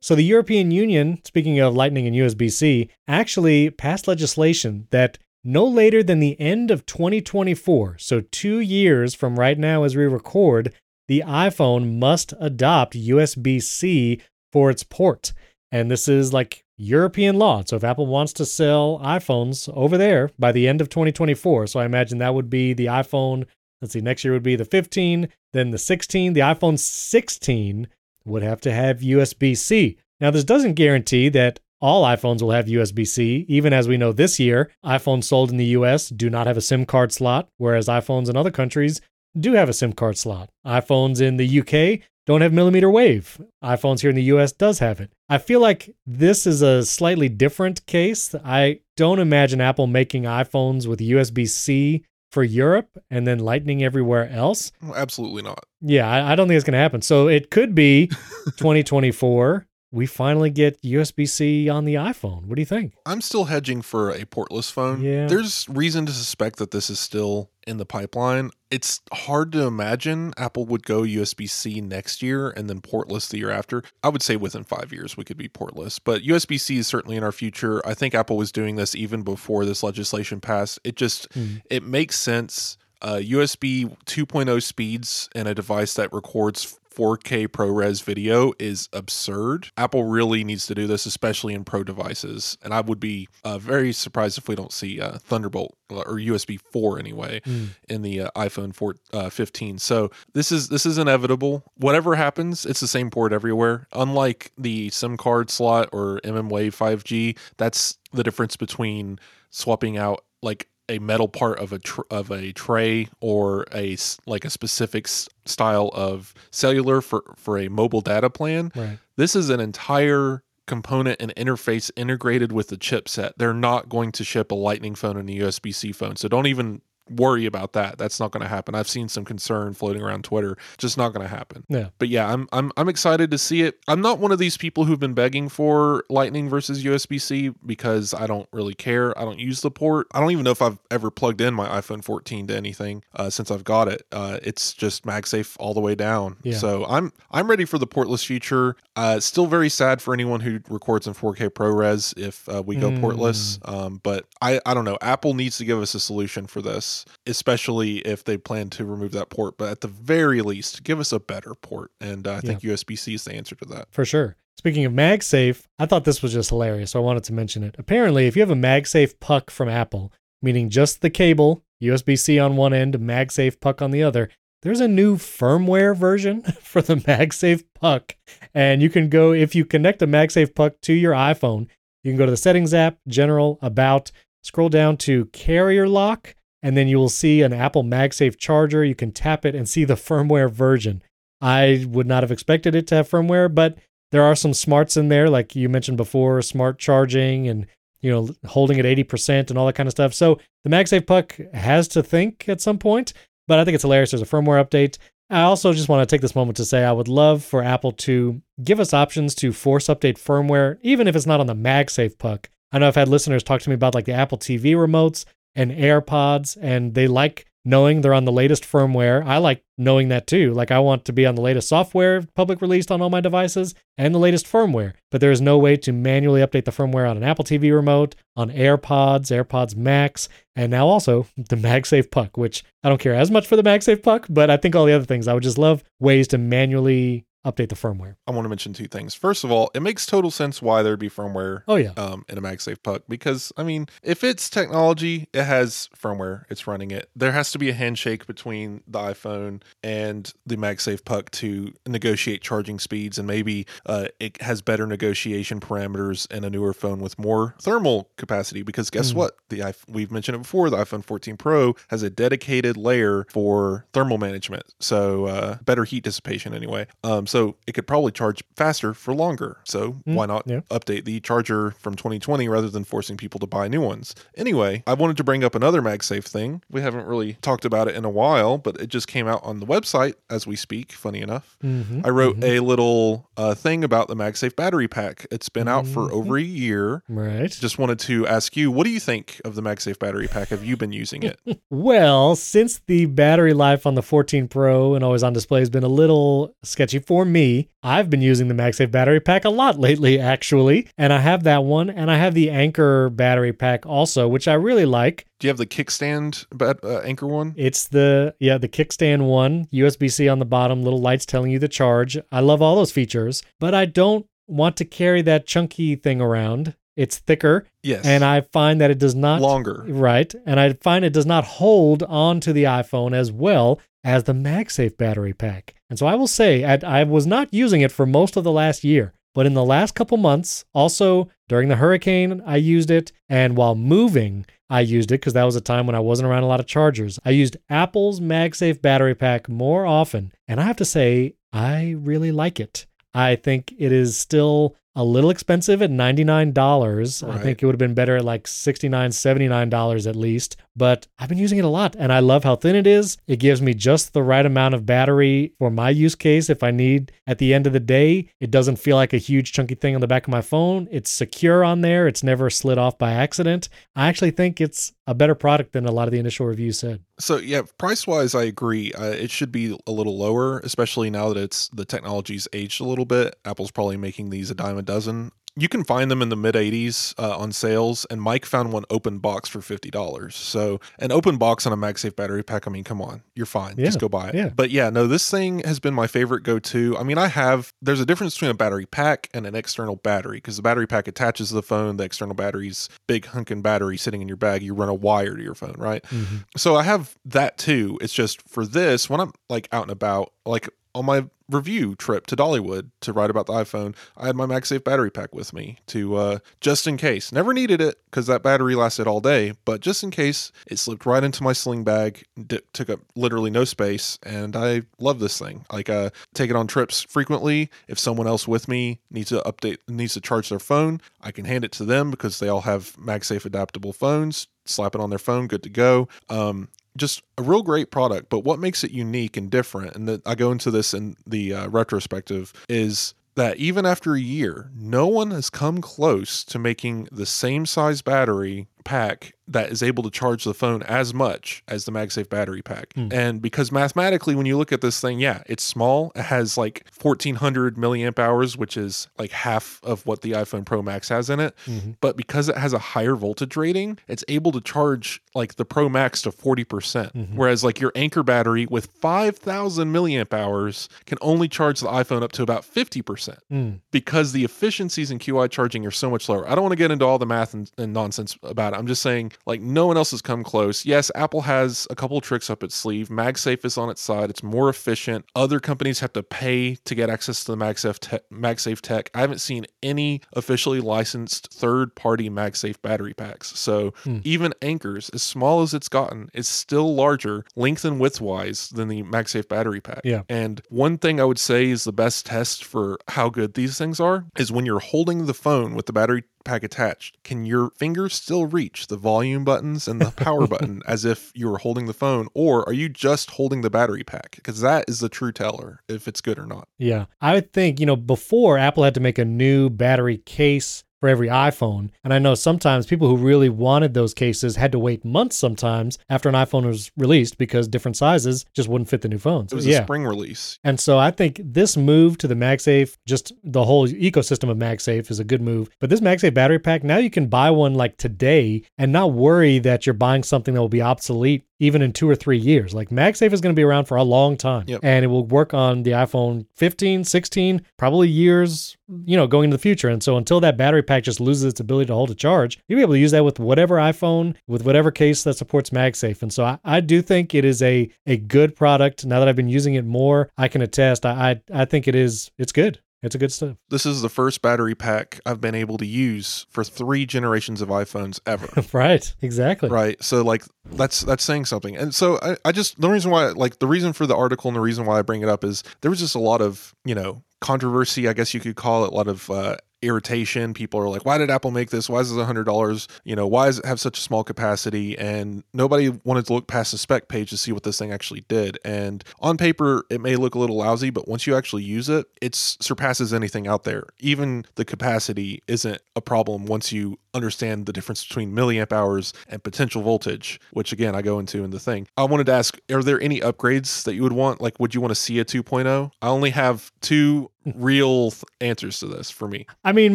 So, 0.00 0.14
the 0.14 0.22
European 0.22 0.70
Union, 0.70 1.20
speaking 1.24 1.58
of 1.58 1.74
Lightning 1.74 2.06
and 2.06 2.14
USB 2.14 2.50
C, 2.50 2.88
actually 3.08 3.70
passed 3.70 4.06
legislation 4.06 4.86
that 4.90 5.18
no 5.42 5.64
later 5.64 6.02
than 6.02 6.20
the 6.20 6.38
end 6.40 6.70
of 6.70 6.86
2024, 6.86 7.98
so 7.98 8.20
two 8.20 8.60
years 8.60 9.14
from 9.14 9.38
right 9.38 9.58
now 9.58 9.84
as 9.84 9.94
we 9.94 10.04
record, 10.04 10.74
the 11.08 11.22
iPhone 11.26 11.98
must 11.98 12.34
adopt 12.40 12.94
USB 12.94 13.62
C 13.62 14.20
for 14.52 14.70
its 14.70 14.82
port. 14.82 15.32
And 15.72 15.90
this 15.90 16.08
is 16.08 16.32
like 16.32 16.64
European 16.76 17.38
law. 17.38 17.62
So 17.64 17.76
if 17.76 17.84
Apple 17.84 18.06
wants 18.06 18.32
to 18.34 18.46
sell 18.46 19.00
iPhones 19.00 19.68
over 19.74 19.96
there 19.96 20.30
by 20.38 20.52
the 20.52 20.68
end 20.68 20.80
of 20.80 20.88
2024, 20.88 21.66
so 21.68 21.80
I 21.80 21.84
imagine 21.84 22.18
that 22.18 22.34
would 22.34 22.50
be 22.50 22.72
the 22.72 22.86
iPhone, 22.86 23.46
let's 23.80 23.92
see, 23.92 24.00
next 24.00 24.24
year 24.24 24.32
would 24.32 24.42
be 24.42 24.56
the 24.56 24.64
15, 24.64 25.28
then 25.52 25.70
the 25.70 25.78
16. 25.78 26.32
The 26.32 26.40
iPhone 26.40 26.78
16 26.78 27.88
would 28.24 28.42
have 28.42 28.60
to 28.62 28.72
have 28.72 29.00
USB 29.00 29.56
C. 29.56 29.98
Now, 30.20 30.30
this 30.30 30.44
doesn't 30.44 30.74
guarantee 30.74 31.28
that 31.30 31.60
all 31.80 32.04
iPhones 32.04 32.40
will 32.40 32.52
have 32.52 32.66
USB 32.66 33.06
C, 33.06 33.44
even 33.48 33.72
as 33.72 33.86
we 33.86 33.98
know 33.98 34.12
this 34.12 34.40
year, 34.40 34.70
iPhones 34.84 35.24
sold 35.24 35.50
in 35.50 35.58
the 35.58 35.66
US 35.66 36.08
do 36.08 36.30
not 36.30 36.46
have 36.46 36.56
a 36.56 36.62
SIM 36.62 36.86
card 36.86 37.12
slot, 37.12 37.48
whereas 37.58 37.86
iPhones 37.86 38.30
in 38.30 38.36
other 38.36 38.50
countries 38.50 39.00
do 39.38 39.52
have 39.52 39.68
a 39.68 39.72
SIM 39.72 39.92
card 39.92 40.18
slot. 40.18 40.50
iPhones 40.66 41.20
in 41.20 41.36
the 41.36 41.60
UK 41.60 42.00
don't 42.26 42.40
have 42.40 42.52
millimeter 42.52 42.90
wave. 42.90 43.40
iPhones 43.62 44.00
here 44.00 44.10
in 44.10 44.16
the 44.16 44.22
US 44.24 44.50
does 44.52 44.80
have 44.80 45.00
it. 45.00 45.12
I 45.28 45.38
feel 45.38 45.60
like 45.60 45.94
this 46.06 46.46
is 46.46 46.60
a 46.62 46.84
slightly 46.84 47.28
different 47.28 47.86
case. 47.86 48.34
I 48.44 48.80
don't 48.96 49.20
imagine 49.20 49.60
Apple 49.60 49.86
making 49.86 50.24
iPhones 50.24 50.86
with 50.86 50.98
USB 51.00 51.48
C 51.48 52.04
for 52.32 52.42
Europe 52.42 52.88
and 53.10 53.26
then 53.26 53.38
Lightning 53.38 53.84
everywhere 53.84 54.28
else. 54.28 54.72
Absolutely 54.94 55.42
not. 55.42 55.64
Yeah, 55.80 56.10
I, 56.10 56.32
I 56.32 56.34
don't 56.34 56.48
think 56.48 56.56
it's 56.56 56.64
going 56.66 56.72
to 56.72 56.78
happen. 56.78 57.00
So 57.00 57.28
it 57.28 57.50
could 57.50 57.74
be 57.74 58.06
2024. 58.56 59.66
We 59.92 60.04
finally 60.06 60.50
get 60.50 60.82
USB 60.82 61.28
C 61.28 61.68
on 61.68 61.84
the 61.84 61.94
iPhone. 61.94 62.46
What 62.46 62.56
do 62.56 62.60
you 62.60 62.66
think? 62.66 62.94
I'm 63.06 63.20
still 63.20 63.44
hedging 63.44 63.82
for 63.82 64.10
a 64.10 64.26
portless 64.26 64.70
phone. 64.70 65.00
Yeah. 65.00 65.26
There's 65.26 65.66
reason 65.68 66.04
to 66.06 66.12
suspect 66.12 66.58
that 66.58 66.72
this 66.72 66.90
is 66.90 66.98
still 66.98 67.50
in 67.66 67.78
the 67.78 67.86
pipeline. 67.86 68.50
It's 68.70 69.00
hard 69.12 69.52
to 69.52 69.62
imagine 69.62 70.32
Apple 70.36 70.64
would 70.66 70.84
go 70.84 71.02
USB 71.02 71.48
C 71.48 71.80
next 71.80 72.22
year 72.22 72.50
and 72.50 72.68
then 72.70 72.80
portless 72.80 73.28
the 73.28 73.38
year 73.38 73.50
after. 73.50 73.82
I 74.02 74.08
would 74.08 74.22
say 74.22 74.36
within 74.36 74.64
five 74.64 74.92
years 74.92 75.16
we 75.16 75.24
could 75.24 75.36
be 75.36 75.48
portless, 75.48 75.98
but 76.02 76.22
USB 76.22 76.58
C 76.60 76.78
is 76.78 76.86
certainly 76.86 77.16
in 77.16 77.24
our 77.24 77.32
future. 77.32 77.86
I 77.86 77.94
think 77.94 78.14
Apple 78.14 78.36
was 78.36 78.52
doing 78.52 78.76
this 78.76 78.94
even 78.94 79.22
before 79.22 79.64
this 79.64 79.82
legislation 79.82 80.40
passed. 80.40 80.78
It 80.84 80.96
just 80.96 81.32
Hmm. 81.34 81.56
it 81.70 81.82
makes 81.82 82.18
sense. 82.18 82.76
Uh, 83.02 83.20
USB 83.22 83.94
2.0 84.06 84.62
speeds 84.62 85.28
and 85.34 85.46
a 85.46 85.54
device 85.54 85.94
that 85.94 86.12
records 86.12 86.78
4K 86.96 87.46
ProRes 87.48 88.02
video 88.02 88.52
is 88.58 88.88
absurd. 88.92 89.68
Apple 89.76 90.04
really 90.04 90.42
needs 90.44 90.66
to 90.66 90.74
do 90.74 90.86
this, 90.86 91.04
especially 91.04 91.52
in 91.52 91.62
pro 91.64 91.84
devices. 91.84 92.56
And 92.62 92.72
I 92.72 92.80
would 92.80 92.98
be 92.98 93.28
uh, 93.44 93.58
very 93.58 93.92
surprised 93.92 94.38
if 94.38 94.48
we 94.48 94.54
don't 94.54 94.72
see 94.72 95.00
uh, 95.00 95.18
Thunderbolt 95.18 95.76
uh, 95.90 95.96
or 95.98 96.14
USB 96.14 96.58
4 96.72 96.98
anyway 96.98 97.40
Mm. 97.46 97.68
in 97.88 98.02
the 98.02 98.22
uh, 98.22 98.30
iPhone 98.34 98.74
4, 98.74 98.96
uh, 99.12 99.28
15. 99.30 99.78
So 99.78 100.10
this 100.32 100.50
is 100.50 100.68
this 100.68 100.86
is 100.86 100.96
inevitable. 100.96 101.62
Whatever 101.76 102.14
happens, 102.14 102.64
it's 102.64 102.80
the 102.80 102.88
same 102.88 103.10
port 103.10 103.32
everywhere. 103.32 103.86
Unlike 103.92 104.52
the 104.56 104.88
SIM 104.90 105.16
card 105.16 105.50
slot 105.50 105.88
or 105.92 106.20
mmWave 106.24 106.74
5G, 106.74 107.36
that's 107.58 107.98
the 108.12 108.22
difference 108.24 108.56
between 108.56 109.18
swapping 109.50 109.96
out 109.98 110.24
like 110.42 110.68
a 110.88 110.98
metal 110.98 111.28
part 111.28 111.58
of 111.58 111.72
a 111.72 111.78
tr- 111.78 112.02
of 112.10 112.30
a 112.30 112.52
tray 112.52 113.08
or 113.20 113.66
a 113.74 113.96
like 114.26 114.44
a 114.44 114.50
specific 114.50 115.06
s- 115.06 115.28
style 115.44 115.90
of 115.94 116.32
cellular 116.50 117.00
for 117.00 117.22
for 117.36 117.58
a 117.58 117.68
mobile 117.68 118.00
data 118.00 118.30
plan. 118.30 118.70
Right. 118.74 118.98
This 119.16 119.34
is 119.34 119.50
an 119.50 119.60
entire 119.60 120.42
component 120.66 121.20
and 121.20 121.34
interface 121.36 121.90
integrated 121.96 122.50
with 122.52 122.68
the 122.68 122.76
chipset. 122.76 123.32
They're 123.36 123.54
not 123.54 123.88
going 123.88 124.12
to 124.12 124.24
ship 124.24 124.50
a 124.50 124.54
Lightning 124.56 124.94
phone 124.94 125.16
and 125.16 125.28
a 125.30 125.32
USB 125.32 125.74
C 125.74 125.92
phone. 125.92 126.16
So 126.16 126.28
don't 126.28 126.46
even 126.46 126.82
worry 127.10 127.46
about 127.46 127.72
that. 127.74 127.98
That's 127.98 128.18
not 128.20 128.30
going 128.32 128.42
to 128.42 128.48
happen. 128.48 128.74
I've 128.74 128.88
seen 128.88 129.08
some 129.08 129.24
concern 129.24 129.74
floating 129.74 130.02
around 130.02 130.24
Twitter. 130.24 130.56
Just 130.78 130.96
not 130.98 131.12
going 131.12 131.26
to 131.26 131.34
happen. 131.34 131.64
Yeah. 131.68 131.88
But 131.98 132.08
yeah, 132.08 132.32
I'm 132.32 132.48
I'm 132.52 132.72
I'm 132.76 132.88
excited 132.88 133.30
to 133.30 133.38
see 133.38 133.62
it. 133.62 133.78
I'm 133.88 134.00
not 134.00 134.18
one 134.18 134.32
of 134.32 134.38
these 134.38 134.56
people 134.56 134.84
who've 134.84 134.98
been 135.00 135.14
begging 135.14 135.48
for 135.48 136.04
Lightning 136.08 136.48
versus 136.48 136.84
USB 136.84 137.20
C 137.20 137.52
because 137.64 138.14
I 138.14 138.26
don't 138.26 138.48
really 138.52 138.74
care. 138.74 139.16
I 139.18 139.24
don't 139.24 139.38
use 139.38 139.60
the 139.60 139.70
port. 139.70 140.06
I 140.12 140.20
don't 140.20 140.30
even 140.30 140.44
know 140.44 140.50
if 140.50 140.62
I've 140.62 140.78
ever 140.90 141.10
plugged 141.10 141.40
in 141.40 141.54
my 141.54 141.68
iPhone 141.68 142.02
14 142.02 142.46
to 142.48 142.56
anything 142.56 143.02
uh, 143.14 143.30
since 143.30 143.50
I've 143.50 143.64
got 143.64 143.88
it. 143.88 144.02
Uh, 144.12 144.38
it's 144.42 144.72
just 144.74 145.04
MagSafe 145.04 145.56
all 145.58 145.74
the 145.74 145.80
way 145.80 145.94
down. 145.94 146.36
Yeah. 146.42 146.56
So 146.56 146.84
I'm 146.86 147.12
I'm 147.30 147.48
ready 147.48 147.64
for 147.64 147.78
the 147.78 147.86
portless 147.86 148.24
future. 148.24 148.76
Uh, 148.96 149.20
still 149.20 149.46
very 149.46 149.68
sad 149.68 150.00
for 150.00 150.14
anyone 150.14 150.40
who 150.40 150.60
records 150.68 151.06
in 151.06 151.12
4K 151.14 151.50
ProRes 151.50 152.16
if 152.18 152.48
uh, 152.48 152.62
we 152.64 152.76
go 152.76 152.86
Mm. 152.90 153.00
portless. 153.00 153.58
Um, 153.68 154.00
but 154.02 154.26
I 154.40 154.60
I 154.64 154.72
don't 154.72 154.84
know. 154.84 154.96
Apple 155.02 155.34
needs 155.34 155.58
to 155.58 155.64
give 155.64 155.80
us 155.80 155.94
a 155.94 156.00
solution 156.00 156.46
for 156.46 156.62
this, 156.62 156.95
especially 157.26 157.98
if 157.98 158.24
they 158.24 158.36
plan 158.36 158.70
to 158.70 158.84
remove 158.84 159.12
that 159.12 159.28
port. 159.28 159.58
But 159.58 159.70
at 159.70 159.80
the 159.80 159.88
very 159.88 160.40
least, 160.42 160.84
give 160.84 161.00
us 161.00 161.12
a 161.12 161.20
better 161.20 161.54
port. 161.54 161.90
And 162.00 162.26
uh, 162.26 162.34
I 162.34 162.40
think 162.40 162.60
USB 162.60 162.98
C 162.98 163.14
is 163.14 163.24
the 163.24 163.34
answer 163.34 163.54
to 163.56 163.64
that. 163.66 163.88
For 163.90 164.04
sure. 164.04 164.36
Speaking 164.58 164.86
of 164.86 164.92
MagSafe, 164.92 165.64
I 165.78 165.86
thought 165.86 166.04
this 166.04 166.22
was 166.22 166.32
just 166.32 166.48
hilarious, 166.48 166.92
so 166.92 167.00
I 167.00 167.04
wanted 167.04 167.24
to 167.24 167.34
mention 167.34 167.62
it. 167.62 167.74
Apparently, 167.78 168.26
if 168.26 168.36
you 168.36 168.40
have 168.40 168.50
a 168.50 168.54
MagSafe 168.54 169.20
puck 169.20 169.50
from 169.50 169.68
Apple, 169.68 170.12
meaning 170.40 170.70
just 170.70 171.02
the 171.02 171.10
cable, 171.10 171.62
USB 171.82 172.18
C 172.18 172.38
on 172.38 172.56
one 172.56 172.72
end, 172.72 172.94
MagSafe 172.94 173.60
puck 173.60 173.82
on 173.82 173.90
the 173.90 174.02
other, 174.02 174.30
there's 174.62 174.80
a 174.80 174.88
new 174.88 175.16
firmware 175.16 175.94
version 175.94 176.42
for 176.60 176.80
the 176.80 176.96
MagSafe 176.96 177.64
puck. 177.74 178.16
And 178.54 178.80
you 178.80 178.88
can 178.88 179.08
go, 179.08 179.32
if 179.32 179.54
you 179.54 179.64
connect 179.64 180.02
a 180.02 180.06
MagSafe 180.06 180.54
puck 180.54 180.80
to 180.82 180.94
your 180.94 181.12
iPhone, 181.12 181.68
you 182.02 182.12
can 182.12 182.18
go 182.18 182.24
to 182.24 182.30
the 182.30 182.36
settings 182.36 182.72
app, 182.72 182.98
general, 183.08 183.58
about, 183.60 184.12
scroll 184.42 184.68
down 184.68 184.96
to 184.98 185.24
carrier 185.26 185.88
lock, 185.88 186.35
and 186.66 186.76
then 186.76 186.88
you 186.88 186.98
will 186.98 187.08
see 187.08 187.42
an 187.42 187.52
Apple 187.52 187.84
MagSafe 187.84 188.36
charger. 188.36 188.84
You 188.84 188.96
can 188.96 189.12
tap 189.12 189.46
it 189.46 189.54
and 189.54 189.68
see 189.68 189.84
the 189.84 189.94
firmware 189.94 190.50
version. 190.50 191.00
I 191.40 191.86
would 191.88 192.08
not 192.08 192.24
have 192.24 192.32
expected 192.32 192.74
it 192.74 192.88
to 192.88 192.96
have 192.96 193.08
firmware, 193.08 193.54
but 193.54 193.78
there 194.10 194.24
are 194.24 194.34
some 194.34 194.52
smarts 194.52 194.96
in 194.96 195.06
there, 195.06 195.30
like 195.30 195.54
you 195.54 195.68
mentioned 195.68 195.96
before, 195.96 196.42
smart 196.42 196.80
charging 196.80 197.46
and 197.46 197.68
you 198.00 198.10
know 198.10 198.30
holding 198.46 198.80
at 198.80 198.84
80% 198.84 199.48
and 199.48 199.56
all 199.56 199.66
that 199.66 199.76
kind 199.76 199.86
of 199.86 199.92
stuff. 199.92 200.12
So 200.12 200.40
the 200.64 200.70
MagSafe 200.70 201.06
Puck 201.06 201.38
has 201.54 201.86
to 201.86 202.02
think 202.02 202.48
at 202.48 202.60
some 202.60 202.78
point, 202.78 203.12
but 203.46 203.60
I 203.60 203.64
think 203.64 203.76
it's 203.76 203.84
hilarious. 203.84 204.10
There's 204.10 204.20
a 204.20 204.26
firmware 204.26 204.60
update. 204.60 204.98
I 205.30 205.42
also 205.42 205.72
just 205.72 205.88
want 205.88 206.08
to 206.08 206.12
take 206.12 206.20
this 206.20 206.34
moment 206.34 206.56
to 206.56 206.64
say 206.64 206.84
I 206.84 206.90
would 206.90 207.06
love 207.06 207.44
for 207.44 207.62
Apple 207.62 207.92
to 207.92 208.42
give 208.64 208.80
us 208.80 208.92
options 208.92 209.36
to 209.36 209.52
force 209.52 209.86
update 209.86 210.18
firmware, 210.18 210.78
even 210.82 211.06
if 211.06 211.14
it's 211.14 211.26
not 211.26 211.38
on 211.38 211.46
the 211.46 211.54
MagSafe 211.54 212.18
Puck. 212.18 212.50
I 212.72 212.80
know 212.80 212.88
I've 212.88 212.96
had 212.96 213.06
listeners 213.06 213.44
talk 213.44 213.60
to 213.60 213.70
me 213.70 213.76
about 213.76 213.94
like 213.94 214.06
the 214.06 214.14
Apple 214.14 214.38
TV 214.38 214.74
remotes 214.74 215.26
and 215.56 215.72
AirPods, 215.72 216.56
and 216.60 216.94
they 216.94 217.08
like 217.08 217.46
knowing 217.66 218.00
they're 218.00 218.14
on 218.14 218.24
the 218.24 218.32
latest 218.32 218.62
firmware. 218.62 219.26
I 219.26 219.38
like 219.38 219.62
knowing 219.76 220.08
that 220.08 220.28
too. 220.28 220.54
Like 220.54 220.70
I 220.70 220.78
want 220.78 221.04
to 221.06 221.12
be 221.12 221.26
on 221.26 221.34
the 221.34 221.42
latest 221.42 221.68
software 221.68 222.22
public 222.36 222.62
released 222.62 222.92
on 222.92 223.02
all 223.02 223.10
my 223.10 223.20
devices 223.20 223.74
and 223.98 224.14
the 224.14 224.20
latest 224.20 224.46
firmware. 224.46 224.92
But 225.10 225.20
there 225.20 225.32
is 225.32 225.40
no 225.40 225.58
way 225.58 225.76
to 225.78 225.92
manually 225.92 226.40
update 226.40 226.64
the 226.64 226.70
firmware 226.70 227.10
on 227.10 227.16
an 227.16 227.24
Apple 227.24 227.44
TV 227.44 227.74
remote, 227.74 228.14
on 228.36 228.50
AirPods, 228.50 229.32
AirPods 229.32 229.74
Max, 229.74 230.28
and 230.54 230.70
now 230.70 230.86
also 230.86 231.26
the 231.36 231.56
MagSafe 231.56 232.10
Puck, 232.10 232.36
which 232.36 232.62
I 232.84 232.88
don't 232.88 233.00
care 233.00 233.14
as 233.14 233.30
much 233.30 233.46
for 233.46 233.56
the 233.56 233.64
MagSafe 233.64 234.02
Puck, 234.02 234.26
but 234.30 234.48
I 234.48 234.56
think 234.56 234.76
all 234.76 234.86
the 234.86 234.94
other 234.94 235.04
things 235.04 235.26
I 235.26 235.34
would 235.34 235.42
just 235.42 235.58
love 235.58 235.82
ways 235.98 236.28
to 236.28 236.38
manually 236.38 237.26
update 237.46 237.68
the 237.68 237.74
firmware. 237.76 238.16
I 238.26 238.32
want 238.32 238.44
to 238.44 238.48
mention 238.48 238.72
two 238.72 238.88
things. 238.88 239.14
First 239.14 239.44
of 239.44 239.50
all, 239.52 239.70
it 239.74 239.80
makes 239.80 240.04
total 240.04 240.30
sense 240.30 240.60
why 240.60 240.82
there'd 240.82 240.98
be 240.98 241.08
firmware 241.08 241.62
Oh 241.68 241.76
yeah. 241.76 241.92
um, 241.96 242.24
in 242.28 242.36
a 242.36 242.42
MagSafe 242.42 242.82
puck 242.82 243.02
because 243.08 243.52
I 243.56 243.62
mean, 243.62 243.86
if 244.02 244.24
it's 244.24 244.50
technology, 244.50 245.28
it 245.32 245.44
has 245.44 245.88
firmware. 245.96 246.44
It's 246.50 246.66
running 246.66 246.90
it. 246.90 247.08
There 247.14 247.32
has 247.32 247.52
to 247.52 247.58
be 247.58 247.70
a 247.70 247.72
handshake 247.72 248.26
between 248.26 248.82
the 248.88 248.98
iPhone 248.98 249.62
and 249.82 250.32
the 250.44 250.56
MagSafe 250.56 251.04
puck 251.04 251.30
to 251.32 251.72
negotiate 251.86 252.42
charging 252.42 252.78
speeds, 252.78 253.18
and 253.18 253.26
maybe 253.28 253.66
uh, 253.86 254.06
it 254.18 254.40
has 254.42 254.60
better 254.62 254.86
negotiation 254.86 255.60
parameters 255.60 256.30
in 256.32 256.42
a 256.44 256.50
newer 256.50 256.72
phone 256.72 257.00
with 257.00 257.18
more 257.18 257.54
thermal 257.62 258.10
capacity. 258.16 258.62
Because 258.62 258.90
guess 258.90 259.12
Mm. 259.12 259.16
what? 259.16 259.36
The 259.50 259.74
we've 259.88 260.10
mentioned 260.10 260.34
it 260.36 260.42
before. 260.42 260.68
The 260.70 260.78
iPhone 260.78 261.04
14 261.04 261.36
Pro 261.36 261.74
has 261.88 262.02
a 262.02 262.10
dedicated 262.10 262.76
layer 262.76 263.24
for 263.30 263.86
thermal 263.92 264.18
management, 264.18 264.64
so 264.80 265.26
uh, 265.26 265.58
better 265.64 265.84
heat 265.84 266.02
dissipation 266.02 266.52
anyway. 266.54 266.86
Um, 267.04 267.26
so 267.26 267.35
it 267.66 267.72
could 267.72 267.86
probably 267.86 268.12
charge 268.12 268.42
faster 268.56 268.94
for 268.94 269.14
longer. 269.14 269.58
So 269.64 269.92
Mm, 270.06 270.14
why 270.14 270.26
not 270.26 270.44
yeah. 270.46 270.60
update 270.70 271.04
the 271.04 271.20
charger 271.20 271.72
from 271.72 271.94
2020 271.94 272.48
rather 272.48 272.68
than 272.68 272.84
forcing 272.84 273.16
people 273.16 273.38
to 273.40 273.46
buy 273.46 273.68
new 273.68 273.80
ones. 273.80 274.14
Anyway, 274.36 274.82
I 274.86 274.94
wanted 274.94 275.16
to 275.18 275.24
bring 275.24 275.42
up 275.44 275.54
another 275.54 275.80
MagSafe 275.82 276.24
thing. 276.24 276.62
We 276.70 276.80
haven't 276.80 277.06
really 277.06 277.34
talked 277.42 277.64
about 277.64 277.88
it 277.88 277.94
in 277.96 278.04
a 278.04 278.10
while, 278.10 278.58
but 278.58 278.80
it 278.80 278.88
just 278.88 279.08
came 279.08 279.26
out 279.26 279.40
on 279.44 279.60
the 279.60 279.66
website 279.66 280.14
as 280.30 280.46
we 280.46 280.56
speak, 280.56 280.92
funny 280.92 281.20
enough. 281.20 281.56
Mm-hmm. 281.64 282.00
I 282.04 282.08
wrote 282.10 282.42
a 282.42 282.60
little 282.60 283.28
uh, 283.36 283.54
thing 283.54 283.84
about 283.84 284.08
the 284.08 284.16
MagSafe 284.16 284.56
battery 284.56 284.88
pack. 284.88 285.26
It's 285.30 285.48
been 285.48 285.68
out 285.68 285.86
for 285.86 286.08
Mhm. 286.08 286.12
over 286.12 286.36
a 286.38 286.42
year. 286.42 287.02
Right. 287.08 287.50
Just 287.50 287.78
wanted 287.78 287.98
to 288.00 288.26
ask 288.26 288.56
you, 288.56 288.70
what 288.70 288.84
do 288.84 288.90
you 288.90 289.00
think 289.00 289.40
of 289.44 289.54
the 289.54 289.62
MagSafe 289.62 289.98
battery 289.98 290.26
pack? 290.28 290.48
Have 290.48 290.64
you 290.64 290.76
been 290.76 290.92
using 290.92 291.22
it? 291.22 291.38
Well, 291.70 292.36
since 292.36 292.80
the 292.86 293.06
battery 293.06 293.52
life 293.52 293.86
on 293.86 293.94
the 293.94 294.02
14 294.02 294.48
Pro 294.48 294.94
and 294.94 295.02
always 295.04 295.22
on 295.22 295.32
display 295.32 295.60
has 295.60 295.70
been 295.70 295.82
a 295.82 295.88
little 295.88 296.54
sketchy 296.62 296.98
for 296.98 297.15
me, 297.24 297.68
I've 297.82 298.10
been 298.10 298.20
using 298.20 298.48
the 298.48 298.54
MagSafe 298.54 298.90
battery 298.90 299.20
pack 299.20 299.44
a 299.44 299.50
lot 299.50 299.78
lately, 299.78 300.18
actually. 300.20 300.88
And 300.98 301.12
I 301.12 301.20
have 301.20 301.44
that 301.44 301.64
one, 301.64 301.88
and 301.90 302.10
I 302.10 302.16
have 302.18 302.34
the 302.34 302.50
Anker 302.50 303.10
battery 303.10 303.52
pack 303.52 303.86
also, 303.86 304.28
which 304.28 304.46
I 304.48 304.54
really 304.54 304.84
like. 304.86 305.24
Do 305.38 305.46
you 305.46 305.50
have 305.50 305.58
the 305.58 305.66
kickstand 305.66 306.46
bat- 306.52 306.80
uh, 306.82 306.98
Anker 307.00 307.26
one? 307.26 307.54
It's 307.56 307.88
the 307.88 308.34
yeah 308.40 308.58
the 308.58 308.68
kickstand 308.68 309.22
one, 309.26 309.66
USB 309.72 310.10
C 310.12 310.28
on 310.28 310.38
the 310.38 310.44
bottom, 310.44 310.82
little 310.82 311.00
lights 311.00 311.26
telling 311.26 311.50
you 311.50 311.58
the 311.58 311.68
charge. 311.68 312.18
I 312.32 312.40
love 312.40 312.60
all 312.62 312.76
those 312.76 312.92
features, 312.92 313.42
but 313.60 313.74
I 313.74 313.84
don't 313.86 314.26
want 314.48 314.76
to 314.76 314.84
carry 314.84 315.22
that 315.22 315.46
chunky 315.46 315.96
thing 315.96 316.20
around. 316.20 316.74
It's 316.96 317.18
thicker, 317.18 317.66
Yes. 317.82 318.06
and 318.06 318.24
I 318.24 318.40
find 318.40 318.80
that 318.80 318.90
it 318.90 318.98
does 318.98 319.14
not 319.14 319.42
longer. 319.42 319.84
Right. 319.86 320.34
And 320.46 320.58
I 320.58 320.72
find 320.72 321.04
it 321.04 321.12
does 321.12 321.26
not 321.26 321.44
hold 321.44 322.02
onto 322.04 322.54
the 322.54 322.64
iPhone 322.64 323.14
as 323.14 323.30
well 323.30 323.80
as 324.06 324.22
the 324.24 324.32
MagSafe 324.32 324.96
battery 324.96 325.32
pack. 325.32 325.74
And 325.90 325.98
so 325.98 326.06
I 326.06 326.14
will 326.14 326.28
say, 326.28 326.64
I, 326.64 326.78
I 327.00 327.02
was 327.02 327.26
not 327.26 327.52
using 327.52 327.80
it 327.80 327.90
for 327.90 328.06
most 328.06 328.36
of 328.36 328.44
the 328.44 328.52
last 328.52 328.84
year, 328.84 329.12
but 329.34 329.46
in 329.46 329.54
the 329.54 329.64
last 329.64 329.96
couple 329.96 330.16
months, 330.16 330.64
also 330.72 331.28
during 331.48 331.68
the 331.68 331.76
hurricane, 331.76 332.40
I 332.46 332.56
used 332.56 332.90
it. 332.90 333.10
And 333.28 333.56
while 333.56 333.74
moving, 333.74 334.46
I 334.70 334.80
used 334.80 335.10
it 335.10 335.20
because 335.20 335.32
that 335.32 335.42
was 335.42 335.56
a 335.56 335.60
time 335.60 335.86
when 335.86 335.96
I 335.96 336.00
wasn't 336.00 336.28
around 336.28 336.44
a 336.44 336.46
lot 336.46 336.60
of 336.60 336.66
chargers. 336.66 337.18
I 337.24 337.30
used 337.30 337.56
Apple's 337.68 338.20
MagSafe 338.20 338.80
battery 338.80 339.16
pack 339.16 339.48
more 339.48 339.84
often. 339.84 340.32
And 340.46 340.60
I 340.60 340.62
have 340.62 340.76
to 340.76 340.84
say, 340.84 341.34
I 341.52 341.96
really 341.98 342.30
like 342.30 342.60
it. 342.60 342.86
I 343.12 343.34
think 343.34 343.74
it 343.76 343.90
is 343.90 344.16
still 344.16 344.76
a 344.96 345.04
little 345.04 345.28
expensive 345.28 345.82
at 345.82 345.90
$99. 345.90 347.28
I 347.28 347.38
think 347.38 347.62
it 347.62 347.66
would 347.66 347.74
have 347.74 347.78
been 347.78 347.94
better 347.94 348.16
at 348.16 348.24
like 348.24 348.44
$69, 348.44 348.90
$79 348.90 350.06
at 350.06 350.16
least. 350.16 350.56
But 350.74 351.06
I've 351.18 351.28
been 351.28 351.38
using 351.38 351.58
it 351.58 351.64
a 351.64 351.68
lot 351.68 351.94
and 351.98 352.12
I 352.12 352.20
love 352.20 352.44
how 352.44 352.56
thin 352.56 352.74
it 352.74 352.86
is. 352.86 353.18
It 353.26 353.38
gives 353.38 353.60
me 353.60 353.74
just 353.74 354.14
the 354.14 354.22
right 354.22 354.44
amount 354.44 354.74
of 354.74 354.86
battery 354.86 355.52
for 355.58 355.70
my 355.70 355.90
use 355.90 356.14
case 356.14 356.50
if 356.50 356.62
I 356.62 356.70
need 356.70 357.12
at 357.26 357.38
the 357.38 357.52
end 357.52 357.66
of 357.66 357.74
the 357.74 357.80
day. 357.80 358.30
It 358.40 358.50
doesn't 358.50 358.76
feel 358.76 358.96
like 358.96 359.12
a 359.12 359.18
huge 359.18 359.52
chunky 359.52 359.74
thing 359.74 359.94
on 359.94 360.00
the 360.00 360.06
back 360.06 360.26
of 360.26 360.30
my 360.30 360.42
phone. 360.42 360.88
It's 360.90 361.10
secure 361.10 361.62
on 361.62 361.82
there, 361.82 362.08
it's 362.08 362.22
never 362.22 362.48
slid 362.50 362.78
off 362.78 362.98
by 362.98 363.12
accident. 363.12 363.68
I 363.94 364.08
actually 364.08 364.30
think 364.30 364.60
it's 364.60 364.92
a 365.06 365.14
better 365.14 365.34
product 365.34 365.72
than 365.72 365.86
a 365.86 365.92
lot 365.92 366.08
of 366.08 366.12
the 366.12 366.18
initial 366.18 366.46
reviews 366.46 366.78
said. 366.78 367.00
So 367.18 367.36
yeah, 367.36 367.62
price 367.78 368.06
wise, 368.06 368.34
I 368.34 368.44
agree. 368.44 368.92
Uh, 368.92 369.04
it 369.04 369.30
should 369.30 369.52
be 369.52 369.78
a 369.86 369.92
little 369.92 370.18
lower, 370.18 370.58
especially 370.60 371.10
now 371.10 371.32
that 371.32 371.40
it's 371.40 371.68
the 371.68 371.84
technology's 371.84 372.48
aged 372.52 372.80
a 372.80 372.84
little 372.84 373.04
bit. 373.04 373.38
Apple's 373.44 373.70
probably 373.70 373.96
making 373.96 374.30
these 374.30 374.50
a 374.50 374.54
dime 374.54 374.76
a 374.76 374.82
dozen. 374.86 375.32
you 375.58 375.68
can 375.70 375.82
find 375.84 376.10
them 376.10 376.20
in 376.20 376.28
the 376.28 376.36
mid 376.36 376.54
80s 376.54 377.14
uh, 377.18 377.38
on 377.38 377.50
sales, 377.50 378.04
and 378.10 378.20
Mike 378.20 378.44
found 378.44 378.74
one 378.74 378.84
open 378.90 379.18
box 379.20 379.48
for 379.48 379.60
$50. 379.60 380.30
So, 380.34 380.80
an 380.98 381.10
open 381.10 381.38
box 381.38 381.66
on 381.66 381.72
a 381.72 381.78
MagSafe 381.78 382.14
battery 382.14 382.42
pack, 382.42 382.66
I 382.66 382.70
mean, 382.70 382.84
come 382.84 383.00
on, 383.00 383.22
you're 383.34 383.46
fine. 383.46 383.74
Yeah, 383.78 383.86
Just 383.86 383.98
go 383.98 384.06
buy 384.06 384.28
it. 384.28 384.34
yeah. 384.34 384.50
But 384.54 384.70
yeah, 384.70 384.90
no, 384.90 385.06
this 385.06 385.30
thing 385.30 385.60
has 385.60 385.80
been 385.80 385.94
my 385.94 386.06
favorite 386.08 386.42
go 386.42 386.58
to. 386.58 386.98
I 386.98 387.04
mean, 387.04 387.16
I 387.16 387.28
have, 387.28 387.72
there's 387.80 388.00
a 388.00 388.04
difference 388.04 388.34
between 388.34 388.50
a 388.50 388.54
battery 388.54 388.84
pack 388.84 389.30
and 389.32 389.46
an 389.46 389.54
external 389.54 389.96
battery 389.96 390.36
because 390.36 390.56
the 390.56 390.62
battery 390.62 390.86
pack 390.86 391.08
attaches 391.08 391.48
to 391.48 391.54
the 391.54 391.62
phone, 391.62 391.96
the 391.96 392.04
external 392.04 392.34
battery's 392.34 392.90
big 393.06 393.24
hunkin' 393.24 393.62
battery 393.62 393.96
sitting 393.96 394.20
in 394.20 394.28
your 394.28 394.36
bag. 394.36 394.62
You 394.62 394.74
run 394.74 394.90
a 394.90 394.94
wire 394.94 395.36
to 395.36 395.42
your 395.42 395.54
phone, 395.54 395.76
right? 395.78 396.02
Mhm. 396.04 396.44
So 396.58 396.76
I 396.76 396.82
have 396.82 397.16
that 397.24 397.56
too. 397.56 397.96
It's 398.02 398.12
just 398.12 398.46
for 398.46 398.66
this 398.66 399.08
when 399.08 399.20
I'm 399.22 399.32
like 399.48 399.68
out 399.72 399.84
and 399.84 399.90
about, 399.90 400.34
like 400.44 400.68
on 400.94 401.06
my 401.06 401.24
review 401.48 401.94
trip 401.94 402.26
to 402.26 402.36
Dollywood 402.36 402.90
to 403.00 403.12
write 403.12 403.30
about 403.30 403.46
the 403.46 403.52
iPhone, 403.52 403.94
I 404.16 404.26
had 404.26 404.36
my 404.36 404.46
MagSafe 404.46 404.84
battery 404.84 405.10
pack 405.10 405.34
with 405.34 405.52
me 405.52 405.78
to 405.88 406.16
uh, 406.16 406.38
just 406.60 406.86
in 406.86 406.96
case. 406.96 407.32
Never 407.32 407.52
needed 407.52 407.80
it 407.80 407.98
because 408.10 408.26
that 408.26 408.42
battery 408.42 408.74
lasted 408.74 409.06
all 409.06 409.20
day, 409.20 409.54
but 409.64 409.80
just 409.80 410.02
in 410.02 410.10
case, 410.10 410.52
it 410.66 410.78
slipped 410.78 411.06
right 411.06 411.22
into 411.22 411.42
my 411.42 411.52
sling 411.52 411.84
bag, 411.84 412.24
d- 412.46 412.60
took 412.72 412.90
up 412.90 413.00
literally 413.14 413.50
no 413.50 413.64
space, 413.64 414.18
and 414.22 414.56
I 414.56 414.82
love 414.98 415.18
this 415.20 415.38
thing. 415.38 415.64
Like, 415.72 415.88
uh, 415.88 416.10
take 416.34 416.50
it 416.50 416.56
on 416.56 416.66
trips 416.66 417.02
frequently. 417.02 417.70
If 417.88 417.98
someone 417.98 418.26
else 418.26 418.48
with 418.48 418.68
me 418.68 419.00
needs 419.10 419.28
to 419.30 419.40
update, 419.40 419.78
needs 419.88 420.14
to 420.14 420.20
charge 420.20 420.48
their 420.48 420.58
phone, 420.58 421.00
I 421.20 421.30
can 421.30 421.44
hand 421.44 421.64
it 421.64 421.72
to 421.72 421.84
them 421.84 422.10
because 422.10 422.38
they 422.38 422.48
all 422.48 422.62
have 422.62 422.96
MagSafe 422.96 423.44
adaptable 423.44 423.92
phones. 423.92 424.48
Slap 424.64 424.94
it 424.94 425.00
on 425.00 425.10
their 425.10 425.18
phone, 425.18 425.46
good 425.46 425.62
to 425.62 425.68
go. 425.68 426.08
Um, 426.28 426.68
just 426.96 427.22
a 427.38 427.42
real 427.42 427.62
great 427.62 427.90
product. 427.90 428.28
But 428.28 428.40
what 428.40 428.58
makes 428.58 428.84
it 428.84 428.90
unique 428.90 429.36
and 429.36 429.50
different, 429.50 429.94
and 429.94 430.08
that 430.08 430.26
I 430.26 430.34
go 430.34 430.50
into 430.50 430.70
this 430.70 430.94
in 430.94 431.16
the 431.26 431.54
uh, 431.54 431.68
retrospective, 431.68 432.52
is 432.68 433.14
that 433.36 433.58
even 433.58 433.84
after 433.84 434.14
a 434.14 434.20
year, 434.20 434.70
no 434.74 435.06
one 435.06 435.30
has 435.30 435.50
come 435.50 435.80
close 435.80 436.42
to 436.44 436.58
making 436.58 437.08
the 437.12 437.26
same 437.26 437.66
size 437.66 438.02
battery 438.02 438.66
pack 438.86 439.34
that 439.48 439.70
is 439.70 439.80
able 439.80 440.02
to 440.02 440.10
charge 440.10 440.42
the 440.42 440.52
phone 440.54 440.82
as 440.84 441.14
much 441.14 441.62
as 441.68 441.84
the 441.84 441.92
MagSafe 441.92 442.28
battery 442.28 442.62
pack. 442.62 442.92
Hmm. 442.94 443.08
And 443.12 443.40
because 443.40 443.70
mathematically, 443.70 444.34
when 444.34 444.44
you 444.44 444.56
look 444.58 444.72
at 444.72 444.80
this 444.80 445.00
thing, 445.00 445.20
yeah, 445.20 445.42
it's 445.46 445.62
small. 445.62 446.10
It 446.16 446.22
has 446.22 446.56
like 446.58 446.84
1400 447.00 447.76
milliamp 447.76 448.18
hours, 448.18 448.56
which 448.56 448.76
is 448.76 449.06
like 449.18 449.30
half 449.30 449.80
of 449.84 450.04
what 450.04 450.22
the 450.22 450.32
iPhone 450.32 450.64
Pro 450.64 450.82
Max 450.82 451.08
has 451.10 451.30
in 451.30 451.38
it. 451.38 451.54
Mhm. 451.66 451.96
But 452.00 452.16
because 452.16 452.48
it 452.48 452.56
has 452.56 452.72
a 452.72 452.78
higher 452.78 453.14
voltage 453.14 453.56
rating, 453.56 453.98
it's 454.08 454.24
able 454.26 454.50
to 454.52 454.60
charge 454.60 455.20
like 455.34 455.54
the 455.56 455.64
Pro 455.64 455.88
Max 455.88 456.22
to 456.22 456.32
40%. 456.32 456.66
percent 456.68 457.14
Mhm. 457.14 457.34
Whereas 457.36 457.62
like 457.62 457.80
your 457.80 457.92
Anker 457.94 458.22
battery 458.24 458.66
with 458.66 458.86
5000 459.00 459.92
milliamp 459.92 460.32
hours 460.34 460.88
can 461.06 461.18
only 461.20 461.48
charge 461.48 461.80
the 461.80 461.86
iPhone 461.88 462.22
up 462.22 462.32
to 462.32 462.42
about 462.42 462.64
50% 462.64 463.38
Mm. 463.52 463.80
because 463.92 464.32
the 464.32 464.44
efficiencies 464.44 465.10
in 465.10 465.18
QI 465.18 465.46
charging 465.48 465.86
are 465.86 465.90
so 465.90 466.10
much 466.10 466.28
lower. 466.28 466.48
I 466.48 466.54
don't 466.54 466.62
want 466.62 466.72
to 466.72 466.76
get 466.76 466.90
into 466.90 467.04
all 467.04 467.18
the 467.18 467.26
math 467.26 467.54
and, 467.54 467.70
and 467.78 467.92
nonsense 467.92 468.36
about. 468.42 468.75
I'm 468.76 468.86
just 468.86 469.02
saying, 469.02 469.32
like, 469.46 469.60
no 469.60 469.86
one 469.86 469.96
else 469.96 470.10
has 470.12 470.22
come 470.22 470.44
close. 470.44 470.84
Yes, 470.84 471.10
Apple 471.14 471.42
has 471.42 471.86
a 471.90 471.94
couple 471.94 472.20
tricks 472.20 472.50
up 472.50 472.62
its 472.62 472.74
sleeve. 472.74 473.08
MagSafe 473.08 473.64
is 473.64 473.76
on 473.78 473.90
its 473.90 474.00
side. 474.00 474.30
It's 474.30 474.42
more 474.42 474.68
efficient. 474.68 475.24
Other 475.34 475.60
companies 475.60 476.00
have 476.00 476.12
to 476.14 476.22
pay 476.22 476.76
to 476.76 476.94
get 476.94 477.10
access 477.10 477.44
to 477.44 477.52
the 477.52 477.56
MagSafe, 477.56 477.98
te- 477.98 478.18
MagSafe 478.32 478.80
tech. 478.80 479.10
I 479.14 479.20
haven't 479.20 479.40
seen 479.40 479.66
any 479.82 480.20
officially 480.34 480.80
licensed 480.80 481.52
third-party 481.52 482.30
MagSafe 482.30 482.80
battery 482.82 483.14
packs. 483.14 483.58
So 483.58 483.92
Hmm. 484.04 484.18
even 484.24 484.52
Anker's, 484.62 485.08
as 485.10 485.22
small 485.22 485.62
as 485.62 485.74
it's 485.74 485.88
gotten, 485.88 486.28
is 486.34 486.48
still 486.48 486.94
larger, 486.94 487.44
length 487.56 487.84
and 487.84 487.98
width-wise, 488.00 488.68
than 488.70 488.88
the 488.88 489.02
MagSafe 489.02 489.48
battery 489.48 489.80
pack. 489.80 490.00
Yeah. 490.04 490.22
And 490.28 490.60
one 490.68 490.98
thing 490.98 491.20
I 491.20 491.24
would 491.24 491.38
say 491.38 491.70
is 491.70 491.84
the 491.84 491.92
best 491.92 492.26
test 492.26 492.64
for 492.64 492.98
how 493.08 493.28
good 493.30 493.54
these 493.54 493.78
things 493.78 494.00
are 494.00 494.26
is 494.36 494.52
when 494.52 494.66
you're 494.66 494.80
holding 494.80 495.26
the 495.26 495.34
phone 495.34 495.74
with 495.74 495.86
the 495.86 495.92
battery 495.92 496.24
pack 496.46 496.62
attached, 496.62 497.22
can 497.22 497.44
your 497.44 497.70
fingers 497.76 498.14
still 498.14 498.46
reach 498.46 498.86
the 498.86 498.96
volume 498.96 499.44
buttons 499.44 499.86
and 499.86 500.00
the 500.00 500.10
power 500.12 500.46
button 500.48 500.80
as 500.86 501.04
if 501.04 501.30
you 501.34 501.50
were 501.50 501.58
holding 501.58 501.86
the 501.86 501.92
phone, 501.92 502.28
or 502.32 502.66
are 502.66 502.72
you 502.72 502.88
just 502.88 503.32
holding 503.32 503.60
the 503.60 503.70
battery 503.70 504.04
pack? 504.04 504.36
Because 504.36 504.60
that 504.60 504.84
is 504.88 505.00
the 505.00 505.08
true 505.08 505.32
teller 505.32 505.80
if 505.88 506.08
it's 506.08 506.20
good 506.20 506.38
or 506.38 506.46
not. 506.46 506.68
Yeah. 506.78 507.06
I 507.20 507.34
would 507.34 507.52
think, 507.52 507.80
you 507.80 507.86
know, 507.86 507.96
before 507.96 508.56
Apple 508.56 508.84
had 508.84 508.94
to 508.94 509.00
make 509.00 509.18
a 509.18 509.24
new 509.24 509.68
battery 509.68 510.18
case 510.18 510.84
for 511.00 511.08
every 511.08 511.28
iPhone. 511.28 511.90
And 512.04 512.12
I 512.12 512.18
know 512.18 512.34
sometimes 512.34 512.86
people 512.86 513.08
who 513.08 513.16
really 513.16 513.48
wanted 513.48 513.94
those 513.94 514.14
cases 514.14 514.56
had 514.56 514.72
to 514.72 514.78
wait 514.78 515.04
months 515.04 515.36
sometimes 515.36 515.98
after 516.08 516.28
an 516.28 516.34
iPhone 516.34 516.66
was 516.66 516.90
released 516.96 517.38
because 517.38 517.68
different 517.68 517.96
sizes 517.96 518.44
just 518.54 518.68
wouldn't 518.68 518.88
fit 518.88 519.02
the 519.02 519.08
new 519.08 519.18
phones. 519.18 519.52
It 519.52 519.56
was 519.56 519.66
yeah. 519.66 519.80
a 519.80 519.82
spring 519.84 520.04
release. 520.04 520.58
And 520.64 520.80
so 520.80 520.98
I 520.98 521.10
think 521.10 521.40
this 521.44 521.76
move 521.76 522.18
to 522.18 522.28
the 522.28 522.34
MagSafe, 522.34 522.96
just 523.06 523.32
the 523.44 523.64
whole 523.64 523.86
ecosystem 523.88 524.50
of 524.50 524.56
MagSafe 524.56 525.10
is 525.10 525.18
a 525.18 525.24
good 525.24 525.42
move. 525.42 525.68
But 525.80 525.90
this 525.90 526.00
MagSafe 526.00 526.34
battery 526.34 526.58
pack, 526.58 526.82
now 526.84 526.98
you 526.98 527.10
can 527.10 527.26
buy 527.26 527.50
one 527.50 527.74
like 527.74 527.96
today 527.96 528.62
and 528.78 528.92
not 528.92 529.12
worry 529.12 529.58
that 529.60 529.86
you're 529.86 529.94
buying 529.94 530.22
something 530.22 530.54
that 530.54 530.60
will 530.60 530.68
be 530.68 530.82
obsolete 530.82 531.44
even 531.58 531.82
in 531.82 531.92
two 531.92 532.08
or 532.08 532.14
three 532.14 532.38
years. 532.38 532.74
Like 532.74 532.90
MagSafe 532.90 533.32
is 533.32 533.40
going 533.40 533.54
to 533.54 533.58
be 533.58 533.62
around 533.62 533.86
for 533.86 533.96
a 533.96 534.02
long 534.02 534.36
time 534.36 534.64
Yep. 534.66 534.80
and 534.82 535.04
it 535.04 535.08
will 535.08 535.24
work 535.24 535.54
on 535.54 535.82
the 535.82 535.92
iPhone 535.92 536.46
15, 536.54 537.04
16, 537.04 537.62
probably 537.76 538.08
years, 538.08 538.76
you 539.04 539.16
know, 539.16 539.26
going 539.26 539.44
into 539.44 539.56
the 539.56 539.60
future. 539.62 539.88
And 539.88 540.02
so 540.02 540.16
until 540.16 540.40
that 540.40 540.56
battery 540.56 540.82
pack 540.82 541.04
just 541.04 541.20
loses 541.20 541.44
its 541.44 541.60
ability 541.60 541.86
to 541.86 541.94
hold 541.94 542.10
a 542.10 542.14
charge, 542.14 542.58
you'll 542.68 542.78
be 542.78 542.82
able 542.82 542.94
to 542.94 542.98
use 542.98 543.10
that 543.12 543.24
with 543.24 543.38
whatever 543.38 543.76
iPhone, 543.76 544.34
with 544.46 544.64
whatever 544.64 544.90
case 544.90 545.22
that 545.24 545.36
supports 545.36 545.70
MagSafe. 545.70 546.22
And 546.22 546.32
so 546.32 546.44
I, 546.44 546.58
I 546.64 546.80
do 546.80 547.00
think 547.02 547.34
it 547.34 547.44
is 547.44 547.62
a, 547.62 547.90
a 548.06 548.16
good 548.16 548.54
product. 548.54 549.06
Now 549.06 549.18
that 549.20 549.28
I've 549.28 549.36
been 549.36 549.48
using 549.48 549.74
it 549.74 549.84
more, 549.84 550.30
I 550.36 550.48
can 550.48 550.62
attest. 550.62 551.06
I, 551.06 551.40
I, 551.52 551.62
I 551.62 551.64
think 551.64 551.88
it 551.88 551.94
is, 551.94 552.30
it's 552.38 552.52
good. 552.52 552.80
It's 553.02 553.14
a 553.14 553.18
good 553.18 553.30
stuff. 553.32 553.56
This 553.68 553.86
is 553.86 554.02
the 554.02 554.08
first 554.08 554.42
battery 554.42 554.74
pack 554.74 555.20
I've 555.26 555.40
been 555.40 555.54
able 555.54 555.78
to 555.78 555.86
use 555.86 556.46
for 556.50 556.64
three 556.64 557.06
generations 557.06 557.60
of 557.60 557.68
iPhones 557.68 558.20
ever. 558.26 558.48
right. 558.72 559.14
Exactly. 559.22 559.68
right 559.68 560.02
so 560.02 560.22
like 560.22 560.44
that's 560.64 561.00
that's 561.02 561.22
saying 561.24 561.44
something 561.44 561.76
and 561.76 561.94
so 561.94 562.18
I, 562.22 562.36
I 562.44 562.52
just 562.52 562.80
the 562.80 562.88
reason 562.88 563.10
why 563.10 563.26
like 563.28 563.58
the 563.58 563.66
reason 563.66 563.92
for 563.92 564.06
the 564.06 564.16
article 564.16 564.48
and 564.48 564.56
the 564.56 564.60
reason 564.60 564.86
why 564.86 564.98
i 564.98 565.02
bring 565.02 565.22
it 565.22 565.28
up 565.28 565.44
is 565.44 565.62
there 565.80 565.90
was 565.90 566.00
just 566.00 566.14
a 566.14 566.18
lot 566.20 566.40
of 566.40 566.74
you 566.84 566.94
know 566.94 567.22
controversy 567.40 568.08
i 568.08 568.12
guess 568.12 568.34
you 568.34 568.40
could 568.40 568.56
call 568.56 568.84
it 568.84 568.92
a 568.92 568.94
lot 568.94 569.06
of 569.08 569.30
uh 569.30 569.56
irritation. 569.82 570.54
People 570.54 570.80
are 570.80 570.88
like 570.88 571.04
why 571.04 571.18
did 571.18 571.30
apple 571.30 571.50
make 571.50 571.70
this? 571.70 571.88
Why 571.88 572.00
is 572.00 572.10
this 572.10 572.18
a 572.18 572.24
hundred 572.24 572.44
dollars? 572.44 572.88
You 573.04 573.16
know 573.16 573.26
why 573.26 573.46
does 573.46 573.58
it 573.58 573.66
have 573.66 573.80
such 573.80 573.98
a 573.98 574.00
small 574.00 574.24
capacity? 574.24 574.96
And 574.98 575.44
nobody 575.52 575.88
wanted 576.04 576.26
to 576.26 576.34
look 576.34 576.46
past 576.46 576.72
the 576.72 576.78
spec 576.78 577.08
page 577.08 577.30
to 577.30 577.36
see 577.36 577.52
what 577.52 577.62
this 577.62 577.78
thing 577.78 577.92
actually 577.92 578.22
did. 578.28 578.58
And 578.64 579.04
on 579.20 579.36
paper 579.36 579.84
it 579.90 580.00
may 580.00 580.16
look 580.16 580.34
a 580.34 580.38
little 580.38 580.56
lousy 580.56 580.90
but 580.90 581.08
once 581.08 581.26
you 581.26 581.36
actually 581.36 581.64
use 581.64 581.88
it 581.88 582.06
it 582.20 582.34
surpasses 582.34 583.12
anything 583.12 583.46
out 583.46 583.64
there. 583.64 583.84
Even 583.98 584.44
the 584.54 584.64
capacity 584.64 585.42
isn't 585.46 585.80
a 585.94 586.00
problem 586.00 586.46
once 586.46 586.72
you 586.72 586.98
understand 587.16 587.66
the 587.66 587.72
difference 587.72 588.06
between 588.06 588.32
milliamp 588.34 588.72
hours 588.72 589.12
and 589.28 589.42
potential 589.42 589.82
voltage, 589.82 590.38
which 590.52 590.72
again 590.72 590.94
I 590.94 591.02
go 591.02 591.18
into 591.18 591.42
in 591.42 591.50
the 591.50 591.58
thing. 591.58 591.88
I 591.96 592.04
wanted 592.04 592.26
to 592.26 592.32
ask, 592.32 592.58
are 592.70 592.82
there 592.82 593.00
any 593.00 593.20
upgrades 593.20 593.84
that 593.84 593.94
you 593.94 594.02
would 594.02 594.12
want? 594.12 594.40
Like, 594.40 594.60
would 594.60 594.74
you 594.74 594.80
want 594.80 594.90
to 594.92 594.96
see 594.96 595.18
a 595.18 595.24
2.0? 595.24 595.90
I 596.02 596.08
only 596.08 596.30
have 596.30 596.70
two 596.80 597.30
real 597.54 598.10
th- 598.10 598.24
answers 598.40 598.78
to 598.80 598.86
this 598.86 599.10
for 599.10 599.28
me. 599.28 599.46
I 599.64 599.72
mean, 599.72 599.94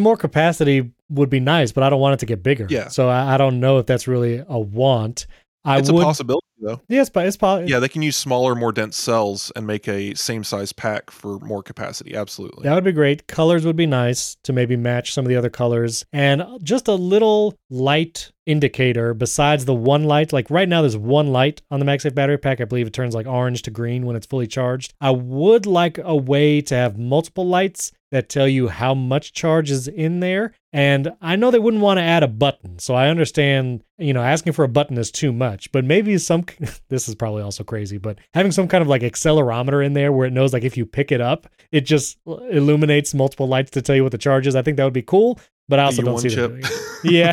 more 0.00 0.16
capacity 0.16 0.90
would 1.10 1.30
be 1.30 1.40
nice, 1.40 1.72
but 1.72 1.82
I 1.84 1.90
don't 1.90 2.00
want 2.00 2.14
it 2.14 2.20
to 2.20 2.26
get 2.26 2.42
bigger. 2.42 2.66
Yeah. 2.68 2.88
So 2.88 3.08
I, 3.08 3.34
I 3.34 3.36
don't 3.36 3.60
know 3.60 3.78
if 3.78 3.86
that's 3.86 4.08
really 4.08 4.44
a 4.46 4.58
want. 4.58 5.26
I 5.64 5.78
it's 5.78 5.90
would. 5.90 6.02
a 6.02 6.04
possibility 6.04 6.46
though. 6.62 6.80
yes, 6.88 7.08
but 7.10 7.26
it's 7.26 7.36
possible. 7.36 7.68
Yeah, 7.68 7.78
they 7.78 7.88
can 7.88 8.02
use 8.02 8.16
smaller, 8.16 8.54
more 8.54 8.72
dense 8.72 8.96
cells 8.96 9.52
and 9.56 9.66
make 9.66 9.88
a 9.88 10.14
same 10.14 10.44
size 10.44 10.72
pack 10.72 11.10
for 11.10 11.38
more 11.40 11.62
capacity. 11.62 12.14
Absolutely. 12.14 12.64
That 12.64 12.74
would 12.74 12.84
be 12.84 12.92
great. 12.92 13.26
Colors 13.26 13.66
would 13.66 13.76
be 13.76 13.86
nice 13.86 14.36
to 14.44 14.52
maybe 14.52 14.76
match 14.76 15.12
some 15.12 15.24
of 15.24 15.28
the 15.28 15.36
other 15.36 15.50
colors. 15.50 16.04
And 16.12 16.44
just 16.62 16.88
a 16.88 16.94
little 16.94 17.58
light 17.70 18.32
indicator 18.46 19.14
besides 19.14 19.64
the 19.64 19.74
one 19.74 20.04
light. 20.04 20.32
Like 20.32 20.50
right 20.50 20.68
now, 20.68 20.82
there's 20.82 20.96
one 20.96 21.32
light 21.32 21.62
on 21.70 21.80
the 21.80 21.86
MagSafe 21.86 22.14
battery 22.14 22.38
pack. 22.38 22.60
I 22.60 22.64
believe 22.64 22.86
it 22.86 22.92
turns 22.92 23.14
like 23.14 23.26
orange 23.26 23.62
to 23.62 23.70
green 23.70 24.06
when 24.06 24.16
it's 24.16 24.26
fully 24.26 24.46
charged. 24.46 24.94
I 25.00 25.10
would 25.10 25.66
like 25.66 25.98
a 25.98 26.16
way 26.16 26.60
to 26.62 26.74
have 26.74 26.98
multiple 26.98 27.46
lights 27.46 27.92
that 28.12 28.28
tell 28.28 28.46
you 28.46 28.68
how 28.68 28.94
much 28.94 29.32
charge 29.32 29.70
is 29.70 29.88
in 29.88 30.20
there. 30.20 30.52
And 30.70 31.12
I 31.22 31.34
know 31.34 31.50
they 31.50 31.58
wouldn't 31.58 31.82
want 31.82 31.96
to 31.98 32.02
add 32.02 32.22
a 32.22 32.28
button. 32.28 32.78
So 32.78 32.94
I 32.94 33.08
understand, 33.08 33.82
you 33.96 34.12
know, 34.12 34.22
asking 34.22 34.52
for 34.52 34.64
a 34.64 34.68
button 34.68 34.98
is 34.98 35.10
too 35.10 35.32
much, 35.32 35.72
but 35.72 35.84
maybe 35.84 36.16
some, 36.18 36.44
this 36.88 37.08
is 37.08 37.14
probably 37.14 37.42
also 37.42 37.64
crazy, 37.64 37.96
but 37.96 38.18
having 38.34 38.52
some 38.52 38.68
kind 38.68 38.82
of 38.82 38.88
like 38.88 39.00
accelerometer 39.00 39.84
in 39.84 39.94
there 39.94 40.12
where 40.12 40.26
it 40.26 40.32
knows 40.32 40.52
like 40.52 40.62
if 40.62 40.76
you 40.76 40.84
pick 40.84 41.10
it 41.10 41.22
up, 41.22 41.46
it 41.72 41.82
just 41.82 42.18
uh, 42.26 42.36
illuminates 42.44 43.14
multiple 43.14 43.48
lights 43.48 43.70
to 43.72 43.82
tell 43.82 43.96
you 43.96 44.02
what 44.02 44.12
the 44.12 44.18
charge 44.18 44.46
is. 44.46 44.54
I 44.54 44.62
think 44.62 44.76
that 44.76 44.84
would 44.84 44.92
be 44.92 45.02
cool, 45.02 45.40
but 45.68 45.78
I 45.78 45.84
also 45.84 46.02
don't 46.02 46.18
see 46.18 46.28
U1 46.28 46.62
chip. 46.62 46.72
Yeah, 47.04 47.32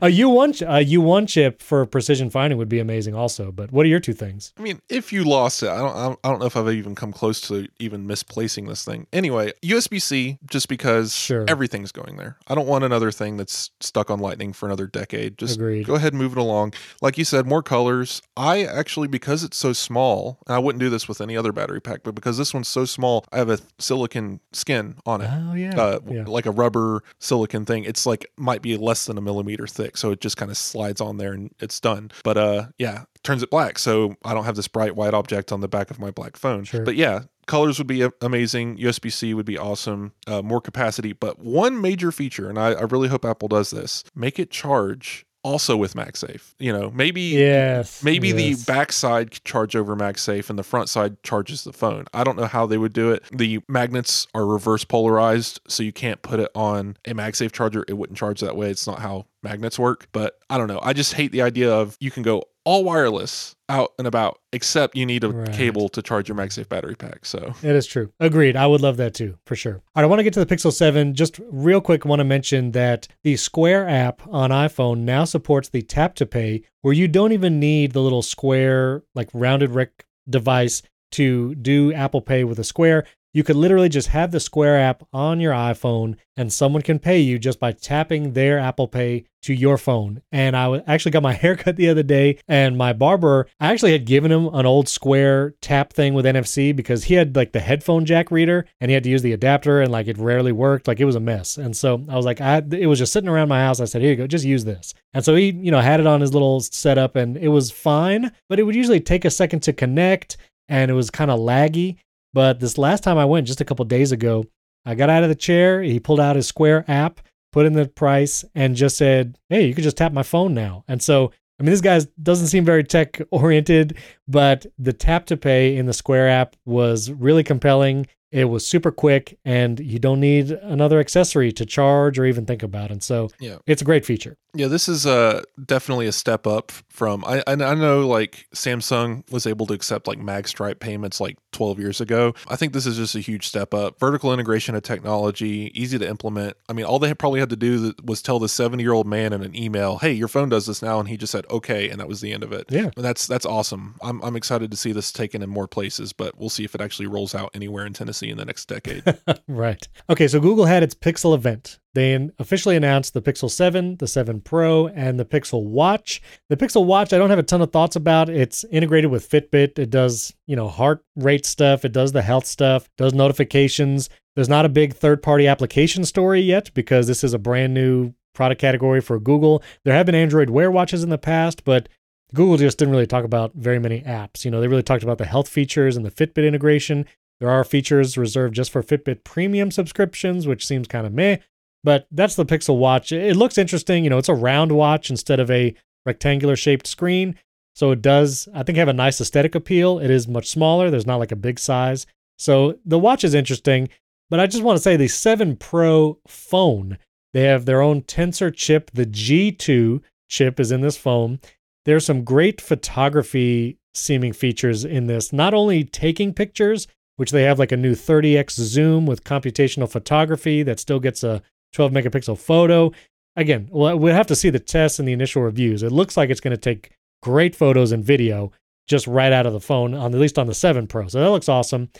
a 0.00 0.06
U1 0.06 0.62
a 0.62 0.86
U1 0.96 1.28
chip 1.28 1.60
for 1.60 1.84
precision 1.84 2.30
finding 2.30 2.56
would 2.56 2.70
be 2.70 2.78
amazing 2.78 3.14
also. 3.14 3.52
But 3.52 3.70
what 3.70 3.84
are 3.84 3.88
your 3.90 4.00
two 4.00 4.14
things? 4.14 4.54
I 4.58 4.62
mean, 4.62 4.80
if 4.88 5.12
you 5.12 5.22
lost 5.22 5.62
it, 5.62 5.68
I 5.68 5.76
don't, 5.76 6.18
I 6.24 6.28
don't, 6.30 6.38
know 6.40 6.46
if 6.46 6.56
I've 6.56 6.70
even 6.72 6.94
come 6.94 7.12
close 7.12 7.38
to 7.42 7.68
even 7.78 8.06
misplacing 8.06 8.68
this 8.68 8.86
thing. 8.86 9.06
Anyway, 9.12 9.52
USB 9.62 10.00
C, 10.00 10.38
just 10.48 10.66
because 10.66 11.14
Sure. 11.14 11.44
everything's 11.46 11.92
going 11.92 12.16
there. 12.16 12.38
I 12.48 12.54
don't 12.54 12.66
want 12.66 12.84
another 12.84 13.10
thing 13.12 13.36
that's 13.36 13.70
stuck 13.80 14.10
on 14.10 14.18
Lightning 14.18 14.54
for 14.54 14.64
another 14.64 14.86
decade. 14.86 15.36
Just 15.36 15.56
Agreed. 15.56 15.86
go 15.86 15.96
ahead 15.96 16.14
and 16.14 16.22
move 16.22 16.32
it 16.32 16.38
along. 16.38 16.72
Like 17.02 17.18
you 17.18 17.26
said, 17.26 17.46
more 17.46 17.62
colors. 17.62 18.22
I 18.34 18.64
actually, 18.64 19.08
because 19.08 19.44
it's 19.44 19.58
so 19.58 19.74
small, 19.74 20.38
and 20.46 20.56
I 20.56 20.58
wouldn't 20.58 20.80
do 20.80 20.88
this 20.88 21.06
with 21.06 21.20
any 21.20 21.36
other 21.36 21.52
battery 21.52 21.82
pack, 21.82 22.00
but 22.02 22.14
because 22.14 22.38
this 22.38 22.54
one's 22.54 22.68
so 22.68 22.86
small, 22.86 23.26
I 23.30 23.36
have 23.36 23.50
a 23.50 23.58
silicon 23.78 24.40
skin 24.54 24.96
on 25.04 25.20
it. 25.20 25.28
Oh 25.30 25.52
yeah, 25.52 25.78
Uh, 25.78 25.98
yeah. 26.08 26.24
like 26.26 26.46
a 26.46 26.50
rubber 26.50 27.02
silicon 27.18 27.61
same 27.62 27.66
thing. 27.82 27.84
It's 27.84 28.06
like 28.06 28.30
might 28.36 28.62
be 28.62 28.76
less 28.76 29.06
than 29.06 29.18
a 29.18 29.20
millimeter 29.20 29.66
thick, 29.66 29.96
so 29.96 30.10
it 30.10 30.20
just 30.20 30.36
kind 30.36 30.50
of 30.50 30.56
slides 30.56 31.00
on 31.00 31.16
there 31.16 31.32
and 31.32 31.54
it's 31.60 31.80
done. 31.80 32.10
But 32.24 32.36
uh, 32.36 32.66
yeah, 32.78 33.04
turns 33.22 33.42
it 33.42 33.50
black, 33.50 33.78
so 33.78 34.16
I 34.24 34.34
don't 34.34 34.44
have 34.44 34.56
this 34.56 34.68
bright 34.68 34.96
white 34.96 35.14
object 35.14 35.52
on 35.52 35.60
the 35.60 35.68
back 35.68 35.90
of 35.90 35.98
my 35.98 36.10
black 36.10 36.36
phone. 36.36 36.64
Sure. 36.64 36.84
But 36.84 36.96
yeah, 36.96 37.22
colors 37.46 37.78
would 37.78 37.86
be 37.86 38.08
amazing. 38.20 38.78
USB 38.78 39.12
C 39.12 39.34
would 39.34 39.46
be 39.46 39.58
awesome. 39.58 40.12
Uh, 40.26 40.42
more 40.42 40.60
capacity, 40.60 41.12
but 41.12 41.38
one 41.38 41.80
major 41.80 42.12
feature, 42.12 42.48
and 42.48 42.58
I, 42.58 42.72
I 42.72 42.82
really 42.82 43.08
hope 43.08 43.24
Apple 43.24 43.48
does 43.48 43.70
this: 43.70 44.04
make 44.14 44.38
it 44.38 44.50
charge 44.50 45.26
also 45.44 45.76
with 45.76 45.94
MagSafe. 45.94 46.54
You 46.58 46.72
know, 46.72 46.90
maybe 46.90 47.20
Yes. 47.22 48.02
maybe 48.02 48.28
yes. 48.28 48.36
the 48.64 48.72
backside 48.72 49.30
could 49.32 49.44
charge 49.44 49.74
over 49.76 49.96
MagSafe 49.96 50.48
and 50.50 50.58
the 50.58 50.62
front 50.62 50.88
side 50.88 51.22
charges 51.22 51.64
the 51.64 51.72
phone. 51.72 52.06
I 52.14 52.24
don't 52.24 52.36
know 52.36 52.46
how 52.46 52.66
they 52.66 52.78
would 52.78 52.92
do 52.92 53.10
it. 53.10 53.24
The 53.32 53.60
magnets 53.68 54.26
are 54.34 54.46
reverse 54.46 54.84
polarized, 54.84 55.60
so 55.68 55.82
you 55.82 55.92
can't 55.92 56.22
put 56.22 56.40
it 56.40 56.50
on 56.54 56.96
a 57.04 57.14
MagSafe 57.14 57.52
charger. 57.52 57.84
It 57.88 57.94
wouldn't 57.94 58.18
charge 58.18 58.40
that 58.40 58.56
way. 58.56 58.70
It's 58.70 58.86
not 58.86 59.00
how 59.00 59.26
magnets 59.42 59.78
work. 59.78 60.08
But 60.12 60.38
I 60.50 60.58
don't 60.58 60.68
know. 60.68 60.80
I 60.82 60.92
just 60.92 61.14
hate 61.14 61.32
the 61.32 61.42
idea 61.42 61.72
of 61.72 61.96
you 62.00 62.10
can 62.10 62.22
go 62.22 62.44
all 62.64 62.84
wireless 62.84 63.56
out 63.68 63.90
and 63.98 64.06
about, 64.06 64.38
except 64.52 64.96
you 64.96 65.04
need 65.04 65.24
a 65.24 65.28
Right. 65.30 65.52
cable 65.52 65.88
to 65.88 66.00
charge 66.00 66.28
your 66.28 66.36
MagSafe 66.38 66.68
battery 66.68 66.94
pack. 66.94 67.24
So 67.26 67.54
It 67.62 67.74
is 67.74 67.86
true. 67.86 68.12
Agreed. 68.20 68.54
I 68.56 68.68
would 68.68 68.80
love 68.80 68.98
that 68.98 69.14
too, 69.14 69.36
for 69.46 69.56
sure. 69.56 69.74
All 69.74 69.82
right, 69.96 70.04
I 70.04 70.06
want 70.06 70.20
to 70.20 70.22
get 70.22 70.32
to 70.34 70.44
the 70.44 70.54
Pixel 70.54 70.72
7. 70.72 71.14
Just 71.14 71.40
real 71.50 71.80
quick, 71.80 72.04
want 72.04 72.20
to 72.20 72.24
mention 72.24 72.70
that 72.70 73.08
the 73.24 73.36
Square 73.36 73.88
app 73.88 74.22
on 74.28 74.50
iPhone 74.50 74.98
now 74.98 75.24
supports 75.24 75.70
the 75.70 75.82
tap 75.82 76.14
to 76.16 76.26
pay, 76.26 76.62
where 76.82 76.94
you 76.94 77.08
don't 77.08 77.32
even 77.32 77.58
need 77.58 77.92
the 77.92 78.00
little 78.00 78.22
square, 78.22 79.02
like 79.16 79.28
rounded 79.34 79.70
rec 79.70 80.06
device 80.30 80.82
to 81.12 81.54
do 81.56 81.92
Apple 81.92 82.20
Pay 82.22 82.44
with 82.44 82.58
a 82.60 82.64
Square. 82.64 83.04
You 83.34 83.42
could 83.42 83.56
literally 83.56 83.88
just 83.88 84.08
have 84.08 84.30
the 84.30 84.40
Square 84.40 84.78
app 84.78 85.04
on 85.10 85.40
your 85.40 85.54
iPhone 85.54 86.16
and 86.36 86.52
someone 86.52 86.82
can 86.82 86.98
pay 86.98 87.18
you 87.18 87.38
just 87.38 87.58
by 87.58 87.72
tapping 87.72 88.32
their 88.32 88.58
Apple 88.58 88.88
Pay 88.88 89.24
to 89.42 89.54
your 89.54 89.78
phone. 89.78 90.20
And 90.30 90.54
I 90.54 90.82
actually 90.86 91.12
got 91.12 91.22
my 91.22 91.32
haircut 91.42 91.76
the 91.76 91.88
other 91.88 92.02
day 92.02 92.38
and 92.46 92.76
my 92.76 92.92
barber, 92.92 93.48
I 93.58 93.72
actually 93.72 93.92
had 93.92 94.04
given 94.04 94.30
him 94.30 94.48
an 94.52 94.66
old 94.66 94.86
Square 94.86 95.54
tap 95.62 95.94
thing 95.94 96.12
with 96.12 96.26
NFC 96.26 96.76
because 96.76 97.04
he 97.04 97.14
had 97.14 97.34
like 97.34 97.52
the 97.52 97.60
headphone 97.60 98.04
jack 98.04 98.30
reader 98.30 98.66
and 98.80 98.90
he 98.90 98.94
had 98.94 99.04
to 99.04 99.10
use 99.10 99.22
the 99.22 99.32
adapter 99.32 99.80
and 99.80 99.90
like 99.90 100.08
it 100.08 100.18
rarely 100.18 100.52
worked. 100.52 100.86
Like 100.86 101.00
it 101.00 101.06
was 101.06 101.16
a 101.16 101.20
mess. 101.20 101.56
And 101.56 101.74
so 101.74 102.04
I 102.10 102.16
was 102.16 102.26
like, 102.26 102.42
I, 102.42 102.62
it 102.72 102.86
was 102.86 102.98
just 102.98 103.14
sitting 103.14 103.30
around 103.30 103.48
my 103.48 103.60
house. 103.60 103.80
I 103.80 103.86
said, 103.86 104.02
here 104.02 104.10
you 104.10 104.16
go, 104.16 104.26
just 104.26 104.44
use 104.44 104.64
this. 104.64 104.92
And 105.14 105.24
so 105.24 105.34
he, 105.34 105.52
you 105.52 105.70
know, 105.70 105.80
had 105.80 106.00
it 106.00 106.06
on 106.06 106.20
his 106.20 106.34
little 106.34 106.60
setup 106.60 107.16
and 107.16 107.38
it 107.38 107.48
was 107.48 107.70
fine, 107.70 108.30
but 108.50 108.60
it 108.60 108.64
would 108.64 108.76
usually 108.76 109.00
take 109.00 109.24
a 109.24 109.30
second 109.30 109.60
to 109.60 109.72
connect 109.72 110.36
and 110.68 110.90
it 110.90 110.94
was 110.94 111.10
kind 111.10 111.30
of 111.30 111.40
laggy. 111.40 111.96
But 112.32 112.60
this 112.60 112.78
last 112.78 113.02
time 113.02 113.18
I 113.18 113.24
went, 113.24 113.46
just 113.46 113.60
a 113.60 113.64
couple 113.64 113.84
days 113.84 114.12
ago, 114.12 114.44
I 114.84 114.94
got 114.94 115.10
out 115.10 115.22
of 115.22 115.28
the 115.28 115.34
chair. 115.34 115.82
He 115.82 116.00
pulled 116.00 116.20
out 116.20 116.36
his 116.36 116.46
Square 116.46 116.84
app, 116.88 117.20
put 117.52 117.66
in 117.66 117.74
the 117.74 117.86
price, 117.86 118.44
and 118.54 118.74
just 118.74 118.96
said, 118.96 119.38
"Hey, 119.48 119.66
you 119.66 119.74
can 119.74 119.84
just 119.84 119.96
tap 119.96 120.12
my 120.12 120.22
phone 120.22 120.54
now." 120.54 120.84
And 120.88 121.02
so, 121.02 121.30
I 121.60 121.62
mean, 121.62 121.70
this 121.70 121.80
guy 121.80 122.00
doesn't 122.22 122.48
seem 122.48 122.64
very 122.64 122.82
tech 122.82 123.20
oriented, 123.30 123.96
but 124.26 124.66
the 124.78 124.92
tap 124.92 125.26
to 125.26 125.36
pay 125.36 125.76
in 125.76 125.86
the 125.86 125.92
Square 125.92 126.28
app 126.30 126.56
was 126.64 127.12
really 127.12 127.44
compelling. 127.44 128.06
It 128.32 128.46
was 128.46 128.66
super 128.66 128.90
quick, 128.90 129.38
and 129.44 129.78
you 129.78 129.98
don't 129.98 130.18
need 130.20 130.50
another 130.50 130.98
accessory 131.00 131.52
to 131.52 131.66
charge 131.66 132.18
or 132.18 132.24
even 132.24 132.46
think 132.46 132.62
about. 132.62 132.90
And 132.90 133.02
so, 133.02 133.28
Yeah. 133.38 133.58
it's 133.66 133.82
a 133.82 133.84
great 133.84 134.04
feature. 134.06 134.36
Yeah, 134.54 134.66
this 134.68 134.86
is 134.86 135.06
uh, 135.06 135.42
definitely 135.64 136.06
a 136.06 136.12
step 136.12 136.46
up 136.46 136.72
from. 136.90 137.24
I, 137.26 137.42
I 137.46 137.54
know 137.54 138.06
like 138.06 138.46
Samsung 138.54 139.30
was 139.32 139.46
able 139.46 139.64
to 139.66 139.72
accept 139.72 140.06
like 140.06 140.18
MagStripe 140.18 140.78
payments 140.78 141.20
like 141.22 141.38
12 141.52 141.78
years 141.78 142.00
ago. 142.02 142.34
I 142.48 142.56
think 142.56 142.74
this 142.74 142.84
is 142.84 142.98
just 142.98 143.14
a 143.14 143.20
huge 143.20 143.46
step 143.46 143.72
up. 143.72 143.98
Vertical 143.98 144.30
integration 144.30 144.74
of 144.74 144.82
technology, 144.82 145.70
easy 145.74 145.98
to 145.98 146.06
implement. 146.06 146.58
I 146.68 146.74
mean, 146.74 146.84
all 146.84 146.98
they 146.98 147.14
probably 147.14 147.40
had 147.40 147.48
to 147.48 147.56
do 147.56 147.94
was 148.04 148.20
tell 148.20 148.38
the 148.38 148.48
70 148.48 148.82
year 148.82 148.92
old 148.92 149.06
man 149.06 149.32
in 149.32 149.42
an 149.42 149.56
email, 149.56 149.96
"Hey, 149.98 150.12
your 150.12 150.28
phone 150.28 150.50
does 150.50 150.66
this 150.66 150.82
now," 150.82 151.00
and 151.00 151.08
he 151.08 151.16
just 151.16 151.32
said, 151.32 151.46
"Okay," 151.50 151.88
and 151.88 151.98
that 151.98 152.06
was 152.08 152.20
the 152.20 152.32
end 152.32 152.42
of 152.44 152.52
it. 152.52 152.66
Yeah. 152.68 152.90
And 152.94 153.04
that's 153.04 153.26
that's 153.26 153.46
awesome. 153.46 153.94
I'm 154.02 154.20
I'm 154.22 154.36
excited 154.36 154.70
to 154.70 154.76
see 154.76 154.92
this 154.92 155.12
taken 155.12 155.42
in 155.42 155.48
more 155.48 155.66
places, 155.66 156.12
but 156.12 156.38
we'll 156.38 156.50
see 156.50 156.64
if 156.64 156.74
it 156.74 156.82
actually 156.82 157.06
rolls 157.06 157.34
out 157.34 157.50
anywhere 157.54 157.86
in 157.86 157.94
Tennessee 157.94 158.21
in 158.30 158.36
the 158.36 158.44
next 158.44 158.66
decade. 158.66 159.02
right. 159.48 159.86
Okay, 160.08 160.28
so 160.28 160.40
Google 160.40 160.64
had 160.64 160.82
its 160.82 160.94
Pixel 160.94 161.34
event. 161.34 161.78
They 161.94 162.30
officially 162.38 162.76
announced 162.76 163.14
the 163.14 163.22
Pixel 163.22 163.50
7, 163.50 163.96
the 163.96 164.06
7 164.06 164.40
Pro, 164.40 164.88
and 164.88 165.20
the 165.20 165.24
Pixel 165.24 165.64
Watch. 165.64 166.22
The 166.48 166.56
Pixel 166.56 166.86
Watch, 166.86 167.12
I 167.12 167.18
don't 167.18 167.30
have 167.30 167.38
a 167.38 167.42
ton 167.42 167.60
of 167.60 167.72
thoughts 167.72 167.96
about. 167.96 168.28
It's 168.28 168.64
integrated 168.64 169.10
with 169.10 169.28
Fitbit. 169.28 169.78
It 169.78 169.90
does, 169.90 170.32
you 170.46 170.56
know, 170.56 170.68
heart 170.68 171.04
rate 171.16 171.44
stuff. 171.44 171.84
It 171.84 171.92
does 171.92 172.12
the 172.12 172.22
health 172.22 172.46
stuff, 172.46 172.88
does 172.96 173.12
notifications. 173.12 174.08
There's 174.34 174.48
not 174.48 174.64
a 174.64 174.70
big 174.70 174.94
third-party 174.94 175.46
application 175.46 176.04
story 176.04 176.40
yet 176.40 176.72
because 176.74 177.06
this 177.06 177.22
is 177.22 177.34
a 177.34 177.38
brand 177.38 177.74
new 177.74 178.14
product 178.34 178.60
category 178.60 179.00
for 179.00 179.18
Google. 179.18 179.62
There 179.84 179.94
have 179.94 180.06
been 180.06 180.14
Android 180.14 180.50
Wear 180.50 180.70
watches 180.70 181.02
in 181.02 181.10
the 181.10 181.18
past, 181.18 181.64
but 181.64 181.88
Google 182.34 182.56
just 182.56 182.78
didn't 182.78 182.92
really 182.92 183.06
talk 183.06 183.24
about 183.24 183.52
very 183.54 183.78
many 183.78 184.00
apps. 184.02 184.44
You 184.44 184.50
know, 184.50 184.60
they 184.60 184.68
really 184.68 184.82
talked 184.82 185.02
about 185.02 185.18
the 185.18 185.26
health 185.26 185.48
features 185.48 185.96
and 185.96 186.06
the 186.06 186.10
Fitbit 186.10 186.46
integration. 186.46 187.06
There 187.42 187.50
are 187.50 187.64
features 187.64 188.16
reserved 188.16 188.54
just 188.54 188.70
for 188.70 188.84
Fitbit 188.84 189.24
premium 189.24 189.72
subscriptions, 189.72 190.46
which 190.46 190.64
seems 190.64 190.86
kind 190.86 191.04
of 191.04 191.12
meh. 191.12 191.38
But 191.82 192.06
that's 192.12 192.36
the 192.36 192.46
Pixel 192.46 192.78
Watch. 192.78 193.10
It 193.10 193.34
looks 193.34 193.58
interesting. 193.58 194.04
You 194.04 194.10
know, 194.10 194.18
it's 194.18 194.28
a 194.28 194.34
round 194.34 194.70
watch 194.70 195.10
instead 195.10 195.40
of 195.40 195.50
a 195.50 195.74
rectangular 196.06 196.54
shaped 196.54 196.86
screen. 196.86 197.34
So 197.74 197.90
it 197.90 198.00
does, 198.00 198.48
I 198.54 198.62
think, 198.62 198.78
have 198.78 198.86
a 198.86 198.92
nice 198.92 199.20
aesthetic 199.20 199.56
appeal. 199.56 199.98
It 199.98 200.08
is 200.08 200.28
much 200.28 200.50
smaller. 200.50 200.88
There's 200.88 201.04
not 201.04 201.18
like 201.18 201.32
a 201.32 201.36
big 201.36 201.58
size. 201.58 202.06
So 202.38 202.78
the 202.84 203.00
watch 203.00 203.24
is 203.24 203.34
interesting. 203.34 203.88
But 204.30 204.38
I 204.38 204.46
just 204.46 204.62
want 204.62 204.76
to 204.76 204.82
say 204.82 204.96
the 204.96 205.08
7 205.08 205.56
Pro 205.56 206.20
phone, 206.28 206.96
they 207.34 207.42
have 207.42 207.64
their 207.64 207.82
own 207.82 208.02
Tensor 208.02 208.54
chip. 208.54 208.92
The 208.94 209.04
G2 209.04 210.00
chip 210.28 210.60
is 210.60 210.70
in 210.70 210.80
this 210.80 210.96
phone. 210.96 211.40
There's 211.86 212.06
some 212.06 212.22
great 212.22 212.60
photography 212.60 213.78
seeming 213.94 214.32
features 214.32 214.84
in 214.84 215.08
this, 215.08 215.32
not 215.32 215.54
only 215.54 215.82
taking 215.82 216.32
pictures, 216.32 216.86
which 217.16 217.30
they 217.30 217.42
have 217.42 217.58
like 217.58 217.72
a 217.72 217.76
new 217.76 217.94
30x 217.94 218.52
zoom 218.52 219.06
with 219.06 219.24
computational 219.24 219.90
photography 219.90 220.62
that 220.62 220.80
still 220.80 221.00
gets 221.00 221.22
a 221.22 221.42
12 221.72 221.92
megapixel 221.92 222.38
photo. 222.38 222.92
Again, 223.36 223.68
well, 223.70 223.98
we'll 223.98 224.14
have 224.14 224.26
to 224.28 224.36
see 224.36 224.50
the 224.50 224.58
tests 224.58 224.98
and 224.98 225.08
the 225.08 225.12
initial 225.12 225.42
reviews. 225.42 225.82
It 225.82 225.92
looks 225.92 226.16
like 226.16 226.30
it's 226.30 226.40
going 226.40 226.56
to 226.56 226.60
take 226.60 226.92
great 227.22 227.54
photos 227.54 227.92
and 227.92 228.04
video 228.04 228.52
just 228.88 229.06
right 229.06 229.32
out 229.32 229.46
of 229.46 229.52
the 229.52 229.60
phone, 229.60 229.94
on 229.94 230.12
at 230.14 230.20
least 230.20 230.38
on 230.38 230.46
the 230.46 230.54
7 230.54 230.86
Pro. 230.86 231.08
So 231.08 231.20
that 231.20 231.30
looks 231.30 231.48
awesome. 231.48 231.90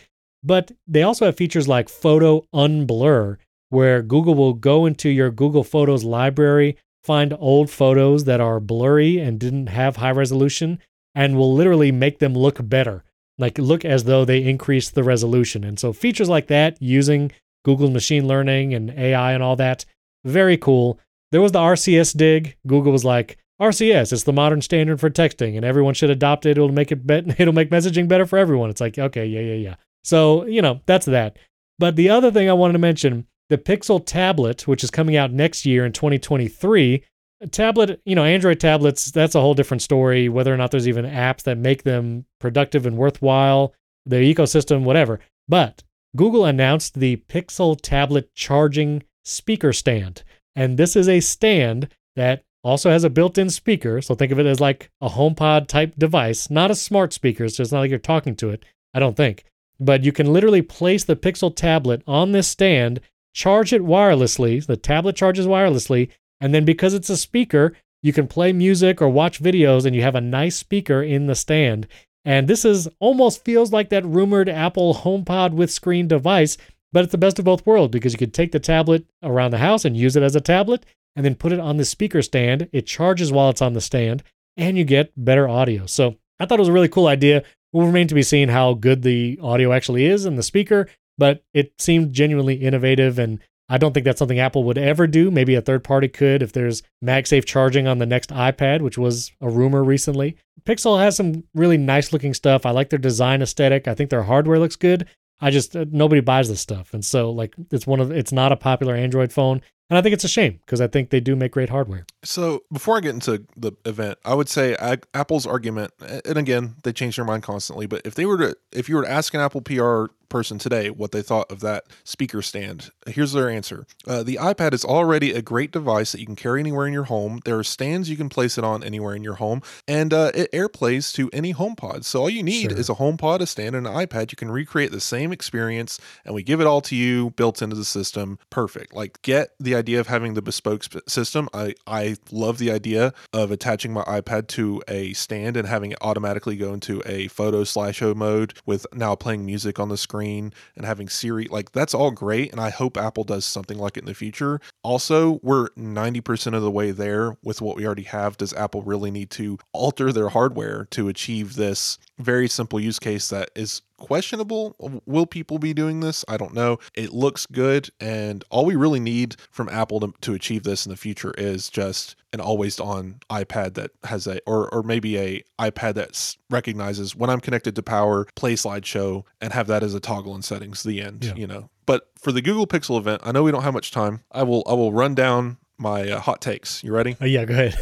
But 0.43 0.73
they 0.87 1.03
also 1.03 1.27
have 1.27 1.37
features 1.37 1.69
like 1.69 1.89
photo 1.89 2.45
unblur, 2.55 3.37
where 3.71 4.03
Google 4.03 4.35
will 4.35 4.55
go 4.55 4.87
into 4.87 5.09
your 5.09 5.31
Google 5.31 5.65
Photos 5.65 6.05
library, 6.05 6.77
find 7.05 7.35
old 7.39 7.71
photos 7.71 8.25
that 8.25 8.41
are 8.41 8.61
blurry 8.61 9.19
and 9.19 9.39
didn't 9.39 9.69
have 9.69 9.97
high 9.97 10.11
resolution, 10.11 10.81
and 11.15 11.37
will 11.37 11.55
literally 11.55 11.93
make 11.93 12.19
them 12.19 12.35
look 12.35 12.59
better 12.69 13.05
like 13.43 13.59
look 13.59 13.85
as 13.85 14.05
though 14.05 14.25
they 14.25 14.43
increase 14.43 14.89
the 14.89 15.03
resolution. 15.03 15.65
And 15.65 15.79
so 15.79 15.93
features 15.93 16.31
like 16.31 16.47
that 16.47 16.81
using 16.81 17.33
Google 17.65 17.91
machine 17.91 18.27
learning 18.27 18.73
and 18.73 18.91
AI 18.91 19.33
and 19.33 19.43
all 19.43 19.57
that, 19.57 19.85
very 20.25 20.57
cool. 20.57 20.99
There 21.33 21.43
was 21.43 21.53
the 21.53 21.59
RCS 21.59 22.17
dig. 22.17 22.57
Google 22.67 22.93
was 22.93 23.05
like, 23.05 23.37
RCS, 23.61 24.13
it's 24.13 24.25
the 24.25 24.33
modern 24.33 24.61
standard 24.61 24.99
for 24.99 25.11
texting, 25.11 25.57
and 25.57 25.65
everyone 25.65 25.95
should 25.95 26.11
adopt 26.11 26.47
it. 26.47 26.53
It'll 26.53 26.71
make 26.71 26.91
it 26.91 27.07
bet 27.07 27.25
it'll 27.41 27.55
make 27.55 27.71
messaging 27.71 28.09
better 28.09 28.27
for 28.27 28.39
everyone. 28.39 28.71
It's 28.71 28.81
like, 28.81 28.99
okay, 28.99 29.27
yeah, 29.27 29.41
yeah, 29.41 29.55
yeah. 29.55 29.75
So, 30.05 30.45
you 30.47 30.63
know, 30.63 30.81
that's 30.87 31.07
that. 31.07 31.37
But 31.79 31.97
the 31.97 32.11
other 32.11 32.31
thing 32.31 32.49
I 32.49 32.55
wanted 32.55 32.75
to 32.75 32.79
mention, 32.81 33.27
the 33.51 33.59
Pixel 33.59 34.05
tablet, 34.05 34.67
which 34.67 34.83
is 34.83 34.91
coming 34.91 35.17
out 35.17 35.33
next 35.33 35.67
year 35.67 35.85
in 35.85 35.93
2023, 35.93 37.05
tablet, 37.51 38.01
you 38.05 38.15
know, 38.15 38.25
Android 38.25 38.61
tablets, 38.61 39.11
that's 39.11 39.35
a 39.35 39.41
whole 39.41 39.55
different 39.55 39.83
story, 39.83 40.29
whether 40.29 40.53
or 40.53 40.57
not 40.57 40.71
there's 40.71 40.89
even 40.89 41.05
apps 41.05 41.43
that 41.45 41.59
make 41.59 41.83
them 41.83 42.25
productive 42.41 42.87
and 42.87 42.97
worthwhile, 42.97 43.75
the 44.07 44.17
ecosystem, 44.17 44.85
whatever. 44.85 45.21
But 45.49 45.83
Google 46.17 46.45
announced 46.45 46.99
the 46.99 47.17
Pixel 47.29 47.79
tablet 47.81 48.35
charging 48.35 49.03
speaker 49.25 49.73
stand. 49.73 50.23
And 50.55 50.79
this 50.79 50.97
is 50.97 51.09
a 51.09 51.21
stand 51.21 51.89
that 52.17 52.43
also 52.63 52.91
has 52.91 53.05
a 53.05 53.11
built 53.11 53.39
in 53.39 53.51
speaker. 53.51 54.01
So 54.01 54.15
think 54.15 54.33
of 54.33 54.39
it 54.39 54.47
as 54.47 54.61
like 54.61 54.91
a 55.01 55.09
HomePod 55.09 55.67
type 55.67 55.95
device, 55.97 56.51
not 56.51 56.71
a 56.71 56.75
smart 56.75 57.13
speaker. 57.13 57.49
So 57.49 57.63
it's 57.63 57.73
not 57.73 57.81
like 57.81 57.91
you're 57.91 57.99
talking 57.99 58.37
to 58.37 58.51
it, 58.51 58.65
I 58.95 59.01
don't 59.01 59.17
think. 59.17 59.45
But 59.81 60.05
you 60.05 60.13
can 60.13 60.33
literally 60.33 60.63
place 60.63 61.05
the 61.05 61.17
Pixel 61.17 61.55
tablet 61.55 62.03
on 62.07 62.33
this 62.33 62.49
stand, 62.49 63.01
charge 63.35 63.73
it 63.73 63.83
wirelessly. 63.83 64.65
The 64.65 64.77
tablet 64.77 65.17
charges 65.17 65.47
wirelessly. 65.47 66.11
And 66.43 66.53
then 66.53 66.65
because 66.65 66.93
it's 66.93 67.09
a 67.09 67.17
speaker, 67.17 67.73
you 68.03 68.13
can 68.13 68.27
play 68.27 68.53
music 68.53 69.01
or 69.01 69.09
watch 69.09 69.41
videos 69.41 69.87
and 69.87 69.95
you 69.95 70.03
have 70.03 70.17
a 70.17 70.21
nice 70.21 70.57
speaker 70.57 71.01
in 71.01 71.29
the 71.29 71.37
stand. 71.37 71.87
And 72.25 72.49
this 72.49 72.65
is 72.65 72.89
almost 72.99 73.45
feels 73.45 73.73
like 73.73 73.91
that 73.91 74.05
rumored 74.05 74.49
Apple 74.49 74.93
HomePod 74.93 75.53
with 75.53 75.71
screen 75.71 76.09
device, 76.09 76.59
but 76.93 77.05
it's 77.05 77.13
the 77.13 77.19
best 77.19 77.39
of 77.39 77.45
both 77.45 77.65
worlds 77.65 77.93
because 77.93 78.13
you 78.13 78.19
could 78.19 78.35
take 78.35 78.51
the 78.51 78.59
tablet 78.59 79.07
around 79.23 79.53
the 79.53 79.59
house 79.59 79.85
and 79.85 79.97
use 79.97 80.17
it 80.17 80.25
as 80.25 80.35
a 80.35 80.41
tablet 80.41 80.85
and 81.15 81.25
then 81.25 81.37
put 81.37 81.53
it 81.53 81.61
on 81.61 81.77
the 81.77 81.85
speaker 81.85 82.23
stand. 82.23 82.69
It 82.73 82.89
charges 82.89 83.31
while 83.31 83.49
it's 83.51 83.63
on 83.63 83.75
the 83.75 83.81
stand 83.81 84.25
and 84.57 84.77
you 84.77 84.85
get 84.85 85.13
better 85.17 85.49
audio. 85.49 85.87
So 85.87 86.17
I 86.41 86.47
thought 86.47 86.59
it 86.59 86.63
was 86.63 86.69
a 86.69 86.73
really 86.73 86.89
cool 86.89 87.07
idea. 87.07 87.45
Will 87.73 87.87
remain 87.87 88.09
to 88.09 88.17
be 88.17 88.23
seen 88.25 88.49
how 88.49 88.75
good 88.75 89.03
the 89.03 89.39
audio 89.41 89.73
actually 89.73 90.07
is 90.07 90.27
in 90.27 90.35
the 90.35 90.43
speaker, 90.43 90.89
but 91.17 91.45
it 91.55 91.81
seemed 91.81 92.13
genuinely 92.13 92.57
innovative 92.57 93.21
and 93.21 93.39
I 93.69 93.79
don't 93.79 93.93
think 93.93 94.05
that's 94.05 94.19
something 94.19 94.41
Apple 94.41 94.65
would 94.65 94.79
ever 94.79 95.07
do. 95.07 95.31
Maybe 95.31 95.55
a 95.55 95.63
third 95.63 95.85
party 95.85 96.09
could 96.09 96.43
if 96.43 96.53
there's 96.53 96.83
MagSafe 97.05 97.45
charging 97.45 97.87
on 97.87 97.99
the 97.99 98.07
next 98.07 98.31
iPad, 98.31 98.83
which 98.83 98.99
was 98.99 99.33
a 99.41 99.49
rumor 99.49 99.83
recently. 99.83 100.37
Pixel 100.65 100.99
has 100.99 101.17
some 101.17 101.45
really 101.55 101.79
nice 101.79 102.13
looking 102.13 102.35
stuff. 102.35 102.67
I 102.67 102.71
like 102.71 102.91
their 102.91 102.99
design 102.99 103.41
aesthetic. 103.43 103.89
I 103.89 103.95
think 103.95 104.11
their 104.11 104.25
hardware 104.25 104.59
looks 104.59 104.77
good. 104.77 105.09
I 105.41 105.51
just 105.51 105.75
uh, 105.75 105.87
nobody 105.91 106.21
buys 106.21 106.49
this 106.49 106.61
stuff, 106.61 106.95
and 106.95 107.05
so 107.05 107.31
like 107.31 107.55
it's 107.73 107.87
one 107.87 107.99
of 107.99 108.13
it's 108.13 108.31
not 108.31 108.53
a 108.53 108.57
popular 108.57 108.95
Android 108.95 109.33
phone, 109.33 109.61
and 109.93 109.99
I 109.99 110.01
think 110.01 110.15
it's 110.15 110.25
a 110.25 110.29
shame 110.29 110.59
because 110.65 110.81
I 110.81 110.87
think 110.87 111.11
they 111.11 111.21
do 111.21 111.37
make 111.37 111.53
great 111.53 111.69
hardware. 111.69 112.07
So 112.25 112.63
before 112.73 112.97
I 112.97 113.01
get 113.01 113.13
into 113.13 113.45
the 113.55 113.73
event, 113.85 114.17
I 114.25 114.33
would 114.33 114.49
say 114.49 114.75
Ag- 114.77 115.05
Apple's 115.13 115.47
argument, 115.47 115.93
and 116.25 116.39
again, 116.39 116.77
they 116.83 116.95
change 116.95 117.17
their 117.17 117.27
mind 117.27 117.43
constantly. 117.43 117.85
But 117.85 118.01
if 118.07 118.15
they 118.15 118.25
were 118.25 118.39
to, 118.39 118.57
if 118.73 118.89
you 118.89 118.97
were 118.97 119.03
to 119.03 119.11
ask 119.11 119.35
an 119.35 119.41
Apple 119.41 119.61
PR 119.61 120.07
person 120.31 120.57
today 120.59 120.89
what 120.89 121.13
they 121.13 121.21
thought 121.21 121.53
of 121.53 121.61
that 121.61 121.85
speaker 122.05 122.41
stand, 122.41 122.91
here's 123.07 123.33
their 123.33 123.51
answer: 123.51 123.85
uh, 124.07 124.23
The 124.23 124.37
iPad 124.37 124.73
is 124.73 124.83
already 124.83 125.33
a 125.33 125.43
great 125.43 125.73
device 125.73 126.13
that 126.13 126.21
you 126.21 126.27
can 126.27 126.37
carry 126.37 126.61
anywhere 126.61 126.87
in 126.87 126.95
your 126.95 127.05
home. 127.05 127.41
There 127.45 127.59
are 127.59 127.65
stands 127.65 128.09
you 128.09 128.17
can 128.17 128.31
place 128.31 128.57
it 128.57 128.65
on 128.65 128.83
anywhere 128.83 129.15
in 129.15 129.23
your 129.23 129.35
home, 129.35 129.61
and 129.87 130.15
uh, 130.15 130.31
it 130.35 130.51
airplays 130.53 131.13
to 131.17 131.29
any 131.35 131.53
HomePod. 131.53 132.05
So 132.05 132.21
all 132.23 132.31
you 132.31 132.43
need 132.43 132.71
Sure. 132.71 132.79
is 132.79 132.89
a 132.89 132.95
HomePod, 132.95 133.41
a 133.41 133.47
stand, 133.47 133.77
and 133.77 133.87
an 133.87 133.93
iPad. 133.93 134.33
You 134.33 134.37
can 134.37 134.51
recreate 134.51 134.91
the 134.91 135.01
same 135.01 135.33
experience, 135.33 135.99
and 136.25 136.35
we 136.35 136.43
give 136.43 136.61
it 136.63 136.67
all 136.67 136.81
to 136.83 136.97
you 136.97 137.31
built 137.31 137.61
into 137.61 137.77
the 137.77 137.85
system. 137.85 138.39
Perfect. 138.49 138.95
Like 138.95 139.21
get 139.23 139.51
the 139.61 139.75
idea 139.83 139.99
of 139.99 140.07
having 140.07 140.35
the 140.35 140.43
bespoke 140.43 140.85
sp- 140.87 141.03
system. 141.09 141.49
I 141.53 141.75
I 141.89 142.17
love 142.31 142.59
the 142.59 142.71
idea 142.71 143.13
of 143.33 143.51
attaching 143.51 143.93
my 143.93 144.05
iPad 144.05 144.47
to 144.49 144.81
a 144.87 145.13
stand 145.15 145.57
and 145.57 145.67
having 145.67 145.91
it 145.91 145.99
automatically 146.01 146.57
go 146.57 146.73
into 146.73 147.03
a 147.05 147.27
photo 147.29 147.65
slideshow 147.65 148.15
mode 148.15 148.55
with 148.65 148.87
now 148.95 149.17
playing 149.17 149.45
music 149.45 149.81
on 149.81 149.89
the 149.89 149.97
screen 149.97 150.53
and 150.77 150.87
having 150.87 151.09
Siri. 151.09 151.47
Like 151.47 151.73
that's 151.73 151.95
all 151.95 152.13
great, 152.13 152.53
and 152.53 152.61
I 152.61 152.71
hope 152.71 152.97
Apple 152.97 153.25
does 153.25 153.45
something 153.45 153.77
like 153.77 153.97
it 153.97 154.01
in 154.01 154.07
the 154.07 154.15
future. 154.15 154.61
Also, 154.85 155.41
we're 155.43 155.69
90% 155.71 156.55
of 156.55 156.63
the 156.63 156.71
way 156.71 156.93
there 156.93 157.37
with 157.43 157.61
what 157.61 157.77
we 157.77 157.85
already 157.85 158.05
have. 158.05 158.37
Does 158.37 158.53
Apple 158.53 158.83
really 158.83 159.11
need 159.11 159.31
to 159.31 159.59
alter 159.73 160.13
their 160.13 160.29
hardware 160.29 160.87
to 160.93 161.09
achieve 161.09 161.57
this 161.57 161.99
very 162.23 162.49
simple 162.49 162.79
use 162.81 162.99
case 162.99 163.29
that 163.29 163.51
is 163.55 163.83
questionable? 163.99 164.75
Will 165.07 165.27
people 165.27 165.59
be 165.59 165.73
doing 165.73 166.01
this? 166.01 166.25
I 166.29 166.37
don't 166.37 166.55
know. 166.55 166.79
It 166.95 167.13
looks 167.13 167.47
good, 167.47 167.91
and 168.01 168.45
all 168.51 168.65
we 168.65 168.77
really 168.77 169.01
need 169.01 169.37
from 169.51 169.69
Apple 169.69 170.01
to, 170.01 170.13
to 170.23 170.35
achieve 170.35 170.63
this 170.65 170.87
in 170.87 170.91
the 170.91 170.97
future 170.97 171.33
is 171.39 171.69
just 171.71 172.17
an 172.33 172.41
always 172.41 172.81
on 172.81 173.21
iPad 173.31 173.75
that 173.75 173.91
has 174.05 174.27
a 174.27 174.41
or 174.47 174.73
or 174.75 174.83
maybe 174.83 175.19
a 175.19 175.43
iPad 175.61 175.95
that 175.95 176.37
recognizes 176.51 177.15
when 177.15 177.31
I'm 177.31 177.41
connected 177.41 177.77
to 177.77 177.83
power, 177.83 178.27
play 178.35 178.55
slideshow, 178.55 179.25
and 179.41 179.53
have 179.53 179.67
that 179.69 179.83
as 179.83 179.95
a 179.95 180.01
toggle 180.01 180.35
in 180.35 180.43
settings. 180.43 180.83
The 180.83 181.01
end, 181.01 181.25
Yeah. 181.25 181.35
you 181.35 181.47
know. 181.47 181.71
But 181.85 182.09
for 182.19 182.31
the 182.33 182.41
Google 182.43 182.67
Pixel 182.67 182.97
event, 182.99 183.23
I 183.25 183.33
know 183.33 183.43
we 183.43 183.51
don't 183.51 183.65
have 183.65 183.75
much 183.75 183.91
time. 183.91 184.23
I 184.31 184.43
will 184.45 184.63
I 184.67 184.73
will 184.75 184.93
run 184.93 185.15
down 185.15 185.59
my 185.79 186.11
uh, 186.11 186.21
hot 186.21 186.41
takes. 186.41 186.83
You 186.85 186.93
ready? 186.93 187.17
Oh 187.21 187.25
yeah, 187.25 187.45
go 187.45 187.55
ahead. 187.55 187.77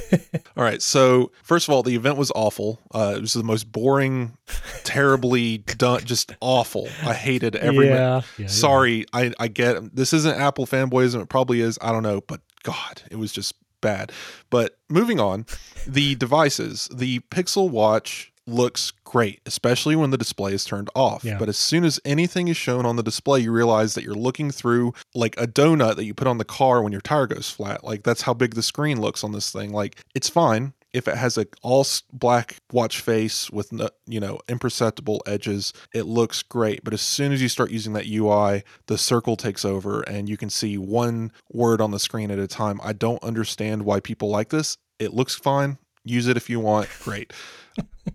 All 0.56 0.64
right. 0.64 0.80
So 0.80 1.32
first 1.42 1.68
of 1.68 1.74
all, 1.74 1.82
the 1.82 1.94
event 1.94 2.16
was 2.16 2.30
awful. 2.34 2.80
Uh, 2.94 3.14
it 3.16 3.20
was 3.20 3.32
the 3.34 3.42
most 3.42 3.70
boring, 3.70 4.36
terribly 4.84 5.58
done, 5.58 6.04
just 6.04 6.32
awful. 6.40 6.88
I 7.04 7.14
hated 7.14 7.56
every. 7.56 7.86
minute. 7.88 7.96
yeah, 7.98 8.22
yeah, 8.38 8.46
Sorry, 8.46 9.04
I 9.12 9.32
I 9.38 9.48
get 9.48 9.94
this 9.94 10.12
isn't 10.12 10.38
Apple 10.40 10.66
fanboyism. 10.66 11.22
It 11.22 11.28
probably 11.28 11.60
is. 11.60 11.78
I 11.82 11.92
don't 11.92 12.02
know, 12.02 12.20
but 12.22 12.40
God, 12.62 13.02
it 13.10 13.16
was 13.16 13.32
just 13.32 13.54
bad. 13.80 14.12
But 14.50 14.78
moving 14.88 15.20
on, 15.20 15.46
the 15.86 16.14
devices, 16.14 16.88
the 16.94 17.20
Pixel 17.30 17.70
Watch 17.70 18.32
looks 18.50 18.92
great, 19.04 19.40
especially 19.46 19.96
when 19.96 20.10
the 20.10 20.18
display 20.18 20.52
is 20.52 20.64
turned 20.64 20.90
off. 20.94 21.24
Yeah. 21.24 21.38
But 21.38 21.48
as 21.48 21.56
soon 21.56 21.84
as 21.84 22.00
anything 22.04 22.48
is 22.48 22.56
shown 22.56 22.86
on 22.86 22.96
the 22.96 23.02
display, 23.02 23.40
you 23.40 23.52
realize 23.52 23.94
that 23.94 24.04
you're 24.04 24.14
looking 24.14 24.50
through 24.50 24.94
like 25.14 25.40
a 25.40 25.46
donut 25.46 25.96
that 25.96 26.04
you 26.04 26.14
put 26.14 26.26
on 26.26 26.38
the 26.38 26.44
car 26.44 26.82
when 26.82 26.92
your 26.92 27.00
tire 27.00 27.26
goes 27.26 27.50
flat. 27.50 27.84
Like 27.84 28.02
that's 28.02 28.22
how 28.22 28.34
big 28.34 28.54
the 28.54 28.62
screen 28.62 29.00
looks 29.00 29.24
on 29.24 29.32
this 29.32 29.50
thing. 29.50 29.72
Like 29.72 30.02
it's 30.14 30.28
fine 30.28 30.74
if 30.92 31.06
it 31.06 31.16
has 31.16 31.38
a 31.38 31.46
all 31.62 31.86
black 32.12 32.56
watch 32.72 33.00
face 33.00 33.50
with 33.50 33.72
no, 33.72 33.88
you 34.06 34.20
know 34.20 34.40
imperceptible 34.48 35.22
edges 35.26 35.72
it 35.94 36.02
looks 36.02 36.42
great 36.42 36.82
but 36.84 36.92
as 36.92 37.00
soon 37.00 37.32
as 37.32 37.40
you 37.40 37.48
start 37.48 37.70
using 37.70 37.92
that 37.92 38.06
ui 38.06 38.62
the 38.86 38.98
circle 38.98 39.36
takes 39.36 39.64
over 39.64 40.02
and 40.02 40.28
you 40.28 40.36
can 40.36 40.50
see 40.50 40.76
one 40.76 41.30
word 41.52 41.80
on 41.80 41.90
the 41.90 41.98
screen 41.98 42.30
at 42.30 42.38
a 42.38 42.46
time 42.46 42.80
i 42.82 42.92
don't 42.92 43.22
understand 43.22 43.84
why 43.84 44.00
people 44.00 44.28
like 44.28 44.48
this 44.48 44.76
it 44.98 45.14
looks 45.14 45.34
fine 45.34 45.78
use 46.04 46.26
it 46.26 46.36
if 46.36 46.50
you 46.50 46.60
want. 46.60 46.88
Great. 47.02 47.32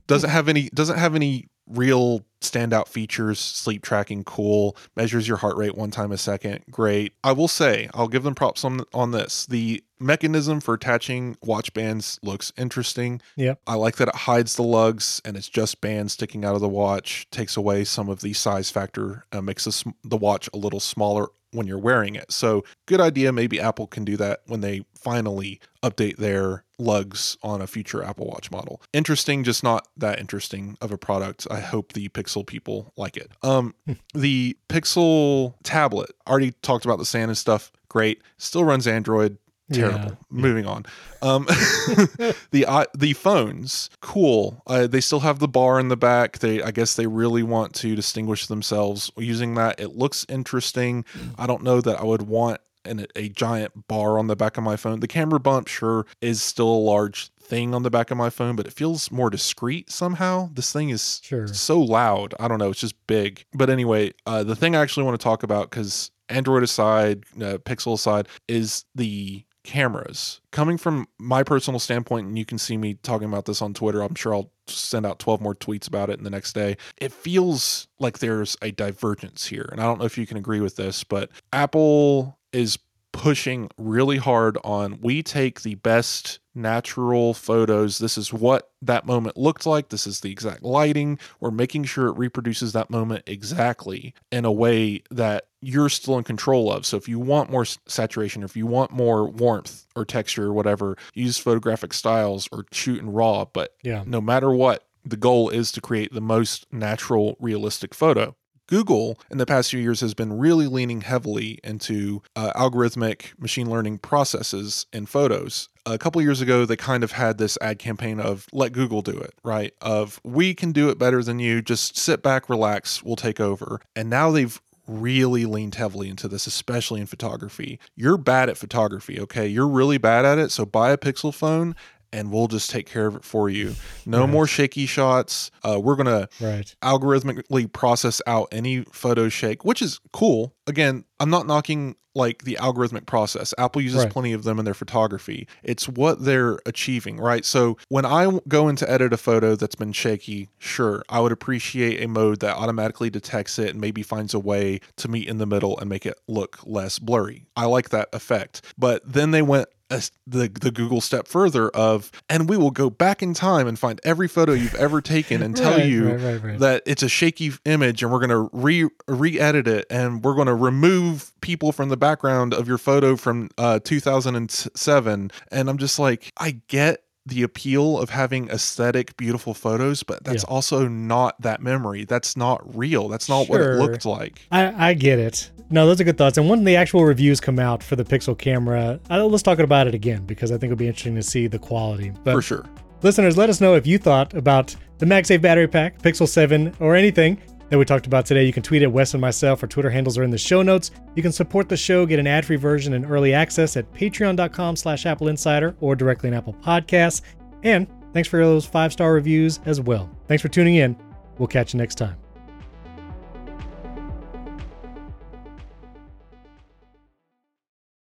Doesn't 0.08 0.30
have 0.30 0.50
any 0.50 0.70
doesn't 0.70 0.98
have 0.98 1.16
any 1.16 1.48
real 1.68 2.24
standout 2.42 2.88
features 2.88 3.40
sleep 3.40 3.82
tracking 3.82 4.24
cool 4.24 4.78
measures 4.96 5.28
your 5.28 5.38
heart 5.38 5.58
rate 5.58 5.76
one 5.76 5.90
time 5.90 6.12
a 6.12 6.18
second? 6.18 6.64
Great. 6.70 7.14
I 7.24 7.32
will 7.32 7.48
say 7.48 7.90
i'll 7.94 8.08
give 8.08 8.24
them 8.24 8.36
props 8.36 8.64
on 8.64 8.82
on 8.94 9.12
this. 9.12 9.46
The 9.48 9.84
mechanism 10.00 10.60
for 10.60 10.76
attaching 10.76 11.38
watch 11.42 11.74
bands 11.74 12.20
looks 12.22 12.52
interesting. 12.58 13.22
Yep. 13.36 13.62
i 13.66 13.74
like 13.76 13.96
that 13.96 14.10
it 14.10 14.16
hides 14.16 14.56
the 14.56 14.64
lugs 14.64 15.22
and 15.26 15.36
it's 15.36 15.50
just 15.50 15.82
bands 15.82 16.14
sticking 16.14 16.46
out 16.46 16.56
of 16.56 16.62
the 16.62 16.70
watch 16.70 17.28
takes 17.32 17.58
away 17.58 17.84
some 17.84 18.10
of 18.10 18.22
the 18.22 18.34
size 18.34 18.70
factor 18.70 19.26
uh, 19.32 19.42
makes 19.42 19.66
the, 19.66 19.94
the 20.04 20.18
watch 20.18 20.50
a 20.54 20.58
little 20.58 20.80
smaller 20.80 21.30
when 21.52 21.68
you're 21.68 21.80
wearing 21.80 22.16
it. 22.16 22.32
So 22.32 22.64
good 22.86 23.00
idea. 23.00 23.32
Maybe 23.32 23.60
apple 23.60 23.88
can 23.88 24.06
do 24.06 24.18
that 24.18 24.42
when 24.46 24.62
they 24.62 24.86
finally 24.94 25.60
update 25.82 26.18
their 26.18 26.65
lugs 26.78 27.38
on 27.44 27.62
a 27.62 27.68
future 27.68 28.04
apple 28.04 28.28
watch 28.28 28.52
model. 28.52 28.82
Interesting 28.94 29.44
just 29.44 29.64
not 29.64 29.88
that 29.98 30.20
interesting 30.20 30.78
of 30.82 30.92
a 30.92 30.98
product. 30.98 31.48
I 31.50 31.60
hope 31.60 31.94
the 31.94 32.10
pixel 32.10 32.46
people 32.46 32.94
like 32.98 33.18
it. 33.18 33.32
Um 33.44 33.76
the 34.14 34.58
pixel 34.70 35.56
tablet 35.64 36.12
already 36.28 36.52
talked 36.62 36.86
about 36.86 37.00
the 37.00 37.06
sand 37.06 37.30
and 37.30 37.38
stuff. 37.38 37.72
Great. 37.90 38.22
Still 38.38 38.64
runs 38.64 38.88
android. 38.88 39.38
Terrible. 39.72 40.10
Yeah. 40.10 40.16
moving 40.30 40.66
on. 40.68 40.86
Um 41.22 41.46
the 42.52 42.66
i 42.68 42.86
the 42.96 43.14
phones 43.14 43.90
cool. 44.02 44.62
Uh, 44.68 44.86
they 44.88 45.02
still 45.02 45.22
have 45.22 45.40
the 45.40 45.48
bar 45.48 45.80
in 45.80 45.88
the 45.88 45.98
back. 45.98 46.40
They 46.40 46.62
i 46.62 46.72
guess 46.72 46.96
they 46.96 47.08
really 47.08 47.44
want 47.44 47.74
to 47.76 47.96
distinguish 47.96 48.48
themselves 48.48 49.12
using 49.18 49.56
that. 49.56 49.80
It 49.80 49.96
looks 49.96 50.26
interesting. 50.30 51.04
I 51.38 51.48
don't 51.48 51.64
know 51.64 51.82
that 51.82 52.00
i 52.00 52.04
would 52.04 52.24
want 52.24 52.60
an, 52.88 53.06
a 53.16 53.30
giant 53.30 53.88
bar 53.88 54.18
on 54.20 54.28
the 54.28 54.36
back 54.36 54.58
of 54.58 54.64
my 54.64 54.76
phone. 54.76 55.00
The 55.00 55.08
camera 55.08 55.40
bump 55.40 55.68
sure 55.68 56.06
is 56.22 56.42
still 56.42 56.68
a 56.70 56.76
large 56.78 57.30
thing 57.40 57.76
on 57.76 57.84
the 57.84 57.92
back 57.92 58.10
of 58.10 58.18
my 58.18 58.30
phone 58.32 58.56
but 58.56 58.66
it 58.66 58.74
feels 58.74 59.12
more 59.12 59.30
discreet 59.30 59.92
somehow. 59.92 60.50
This 60.54 60.74
thing 60.74 60.90
is 60.90 61.22
Sure. 61.24 61.48
so 61.48 61.80
loud. 61.80 62.34
I 62.40 62.48
don't 62.48 62.58
know. 62.58 62.72
It's 62.72 62.80
just 62.80 62.96
big. 63.06 63.46
But 63.54 63.70
anyway 63.70 64.14
uh, 64.26 64.44
the 64.44 64.56
thing 64.56 64.76
i 64.76 64.82
actually 64.82 65.04
want 65.04 65.20
to 65.20 65.24
talk 65.24 65.44
about 65.44 65.70
because 65.70 66.10
android 66.28 66.64
aside 66.64 67.24
uh, 67.38 67.58
pixel 67.60 67.94
aside 67.94 68.28
is 68.48 68.86
the 68.96 69.44
cameras. 69.64 70.42
Coming 70.52 70.78
from 70.78 71.08
my 71.20 71.44
personal 71.44 71.80
standpoint 71.80 72.28
and 72.28 72.38
you 72.38 72.46
can 72.46 72.58
see 72.58 72.78
me 72.78 72.96
talking 72.96 73.28
about 73.28 73.46
this 73.46 73.62
on 73.62 73.74
twitter 73.76 74.02
i'm 74.02 74.16
sure 74.16 74.34
i'll 74.34 74.52
send 74.68 75.06
out 75.06 75.20
12 75.20 75.42
more 75.42 75.54
tweets 75.54 75.88
about 75.88 76.10
it 76.10 76.18
in 76.18 76.24
the 76.24 76.30
next 76.32 76.54
day. 76.54 76.76
It 76.98 77.12
feels 77.12 77.88
like 78.00 78.18
there's 78.18 78.58
a 78.64 78.72
divergence 78.72 79.46
here 79.46 79.70
and 79.72 79.80
i 79.80 79.84
don't 79.84 80.00
know 80.00 80.06
if 80.06 80.18
you 80.18 80.26
can 80.26 80.38
agree 80.38 80.62
with 80.62 80.76
this 80.78 81.04
but 81.04 81.30
apple 81.54 82.35
is 82.56 82.80
pushing 83.12 83.70
really 83.78 84.18
hard 84.18 84.58
on 84.64 85.00
we 85.02 85.24
take 85.24 85.62
the 85.62 85.76
best 85.76 86.40
natural 86.54 87.34
photos. 87.34 87.98
This 87.98 88.18
is 88.18 88.34
what 88.34 88.72
that 88.82 89.06
moment 89.06 89.38
looked 89.38 89.66
like. 89.66 89.88
This 89.88 90.06
is 90.06 90.20
the 90.20 90.32
exact 90.32 90.64
lighting. 90.64 91.18
We're 91.40 91.52
making 91.52 91.86
sure 91.86 92.08
it 92.08 92.18
reproduces 92.18 92.74
that 92.74 92.90
moment 92.90 93.24
exactly 93.26 94.14
in 94.34 94.44
a 94.44 94.52
way 94.52 95.02
that 95.12 95.48
you're 95.62 95.88
still 95.90 96.18
in 96.18 96.26
control 96.26 96.72
of. 96.72 96.86
So 96.86 96.98
if 96.98 97.08
you 97.08 97.18
want 97.20 97.50
more 97.50 97.66
saturation 97.88 98.44
if 98.44 98.58
you 98.58 98.68
want 98.68 98.92
more 98.92 99.30
warmth 99.30 99.86
or 99.96 100.04
texture 100.04 100.48
or 100.48 100.54
whatever 100.54 100.98
use 101.14 101.38
photographic 101.38 101.94
styles 101.94 102.50
or 102.52 102.66
shoot 102.74 103.00
in 103.00 103.12
raw. 103.12 103.46
But 103.46 103.76
Yeah. 103.82 104.04
no 104.06 104.20
matter 104.20 104.54
what 104.54 104.84
the 105.06 105.18
goal 105.18 105.50
is 105.50 105.72
to 105.72 105.80
create 105.82 106.14
the 106.14 106.22
most 106.22 106.66
natural 106.72 107.38
realistic 107.40 107.94
photo 107.94 108.36
Google 108.68 109.20
in 109.30 109.38
the 109.38 109.46
past 109.46 109.72
few 109.72 109.80
years 109.80 110.02
has 110.02 110.14
been 110.14 110.38
really 110.38 110.68
leaning 110.68 111.02
heavily 111.02 111.60
into 111.64 112.22
uh, 112.36 112.52
algorithmic 112.56 113.38
machine 113.40 113.70
learning 113.70 114.00
processes 114.00 114.86
in 114.92 115.06
photos. 115.06 115.70
A 115.86 115.98
couple 116.00 116.22
years 116.22 116.42
ago, 116.42 116.66
they 116.66 116.76
kind 116.76 117.04
of 117.04 117.12
had 117.12 117.38
this 117.38 117.58
ad 117.62 117.78
campaign 117.78 118.20
of 118.20 118.48
let 118.52 118.72
Google 118.72 119.04
do 119.04 119.18
it, 119.18 119.36
right? 119.44 119.74
Of 119.82 120.20
we 120.24 120.56
can 120.56 120.72
do 120.72 120.90
it 120.90 120.98
better 120.98 121.22
than 121.22 121.38
you. 121.38 121.62
Just 121.62 121.96
sit 121.96 122.24
back, 122.24 122.50
relax, 122.50 123.04
we'll 123.04 123.16
take 123.16 123.40
over. 123.40 123.80
And 123.96 124.10
now 124.10 124.32
they've 124.32 124.60
really 124.88 125.46
leaned 125.46 125.76
heavily 125.76 126.10
into 126.10 126.28
this, 126.28 126.48
especially 126.48 127.02
in 127.02 127.08
photography. 127.08 127.80
You're 127.96 128.18
bad 128.18 128.50
at 128.50 128.58
photography, 128.58 129.20
okay? 129.20 129.48
You're 129.48 129.68
really 129.68 129.98
bad 129.98 130.26
at 130.26 130.38
it. 130.38 130.52
So 130.52 130.66
buy 130.66 130.92
a 130.92 130.98
Pixel 130.98 131.34
phone 131.34 131.76
and 132.14 132.32
we'll 132.32 132.48
just 132.48 132.70
take 132.70 132.86
care 132.88 133.08
of 133.08 133.16
it 133.16 133.24
for 133.24 133.50
you. 133.50 133.76
No 134.06 134.22
Right. 134.22 134.30
more 134.30 134.48
shaky 134.48 134.86
shots. 134.86 135.52
Uh, 135.64 135.80
we're 135.80 135.96
going 135.96 136.06
to 136.08 136.28
Right. 136.40 136.74
algorithmically 136.82 137.72
process 137.72 138.22
out 138.28 138.48
any 138.52 138.84
photo 138.92 139.30
shake, 139.30 139.64
which 139.66 139.82
is 139.82 140.00
cool. 140.14 140.54
Again, 140.68 141.06
I'm 141.20 141.30
not 141.30 141.48
knocking 141.48 141.96
like 142.18 142.46
the 142.46 142.58
algorithmic 142.62 143.06
process. 143.06 143.54
Apple 143.58 143.82
uses 143.82 144.04
Right. 144.04 144.10
plenty 144.10 144.32
of 144.32 144.44
them 144.44 144.58
in 144.58 144.64
their 144.64 144.74
photography. 144.74 145.50
It's 145.64 145.90
what 145.90 146.24
they're 146.24 146.60
achieving, 146.66 147.18
right? 147.18 147.44
So 147.44 147.76
when 147.90 148.06
I 148.06 148.40
go 148.48 148.70
in 148.70 148.78
to 148.78 148.90
edit 148.90 149.12
a 149.12 149.18
photo 149.18 149.56
that's 149.58 149.76
been 149.76 149.92
shaky, 149.92 150.48
sure, 150.58 151.04
I 151.10 151.20
would 151.20 151.34
appreciate 151.34 152.02
a 152.02 152.08
mode 152.08 152.40
that 152.40 152.56
automatically 152.56 153.10
detects 153.10 153.60
it 153.60 153.72
and 153.72 153.82
maybe 153.82 154.02
finds 154.02 154.34
a 154.34 154.40
way 154.40 154.80
to 154.96 155.10
meet 155.10 155.28
in 155.28 155.40
the 155.40 155.46
middle 155.46 155.78
and 155.78 155.90
make 155.90 156.06
it 156.06 156.18
look 156.30 156.60
less 156.66 157.00
blurry. 157.00 157.48
I 157.58 157.66
like 157.66 157.90
that 157.90 158.08
effect. 158.14 158.62
But 158.78 159.02
then 159.06 159.32
they 159.32 159.42
went 159.42 159.68
a 159.90 160.02
the 160.26 160.48
the 160.50 160.72
Google 160.72 161.02
step 161.02 161.28
further 161.28 161.70
of, 161.70 162.12
and 162.30 162.50
we 162.50 162.58
will 162.58 162.72
go 162.72 162.90
back 162.90 163.22
in 163.22 163.34
time 163.34 163.68
and 163.68 163.78
find 163.78 164.00
every 164.04 164.28
photo 164.28 164.54
you've 164.54 164.76
ever 164.76 165.02
taken 165.02 165.42
and 165.44 165.56
tell 165.56 165.78
Right, 165.78 165.86
you 165.86 166.14
right, 166.14 166.44
right, 166.44 166.60
that 166.60 166.84
it's 166.86 167.04
a 167.04 167.10
shaky 167.10 167.52
image 167.66 168.02
and 168.02 168.12
we're 168.12 168.26
going 168.26 168.30
to 168.30 168.50
re 168.52 168.90
re-edit 169.08 169.68
it 169.68 169.86
and 169.90 170.24
we're 170.24 170.34
going 170.36 170.48
to 170.48 170.56
remove 170.56 171.32
people 171.42 171.72
from 171.72 171.90
the 171.90 171.98
background 171.98 172.54
of 172.54 172.68
your 172.68 172.78
photo 172.80 173.16
from 173.16 173.50
uh 173.58 173.80
2007 173.84 175.32
and 175.52 175.70
i'm 175.70 175.78
just 175.78 176.00
like 176.00 176.32
i 176.38 176.60
get 176.68 177.04
the 177.26 177.42
appeal 177.44 177.98
of 177.98 178.10
having 178.12 178.50
aesthetic 178.50 179.18
beautiful 179.18 179.54
photos 179.54 180.04
but 180.04 180.24
that's 180.24 180.44
Yeah. 180.44 180.54
also 180.54 180.88
not 180.88 181.42
that 181.42 181.62
memory 181.62 182.06
that's 182.06 182.38
not 182.38 182.62
real 182.76 183.08
that's 183.10 183.28
not 183.28 183.50
what 183.50 183.62
it 183.62 183.76
looked 183.76 184.06
like 184.06 184.42
I, 184.52 184.90
I 184.90 184.94
get 184.94 185.20
it. 185.20 185.52
No, 185.72 185.88
those 185.88 186.00
are 186.00 186.04
good 186.04 186.18
thoughts. 186.20 186.38
And 186.38 186.48
when 186.48 186.64
the 186.64 186.76
actual 186.76 187.04
reviews 187.06 187.40
come 187.42 187.58
out 187.58 187.82
for 187.82 187.96
the 187.96 188.04
Pixel 188.04 188.38
camera, 188.38 189.00
I, 189.10 189.18
let's 189.22 189.42
talk 189.42 189.58
about 189.58 189.88
it 189.88 189.96
again 189.96 190.24
because 190.24 190.52
I 190.52 190.60
think 190.60 190.66
it'll 190.72 190.78
be 190.78 190.86
interesting 190.88 191.16
to 191.16 191.24
see 191.24 191.48
the 191.48 191.58
quality. 191.58 192.12
But 192.24 192.34
for 192.34 192.42
sure 192.44 192.66
listeners, 193.02 193.36
let 193.36 193.50
us 193.50 193.60
know 193.60 193.74
if 193.74 193.88
you 193.88 193.98
thought 193.98 194.34
about 194.36 194.76
the 195.00 195.08
MagSafe 195.08 195.42
battery 195.42 195.68
pack, 195.68 196.00
Pixel 196.04 196.28
7, 196.28 196.76
or 196.80 196.96
anything 196.96 197.42
that 197.70 197.78
we 197.78 197.86
talked 197.86 198.06
about 198.06 198.26
today. 198.26 198.44
You 198.44 198.54
can 198.54 198.64
tweet 198.64 198.84
at 198.84 198.92
Wes 198.92 199.14
and 199.14 199.22
myself. 199.22 199.64
Our 199.64 199.68
Twitter 199.68 199.90
handles 199.90 200.18
are 200.18 200.24
in 200.24 200.32
the 200.32 200.38
show 200.38 200.62
notes. 200.62 200.92
You 201.16 201.24
can 201.24 201.32
support 201.32 201.70
the 201.70 201.78
show, 201.78 202.06
get 202.06 202.20
an 202.20 202.28
ad-free 202.28 202.58
version 202.58 202.94
and 202.94 203.06
early 203.10 203.34
access 203.34 203.78
at 203.78 203.92
patreon.com 203.94 204.76
slash 204.76 205.06
Apple 205.06 205.28
Insider 205.28 205.76
or 205.80 205.96
directly 205.96 206.30
on 206.30 206.36
Apple 206.36 206.54
Podcasts. 206.54 207.22
And 207.64 207.88
thanks 208.14 208.30
for 208.30 208.40
those 208.40 208.66
five-star 208.66 209.14
reviews 209.14 209.60
as 209.66 209.82
well. 209.82 210.10
Thanks 210.28 210.42
for 210.42 210.50
tuning 210.50 210.76
in. 210.76 210.96
We'll 211.38 211.48
catch 211.48 211.74
you 211.74 211.78
next 211.80 211.96
time. 211.96 212.25